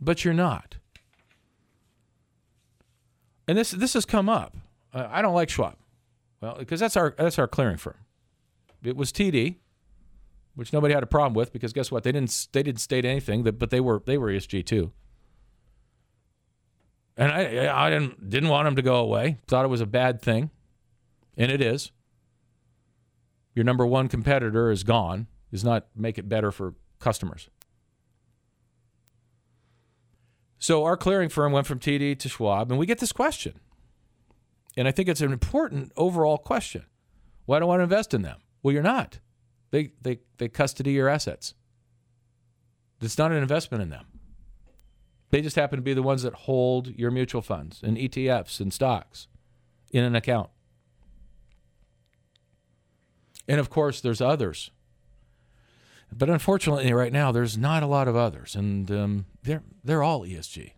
but 0.00 0.24
you're 0.24 0.34
not 0.34 0.76
and 3.50 3.58
this 3.58 3.72
this 3.72 3.94
has 3.94 4.04
come 4.04 4.28
up. 4.28 4.56
I 4.94 5.20
don't 5.20 5.34
like 5.34 5.50
Schwab. 5.50 5.74
Well, 6.40 6.54
because 6.56 6.78
that's 6.78 6.96
our 6.96 7.16
that's 7.18 7.36
our 7.36 7.48
clearing 7.48 7.78
firm. 7.78 7.96
It 8.84 8.96
was 8.96 9.10
TD, 9.10 9.56
which 10.54 10.72
nobody 10.72 10.94
had 10.94 11.02
a 11.02 11.06
problem 11.06 11.34
with 11.34 11.52
because 11.52 11.72
guess 11.72 11.90
what? 11.90 12.04
They 12.04 12.12
didn't 12.12 12.46
they 12.52 12.62
didn't 12.62 12.80
state 12.80 13.04
anything 13.04 13.42
but 13.42 13.70
they 13.70 13.80
were 13.80 14.02
they 14.06 14.18
were 14.18 14.28
ESG 14.28 14.64
too. 14.64 14.92
And 17.16 17.32
I 17.32 17.86
I 17.86 17.90
didn't 17.90 18.30
didn't 18.30 18.50
want 18.50 18.66
them 18.66 18.76
to 18.76 18.82
go 18.82 18.94
away. 18.94 19.38
Thought 19.48 19.64
it 19.64 19.68
was 19.68 19.80
a 19.80 19.86
bad 19.86 20.22
thing, 20.22 20.50
and 21.40 21.50
it 21.50 21.62
is. 21.62 21.90
Your 23.54 23.64
number 23.64 23.86
one 23.86 24.08
competitor 24.08 24.70
is 24.70 24.84
gone. 24.84 25.26
Does 25.50 25.64
not 25.64 25.86
make 25.96 26.18
it 26.18 26.28
better 26.28 26.52
for 26.52 26.74
customers. 27.00 27.48
So 30.58 30.84
our 30.84 30.98
clearing 30.98 31.30
firm 31.30 31.52
went 31.52 31.66
from 31.66 31.78
TD 31.78 32.18
to 32.18 32.28
Schwab, 32.28 32.70
and 32.70 32.78
we 32.78 32.84
get 32.84 32.98
this 32.98 33.10
question. 33.10 33.58
And 34.76 34.86
I 34.86 34.92
think 34.92 35.08
it's 35.08 35.22
an 35.22 35.32
important 35.32 35.92
overall 35.96 36.36
question. 36.36 36.84
Why 37.46 37.58
do 37.58 37.64
I 37.64 37.68
want 37.68 37.80
to 37.80 37.84
invest 37.84 38.12
in 38.12 38.20
them? 38.20 38.40
Well, 38.62 38.74
you're 38.74 38.82
not. 38.82 39.18
They, 39.70 39.92
they, 40.02 40.18
they 40.36 40.48
custody 40.48 40.92
your 40.92 41.08
assets. 41.08 41.54
It's 43.00 43.16
not 43.16 43.32
an 43.32 43.38
investment 43.38 43.82
in 43.82 43.88
them. 43.88 44.04
They 45.30 45.40
just 45.40 45.56
happen 45.56 45.78
to 45.78 45.82
be 45.82 45.94
the 45.94 46.02
ones 46.02 46.22
that 46.22 46.34
hold 46.34 46.88
your 46.88 47.10
mutual 47.10 47.40
funds 47.40 47.80
and 47.82 47.96
ETFs 47.96 48.60
and 48.60 48.72
stocks 48.72 49.26
in 49.90 50.04
an 50.04 50.14
account. 50.14 50.50
And 53.48 53.58
of 53.58 53.70
course, 53.70 54.00
there's 54.00 54.20
others 54.20 54.70
but 56.12 56.28
unfortunately, 56.28 56.92
right 56.92 57.12
now, 57.12 57.30
there's 57.30 57.56
not 57.56 57.82
a 57.82 57.86
lot 57.86 58.08
of 58.08 58.16
others, 58.16 58.56
and 58.56 58.90
um, 58.90 59.26
they're 59.42 59.62
they're 59.84 60.02
all 60.02 60.22
ESG. 60.22 60.72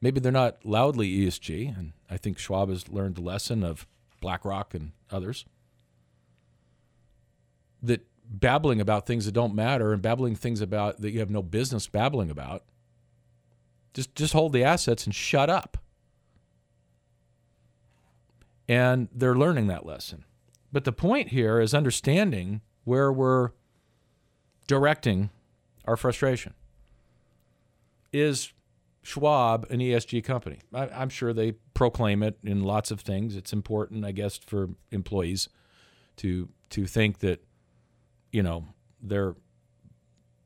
Maybe 0.00 0.20
they're 0.20 0.30
not 0.30 0.64
loudly 0.64 1.08
ESG, 1.10 1.76
and 1.76 1.92
I 2.08 2.16
think 2.16 2.38
Schwab 2.38 2.68
has 2.68 2.88
learned 2.88 3.16
the 3.16 3.22
lesson 3.22 3.64
of 3.64 3.86
BlackRock 4.20 4.74
and 4.74 4.92
others 5.10 5.46
that 7.82 8.06
babbling 8.24 8.80
about 8.80 9.06
things 9.06 9.24
that 9.26 9.32
don't 9.32 9.54
matter 9.54 9.92
and 9.92 10.00
babbling 10.00 10.36
things 10.36 10.60
about 10.60 11.00
that 11.00 11.10
you 11.10 11.20
have 11.20 11.30
no 11.30 11.42
business 11.42 11.86
babbling 11.86 12.30
about 12.30 12.64
just 13.94 14.14
just 14.14 14.32
hold 14.32 14.52
the 14.52 14.64
assets 14.64 15.06
and 15.06 15.14
shut 15.14 15.50
up. 15.50 15.76
And 18.68 19.08
they're 19.12 19.36
learning 19.36 19.68
that 19.68 19.86
lesson. 19.86 20.24
But 20.72 20.84
the 20.84 20.92
point 20.92 21.28
here 21.28 21.60
is 21.60 21.74
understanding 21.74 22.60
where 22.84 23.12
we're 23.12 23.50
directing 24.66 25.30
our 25.84 25.96
frustration. 25.96 26.54
Is 28.12 28.52
Schwab 29.02 29.66
an 29.70 29.78
ESG 29.78 30.24
company? 30.24 30.60
I, 30.74 31.02
am 31.02 31.08
sure 31.08 31.32
they 31.32 31.52
proclaim 31.74 32.22
it 32.22 32.38
in 32.42 32.62
lots 32.62 32.90
of 32.90 33.00
things. 33.00 33.36
It's 33.36 33.52
important, 33.52 34.04
I 34.04 34.12
guess, 34.12 34.38
for 34.38 34.70
employees 34.90 35.48
to 36.16 36.48
to 36.70 36.86
think 36.86 37.20
that 37.20 37.44
you 38.32 38.42
know 38.42 38.64
they're 39.00 39.36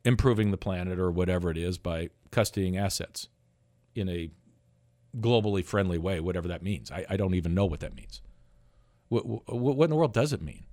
improving 0.04 0.50
the 0.50 0.56
planet 0.56 0.98
or 0.98 1.10
whatever 1.10 1.50
it 1.50 1.56
is 1.56 1.78
by 1.78 2.10
custodying 2.30 2.76
assets 2.76 3.28
in 3.94 4.08
a 4.08 4.30
globally 5.18 5.64
friendly 5.64 5.98
way, 5.98 6.20
whatever 6.20 6.48
that 6.48 6.62
means. 6.62 6.90
I, 6.90 7.04
I 7.08 7.16
don't 7.16 7.34
even 7.34 7.54
know 7.54 7.66
what 7.66 7.80
that 7.80 7.94
means. 7.94 8.20
What, 9.11 9.26
what, 9.26 9.84
in 9.84 9.90
the 9.90 9.96
world 9.96 10.14
does 10.14 10.32
it 10.32 10.40
mean? 10.40 10.64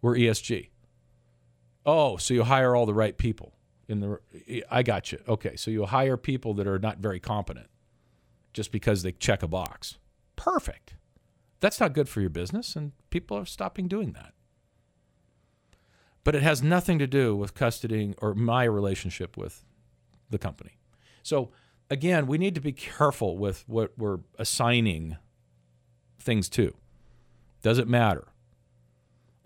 We're 0.00 0.14
ESG. 0.14 0.68
Oh, 1.84 2.16
so 2.18 2.34
you 2.34 2.44
hire 2.44 2.76
all 2.76 2.86
the 2.86 2.94
right 2.94 3.16
people 3.16 3.54
in 3.88 4.00
the. 4.00 4.20
I 4.70 4.82
got 4.82 5.10
you. 5.10 5.18
Okay, 5.26 5.56
so 5.56 5.70
you 5.70 5.86
hire 5.86 6.16
people 6.16 6.54
that 6.54 6.66
are 6.66 6.78
not 6.78 6.98
very 6.98 7.18
competent, 7.18 7.68
just 8.52 8.70
because 8.70 9.02
they 9.02 9.12
check 9.12 9.42
a 9.42 9.48
box. 9.48 9.98
Perfect. 10.36 10.94
That's 11.60 11.80
not 11.80 11.94
good 11.94 12.08
for 12.08 12.20
your 12.20 12.30
business, 12.30 12.76
and 12.76 12.92
people 13.10 13.36
are 13.36 13.46
stopping 13.46 13.88
doing 13.88 14.12
that. 14.12 14.34
But 16.24 16.34
it 16.34 16.42
has 16.42 16.62
nothing 16.62 16.98
to 16.98 17.06
do 17.06 17.34
with 17.34 17.54
custodying 17.54 18.14
or 18.18 18.34
my 18.34 18.64
relationship 18.64 19.36
with 19.36 19.64
the 20.30 20.38
company. 20.38 20.78
So 21.22 21.50
again, 21.88 22.26
we 22.26 22.38
need 22.38 22.54
to 22.54 22.60
be 22.60 22.72
careful 22.72 23.38
with 23.38 23.64
what 23.66 23.92
we're 23.96 24.20
assigning 24.38 25.16
things 26.18 26.48
to. 26.50 26.74
Does 27.62 27.78
it 27.78 27.88
matter? 27.88 28.28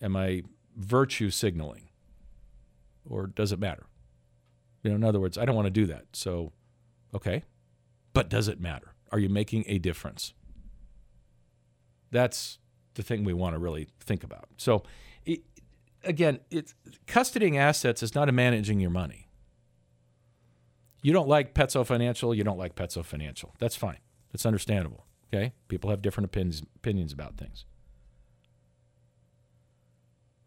Am 0.03 0.17
I 0.17 0.43
virtue 0.77 1.31
signaling? 1.31 1.89
Or 3.09 3.27
does 3.27 3.53
it 3.53 3.61
matter? 3.61 3.87
You 4.83 4.91
know, 4.91 4.97
in 4.97 5.05
other 5.05 5.21
words, 5.21 5.39
I 5.39 5.45
don't 5.45 5.55
want 5.55 5.67
to 5.67 5.71
do 5.71 5.87
that. 5.87 6.05
So, 6.12 6.53
okay. 7.14 7.45
But 8.12 8.29
does 8.29 8.49
it 8.49 8.61
matter? 8.61 8.95
Are 9.12 9.19
you 9.19 9.29
making 9.29 9.64
a 9.67 9.79
difference? 9.79 10.33
That's 12.11 12.59
the 12.95 13.03
thing 13.03 13.25
we 13.25 13.33
want 13.33 13.55
to 13.55 13.59
really 13.59 13.89
think 14.01 14.25
about. 14.25 14.49
So, 14.57 14.83
it, 15.25 15.41
again, 16.05 16.41
it's 16.51 16.75
custodying 17.07 17.57
assets 17.57 18.03
is 18.03 18.14
not 18.14 18.29
a 18.29 18.33
managing 18.33 18.81
your 18.81 18.91
money. 18.91 19.29
You 21.03 21.12
don't 21.12 21.29
like 21.29 21.55
Petso 21.55 21.87
Financial, 21.87 22.35
you 22.35 22.43
don't 22.43 22.59
like 22.59 22.75
Petso 22.75 23.05
Financial. 23.05 23.55
That's 23.59 23.77
fine. 23.77 23.99
That's 24.33 24.47
understandable. 24.47 25.07
Okay? 25.33 25.53
People 25.69 25.91
have 25.91 26.03
different 26.03 26.27
opinions 26.27 26.62
opinions 26.77 27.12
about 27.12 27.37
things. 27.37 27.64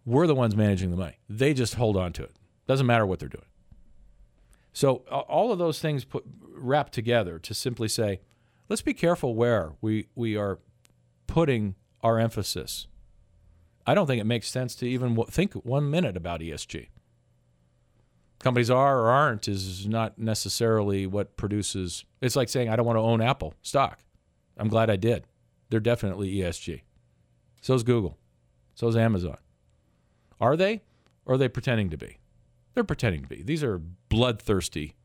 We're 0.10 0.26
the 0.26 0.34
ones 0.34 0.55
managing 0.55 0.89
the 0.89 0.97
money. 0.97 1.20
They 1.30 1.53
just 1.53 1.76
hold 1.76 1.95
on 1.95 2.14
to 2.14 2.24
it. 2.24 2.36
Doesn't 2.68 2.88
matter 2.88 3.05
what 3.05 3.20
they're 3.20 3.30
doing. 3.30 3.45
So 4.74 4.97
all 5.07 5.51
of 5.51 5.60
those 5.60 5.80
things 5.80 6.03
put 6.03 6.24
wrapped 6.41 6.93
together 6.93 7.38
to 7.38 7.53
simply 7.53 7.88
say, 7.88 8.22
let's 8.70 8.82
be 8.82 8.93
careful 8.93 9.36
where 9.36 9.74
we 9.82 10.07
we 10.16 10.36
are 10.36 10.60
putting 11.28 11.76
our 12.01 12.18
emphasis. 12.18 12.88
I 13.86 13.93
don't 13.93 14.07
think 14.07 14.20
it 14.20 14.26
makes 14.26 14.49
sense 14.49 14.74
to 14.76 14.88
even 14.88 15.16
think 15.30 15.53
one 15.53 15.89
minute 15.91 16.18
about 16.18 16.41
ESG 16.41 16.88
companies 18.39 18.72
are 18.72 19.01
or 19.01 19.10
aren't 19.10 19.47
is 19.47 19.86
not 19.86 20.18
necessarily 20.18 21.05
what 21.05 21.38
produces. 21.38 22.05
It's 22.22 22.36
like 22.36 22.49
saying 22.49 22.70
I 22.70 22.76
don't 22.76 22.86
want 22.86 22.97
to 22.97 23.01
own 23.01 23.22
Apple 23.22 23.53
stock. 23.62 23.99
I'm 24.57 24.70
glad 24.70 24.89
I 24.89 24.95
did. 24.95 25.28
They're 25.70 25.80
definitely 25.80 26.34
ESG. 26.36 26.82
So 27.62 27.74
is 27.76 27.84
Google. 27.84 28.18
So 28.74 28.88
is 28.88 28.95
Amazon. 28.95 29.38
Are 30.40 30.56
they? 30.56 30.82
Or 31.26 31.36
are 31.36 31.38
they 31.38 31.50
pretending 31.50 31.90
to 31.90 31.98
be? 31.98 32.20
They're 32.74 32.84
pretending 32.84 33.24
to 33.24 33.28
be. 33.28 33.44
These 33.44 33.64
are 33.64 33.78
bloodthirsty 33.78 34.96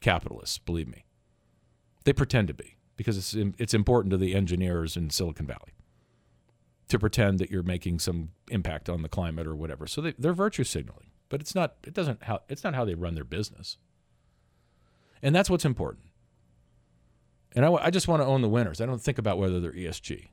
capitalists, 0.00 0.58
believe 0.58 0.88
me. 0.88 1.04
They 2.04 2.12
pretend 2.12 2.48
to 2.48 2.54
be 2.54 2.76
because 2.96 3.16
it's 3.16 3.34
it's 3.58 3.74
important 3.74 4.10
to 4.12 4.16
the 4.16 4.34
engineers 4.34 4.96
in 4.96 5.10
Silicon 5.10 5.46
Valley 5.46 5.74
to 6.88 6.98
pretend 6.98 7.38
that 7.38 7.50
you're 7.50 7.62
making 7.62 7.98
some 7.98 8.30
impact 8.50 8.88
on 8.88 9.02
the 9.02 9.08
climate 9.08 9.46
or 9.46 9.54
whatever. 9.54 9.86
So 9.86 10.00
they, 10.00 10.14
they're 10.18 10.32
virtue 10.32 10.64
signaling 10.64 11.08
but 11.28 11.40
it's 11.40 11.54
not 11.54 11.74
it 11.84 11.94
doesn't 11.94 12.22
how 12.24 12.40
it's 12.48 12.64
not 12.64 12.74
how 12.74 12.84
they 12.84 12.94
run 12.94 13.14
their 13.14 13.24
business 13.24 13.76
and 15.22 15.34
that's 15.34 15.50
what's 15.50 15.64
important 15.64 16.06
and 17.54 17.64
I, 17.64 17.72
I 17.72 17.90
just 17.90 18.08
want 18.08 18.22
to 18.22 18.26
own 18.26 18.42
the 18.42 18.48
winners 18.48 18.80
i 18.80 18.86
don't 18.86 19.00
think 19.00 19.18
about 19.18 19.38
whether 19.38 19.60
they're 19.60 19.72
esg 19.72 20.28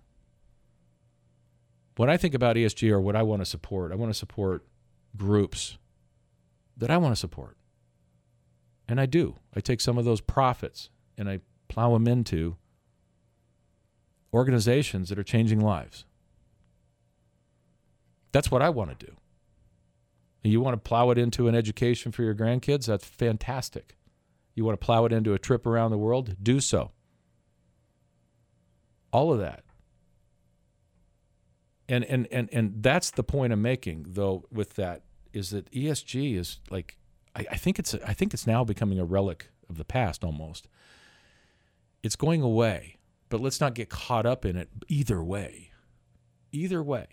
when 1.98 2.10
i 2.10 2.18
think 2.18 2.34
about 2.34 2.56
esg 2.56 2.90
or 2.90 3.00
what 3.00 3.16
i 3.16 3.24
want 3.24 3.42
to 3.42 3.46
support 3.46 3.92
i 3.92 3.96
want 3.96 4.12
to 4.12 4.18
support 4.18 4.66
groups 5.16 5.78
that 6.78 6.92
i 6.92 6.98
want 6.98 7.12
to 7.12 7.20
support 7.20 7.58
and 8.88 9.00
i 9.00 9.06
do 9.06 9.36
i 9.56 9.60
take 9.60 9.82
some 9.82 9.98
of 9.98 10.06
those 10.06 10.22
profits 10.22 10.90
and 11.18 11.30
i 11.30 11.40
plow 11.68 11.94
them 11.94 12.08
into 12.08 12.56
organizations 14.34 15.10
that 15.10 15.18
are 15.18 15.24
changing 15.24 15.60
lives 15.60 16.06
that's 18.32 18.52
what 18.52 18.62
i 18.62 18.70
want 18.70 18.98
to 18.98 19.06
do 19.06 19.16
you 20.50 20.62
want 20.62 20.74
to 20.76 20.88
plow 20.90 21.10
it 21.10 21.18
into 21.18 21.48
an 21.48 21.56
education 21.56 22.12
for 22.12 22.24
your 22.24 22.36
grandkids, 22.36 22.86
that's 22.86 23.06
fantastic. 23.06 23.96
You 24.54 24.64
want 24.64 24.80
to 24.80 24.86
plow 24.86 25.06
it 25.06 25.12
into 25.12 25.34
a 25.34 25.40
trip 25.40 25.66
around 25.66 25.92
the 25.92 25.98
world, 25.98 26.36
do 26.42 26.60
so. 26.60 26.92
All 29.12 29.34
of 29.34 29.40
that. 29.40 29.64
And 31.88 32.04
and 32.06 32.28
and 32.32 32.50
and 32.52 32.82
that's 32.82 33.12
the 33.12 33.24
point 33.24 33.54
I'm 33.54 33.62
making 33.62 34.08
though 34.10 34.46
with 34.52 34.74
that 34.76 35.04
is 35.34 35.52
that 35.52 35.70
ESG 35.72 36.36
is 36.38 36.60
like 36.70 36.98
I, 37.36 37.46
I 37.52 37.58
think 37.58 37.78
it's 37.78 37.94
I 37.94 38.14
think 38.14 38.34
it's 38.34 38.48
now 38.48 38.64
becoming 38.64 39.00
a 39.00 39.06
relic 39.06 39.50
of 39.70 39.78
the 39.78 39.86
past 39.86 40.24
almost. 40.24 40.68
It's 42.02 42.16
going 42.16 42.42
away, 42.42 42.98
but 43.30 43.42
let's 43.42 43.60
not 43.60 43.74
get 43.74 43.90
caught 43.90 44.26
up 44.26 44.46
in 44.46 44.56
it 44.56 44.70
either 44.88 45.24
way. 45.24 45.72
Either 46.52 46.82
way. 46.84 47.08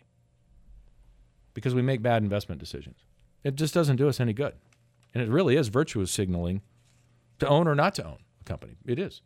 Because 1.54 1.74
we 1.74 1.82
make 1.82 2.02
bad 2.02 2.22
investment 2.22 2.60
decisions. 2.60 2.98
It 3.42 3.56
just 3.56 3.74
doesn't 3.74 3.96
do 3.96 4.08
us 4.08 4.20
any 4.20 4.32
good. 4.32 4.54
And 5.14 5.22
it 5.22 5.28
really 5.28 5.56
is 5.56 5.68
virtuous 5.68 6.10
signaling 6.10 6.62
to 7.38 7.48
own 7.48 7.66
or 7.66 7.74
not 7.74 7.94
to 7.96 8.06
own 8.06 8.18
a 8.40 8.44
company. 8.44 8.76
It 8.86 8.98
is. 8.98 9.20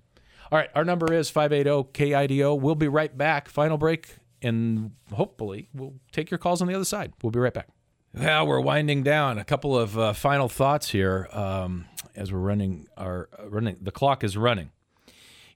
All 0.51 0.59
right, 0.59 0.71
our 0.75 0.85
number 0.85 1.13
is 1.13 1.29
580 1.31 1.93
KIDO. 1.93 2.59
We'll 2.59 2.77
be 2.77 2.89
right 2.89 3.17
back. 3.17 3.49
Final 3.49 3.79
break, 3.79 4.17
and 4.43 4.93
hopefully 5.13 5.69
we'll 5.75 5.95
take 6.13 6.31
your 6.31 6.39
calls 6.39 6.61
on 6.63 6.69
the 6.69 6.75
other 6.75 6.85
side. 6.85 7.13
We'll 7.23 7.31
be 7.31 7.39
right 7.39 7.55
back. 7.55 7.69
Yeah, 8.15 8.43
we're 8.43 8.61
winding 8.61 9.03
down. 9.03 9.39
A 9.39 9.45
couple 9.45 9.79
of 9.79 9.99
uh, 9.99 10.13
final 10.13 10.49
thoughts 10.49 10.91
here 10.91 11.29
um, 11.33 11.87
as 12.15 12.33
we're 12.33 12.39
running 12.39 12.87
our 12.97 13.29
uh, 13.39 13.49
running. 13.49 13.79
The 13.81 13.93
clock 13.93 14.25
is 14.25 14.37
running. 14.37 14.71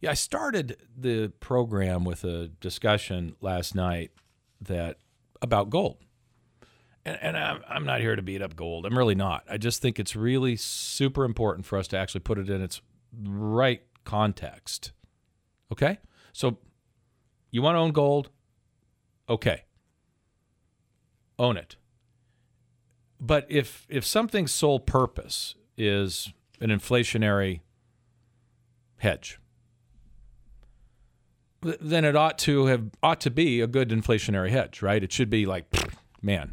Yeah, 0.01 0.11
I 0.11 0.15
started 0.15 0.77
the 0.97 1.33
program 1.41 2.05
with 2.05 2.25
a 2.25 2.49
discussion 2.49 3.37
last 3.41 3.75
night 3.75 4.13
that 4.61 4.99
about 5.43 5.71
gold 5.71 5.99
and, 7.05 7.19
and 7.23 7.37
I'm, 7.37 7.63
I'm 7.69 7.85
not 7.85 8.01
here 8.01 8.17
to 8.17 8.23
beat 8.23 8.43
up 8.43 8.57
gold. 8.57 8.87
I'm 8.87 8.97
really 8.97 9.15
not. 9.15 9.45
I 9.49 9.57
just 9.59 9.81
think 9.83 9.99
it's 9.99 10.15
really 10.15 10.57
super 10.57 11.25
important 11.25 11.67
for 11.67 11.79
us 11.79 11.89
to 11.89 11.99
actually 11.99 12.21
put 12.21 12.39
it 12.39 12.51
in 12.51 12.63
its 12.63 12.81
right 13.23 13.83
context. 14.05 14.93
Okay? 15.73 15.99
So 16.33 16.59
you 17.51 17.63
want 17.63 17.77
to 17.77 17.81
own 17.81 17.93
gold? 17.93 18.31
Okay. 19.31 19.65
Own 21.39 21.57
it. 21.57 21.77
But 23.19 23.47
if 23.49 23.87
if 23.89 24.05
something's 24.05 24.53
sole 24.53 24.81
purpose 24.81 25.55
is 25.77 26.33
an 26.61 26.69
inflationary 26.69 27.61
hedge, 28.99 29.39
then 31.63 32.05
it 32.05 32.17
ought 32.17 32.39
to 32.41 32.67
have 32.67 32.91
ought 33.03 33.21
to 33.23 33.31
be 33.31 33.61
a 33.63 33.67
good 33.67 33.89
inflationary 33.89 34.51
hedge, 34.51 34.83
right? 34.83 35.03
It 35.03 35.13
should 35.13 35.31
be 35.31 35.47
like, 35.47 35.67
man, 36.21 36.53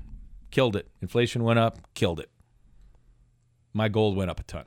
Killed 0.52 0.76
it. 0.76 0.90
Inflation 1.02 1.44
went 1.44 1.60
up, 1.60 1.80
killed 1.94 2.20
it. 2.20 2.30
My 3.74 3.90
gold 3.90 4.16
went 4.16 4.32
up 4.32 4.40
a 4.40 4.44
ton. 4.44 4.66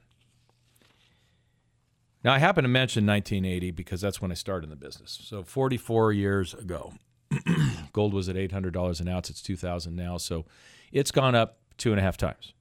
Now, 2.22 2.34
I 2.34 2.38
happen 2.38 2.64
to 2.64 2.68
mention 2.68 3.06
1980 3.06 3.70
because 3.70 4.00
that's 4.00 4.20
when 4.20 4.30
I 4.30 4.34
started 4.34 4.64
in 4.64 4.70
the 4.70 4.76
business. 4.76 5.18
So, 5.24 5.42
44 5.42 6.12
years 6.12 6.52
ago, 6.52 6.92
gold 7.92 8.14
was 8.14 8.28
at 8.28 8.36
$800 8.36 9.00
an 9.00 9.08
ounce. 9.08 9.30
It's 9.30 9.42
2000 9.42 9.94
now. 9.94 10.16
So, 10.16 10.44
it's 10.92 11.10
gone 11.10 11.34
up 11.34 11.58
two 11.78 11.90
and 11.90 12.00
a 12.00 12.02
half 12.02 12.16
times. 12.16 12.52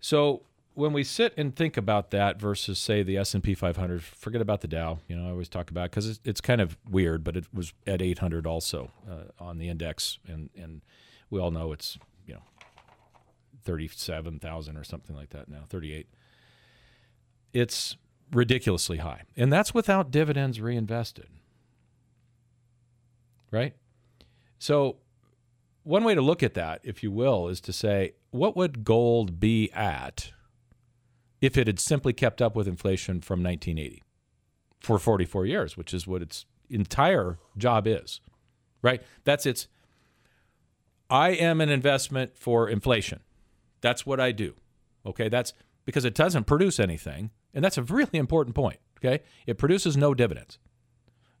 So, 0.00 0.42
when 0.76 0.92
we 0.92 1.02
sit 1.02 1.32
and 1.38 1.56
think 1.56 1.78
about 1.78 2.10
that 2.10 2.38
versus 2.38 2.78
say 2.78 3.02
the 3.02 3.16
S&P 3.16 3.54
500 3.54 4.02
forget 4.02 4.42
about 4.42 4.60
the 4.60 4.68
Dow 4.68 4.98
you 5.08 5.16
know 5.16 5.26
I 5.26 5.30
always 5.30 5.48
talk 5.48 5.70
about 5.70 5.90
cuz 5.90 6.06
it's, 6.06 6.20
it's, 6.22 6.40
kind 6.40 6.60
of 6.60 6.76
weird 6.88 7.24
but 7.24 7.36
it 7.36 7.46
was 7.52 7.72
at 7.86 8.02
800 8.02 8.46
also 8.46 8.92
uh, 9.10 9.42
on 9.42 9.58
the 9.58 9.68
index 9.68 10.18
and 10.28 10.50
and 10.54 10.82
we 11.30 11.40
all 11.40 11.50
know 11.50 11.72
it's 11.72 11.98
you 12.26 12.34
know 12.34 12.42
37,000 13.64 14.76
or 14.76 14.84
something 14.84 15.16
like 15.16 15.30
that 15.30 15.48
now 15.48 15.64
38 15.68 16.08
it's 17.54 17.96
ridiculously 18.30 18.98
high 18.98 19.22
and 19.34 19.50
that's 19.50 19.72
without 19.72 20.10
dividends 20.10 20.60
reinvested 20.60 21.28
right 23.56 23.74
so 24.58 24.98
one 25.82 26.04
way 26.04 26.14
to 26.14 26.20
look 26.20 26.42
at 26.42 26.54
that 26.54 26.80
if 26.82 27.02
you 27.02 27.10
will 27.10 27.48
is 27.48 27.60
to 27.60 27.72
say 27.72 28.12
what 28.30 28.56
would 28.56 28.84
gold 28.84 29.40
be 29.40 29.70
at 29.72 30.32
if 31.40 31.56
it 31.56 31.66
had 31.66 31.78
simply 31.78 32.12
kept 32.12 32.40
up 32.40 32.56
with 32.56 32.66
inflation 32.66 33.20
from 33.20 33.42
1980 33.42 34.02
for 34.80 34.98
44 34.98 35.46
years, 35.46 35.76
which 35.76 35.92
is 35.92 36.06
what 36.06 36.22
its 36.22 36.46
entire 36.70 37.38
job 37.56 37.86
is, 37.86 38.20
right? 38.82 39.02
That's 39.24 39.46
its. 39.46 39.68
I 41.08 41.30
am 41.30 41.60
an 41.60 41.68
investment 41.68 42.36
for 42.36 42.68
inflation. 42.68 43.20
That's 43.80 44.04
what 44.04 44.18
I 44.18 44.32
do. 44.32 44.54
Okay, 45.04 45.28
that's 45.28 45.52
because 45.84 46.04
it 46.04 46.14
doesn't 46.14 46.44
produce 46.44 46.80
anything, 46.80 47.30
and 47.54 47.64
that's 47.64 47.78
a 47.78 47.82
really 47.82 48.18
important 48.18 48.56
point. 48.56 48.78
Okay, 48.98 49.22
it 49.46 49.58
produces 49.58 49.96
no 49.96 50.14
dividends, 50.14 50.58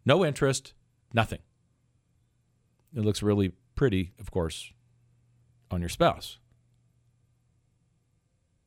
no 0.04 0.24
interest, 0.24 0.74
nothing. 1.12 1.40
It 2.96 3.04
looks 3.04 3.22
really 3.22 3.52
pretty, 3.74 4.12
of 4.18 4.30
course, 4.30 4.72
on 5.70 5.80
your 5.80 5.90
spouse. 5.90 6.38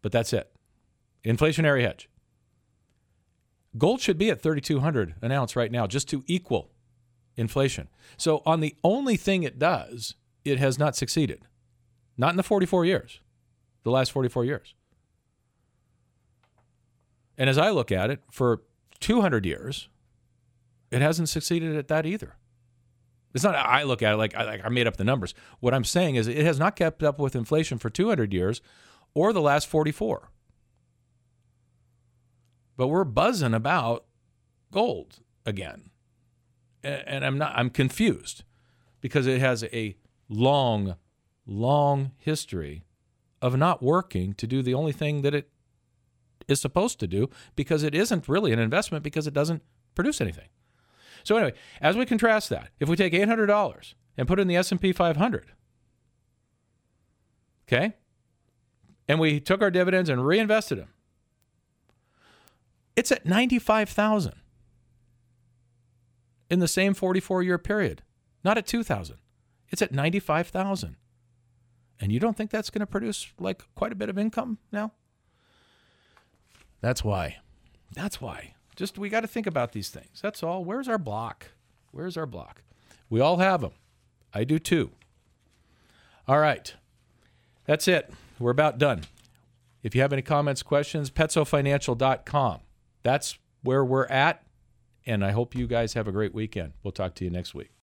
But 0.01 0.11
that's 0.11 0.31
it. 0.31 0.51
Inflationary 1.25 1.81
hedge. 1.81 2.09
Gold 3.77 4.01
should 4.01 4.17
be 4.17 4.29
at 4.29 4.41
3200 4.41 5.15
an 5.21 5.31
ounce 5.31 5.55
right 5.55 5.71
now 5.71 5.87
just 5.87 6.07
to 6.09 6.23
equal 6.27 6.69
inflation. 7.35 7.89
So 8.17 8.41
on 8.45 8.59
the 8.59 8.75
only 8.83 9.17
thing 9.17 9.43
it 9.43 9.59
does, 9.59 10.15
it 10.45 10.59
has 10.59 10.79
not 10.79 10.95
succeeded. 10.95 11.41
Not 12.17 12.31
in 12.31 12.37
the 12.37 12.43
44 12.43 12.85
years. 12.85 13.19
The 13.83 13.91
last 13.91 14.11
44 14.11 14.45
years. 14.45 14.75
And 17.37 17.49
as 17.49 17.57
I 17.57 17.69
look 17.69 17.91
at 17.91 18.09
it, 18.09 18.21
for 18.29 18.61
200 18.99 19.45
years, 19.45 19.89
it 20.91 21.01
hasn't 21.01 21.29
succeeded 21.29 21.75
at 21.75 21.87
that 21.87 22.05
either. 22.05 22.35
It's 23.33 23.43
not 23.43 23.55
I 23.55 23.83
look 23.83 24.01
at 24.01 24.13
it 24.13 24.17
like 24.17 24.35
I, 24.35 24.43
like 24.43 24.65
I 24.65 24.69
made 24.69 24.87
up 24.87 24.97
the 24.97 25.03
numbers. 25.03 25.33
What 25.59 25.73
I'm 25.73 25.83
saying 25.83 26.15
is 26.15 26.27
it 26.27 26.45
has 26.45 26.59
not 26.59 26.75
kept 26.75 27.03
up 27.03 27.19
with 27.19 27.35
inflation 27.35 27.77
for 27.77 27.89
200 27.89 28.33
years 28.33 28.61
or 29.13 29.33
the 29.33 29.41
last 29.41 29.67
44 29.67 30.29
but 32.79 32.87
we're 32.87 33.03
buzzing 33.03 33.53
about 33.53 34.05
gold 34.71 35.19
again. 35.45 35.89
And 36.81 37.25
I'm 37.25 37.37
not 37.37 37.51
I'm 37.53 37.69
confused 37.69 38.45
because 39.01 39.27
it 39.27 39.41
has 39.41 39.65
a 39.65 39.97
long 40.29 40.95
long 41.45 42.11
history 42.15 42.85
of 43.41 43.57
not 43.57 43.83
working 43.83 44.33
to 44.35 44.47
do 44.47 44.61
the 44.61 44.73
only 44.73 44.93
thing 44.93 45.23
that 45.23 45.35
it 45.35 45.49
is 46.47 46.61
supposed 46.61 47.01
to 47.01 47.07
do 47.07 47.29
because 47.53 47.83
it 47.83 47.93
isn't 47.93 48.29
really 48.29 48.53
an 48.53 48.59
investment 48.59 49.03
because 49.03 49.27
it 49.27 49.33
doesn't 49.33 49.61
produce 49.93 50.21
anything. 50.21 50.47
So 51.23 51.37
anyway, 51.37 51.53
as 51.81 51.95
we 51.95 52.05
contrast 52.05 52.49
that, 52.49 52.69
if 52.79 52.89
we 52.89 52.95
take 52.95 53.13
$800 53.13 53.93
and 54.17 54.27
put 54.27 54.39
it 54.39 54.43
in 54.43 54.47
the 54.47 54.55
S&P 54.55 54.91
500, 54.91 55.51
okay? 57.67 57.93
And 59.07 59.19
we 59.19 59.39
took 59.39 59.61
our 59.61 59.71
dividends 59.71 60.09
and 60.09 60.25
reinvested 60.25 60.77
them 60.79 60.89
it's 62.99 63.13
at 63.13 63.25
95,000 63.25 64.33
in 66.49 66.59
the 66.59 66.67
same 66.67 66.93
44 66.93 67.43
year 67.43 67.57
period, 67.57 68.03
not 68.43 68.57
at 68.57 68.67
2,000. 68.67 69.15
It's 69.69 69.81
at 69.81 69.93
95,000. 69.93 70.97
And 72.01 72.11
you 72.11 72.19
don't 72.19 72.35
think 72.35 72.51
that's 72.51 72.69
going 72.69 72.81
to 72.81 72.85
produce 72.85 73.31
like 73.39 73.63
quite 73.73 73.93
a 73.93 73.95
bit 73.95 74.09
of 74.09 74.17
income 74.17 74.57
now? 74.73 74.91
That's 76.81 77.01
why. 77.01 77.37
That's 77.93 78.19
why. 78.19 78.55
Just 78.79 78.97
we 78.97 79.09
got 79.09 79.21
to 79.21 79.27
think 79.27 79.45
about 79.45 79.73
these 79.73 79.89
things. 79.89 80.21
That's 80.21 80.41
all. 80.41 80.63
Where's 80.63 80.87
our 80.87 80.97
block? 80.97 81.47
Where's 81.91 82.15
our 82.15 82.25
block? 82.25 82.63
We 83.09 83.19
all 83.19 83.37
have 83.37 83.59
them. 83.61 83.73
I 84.33 84.45
do 84.45 84.57
too. 84.57 84.91
All 86.27 86.39
right. 86.39 86.73
That's 87.65 87.87
it. 87.87 88.09
We're 88.39 88.51
about 88.51 88.77
done. 88.77 89.01
If 89.83 89.95
you 89.95 90.01
have 90.01 90.13
any 90.13 90.21
comments, 90.21 90.63
questions, 90.63 91.11
petsofinancial.com 91.11 92.61
that's 93.03 93.37
where 93.63 93.83
we're 93.83 94.05
at. 94.07 94.43
And 95.05 95.25
I 95.25 95.31
hope 95.31 95.55
you 95.55 95.67
guys 95.67 95.93
have 95.93 96.07
a 96.07 96.11
great 96.11 96.33
weekend. 96.33 96.73
We'll 96.83 96.91
talk 96.91 97.15
to 97.15 97.25
you 97.25 97.31
next 97.31 97.53
week. 97.53 97.71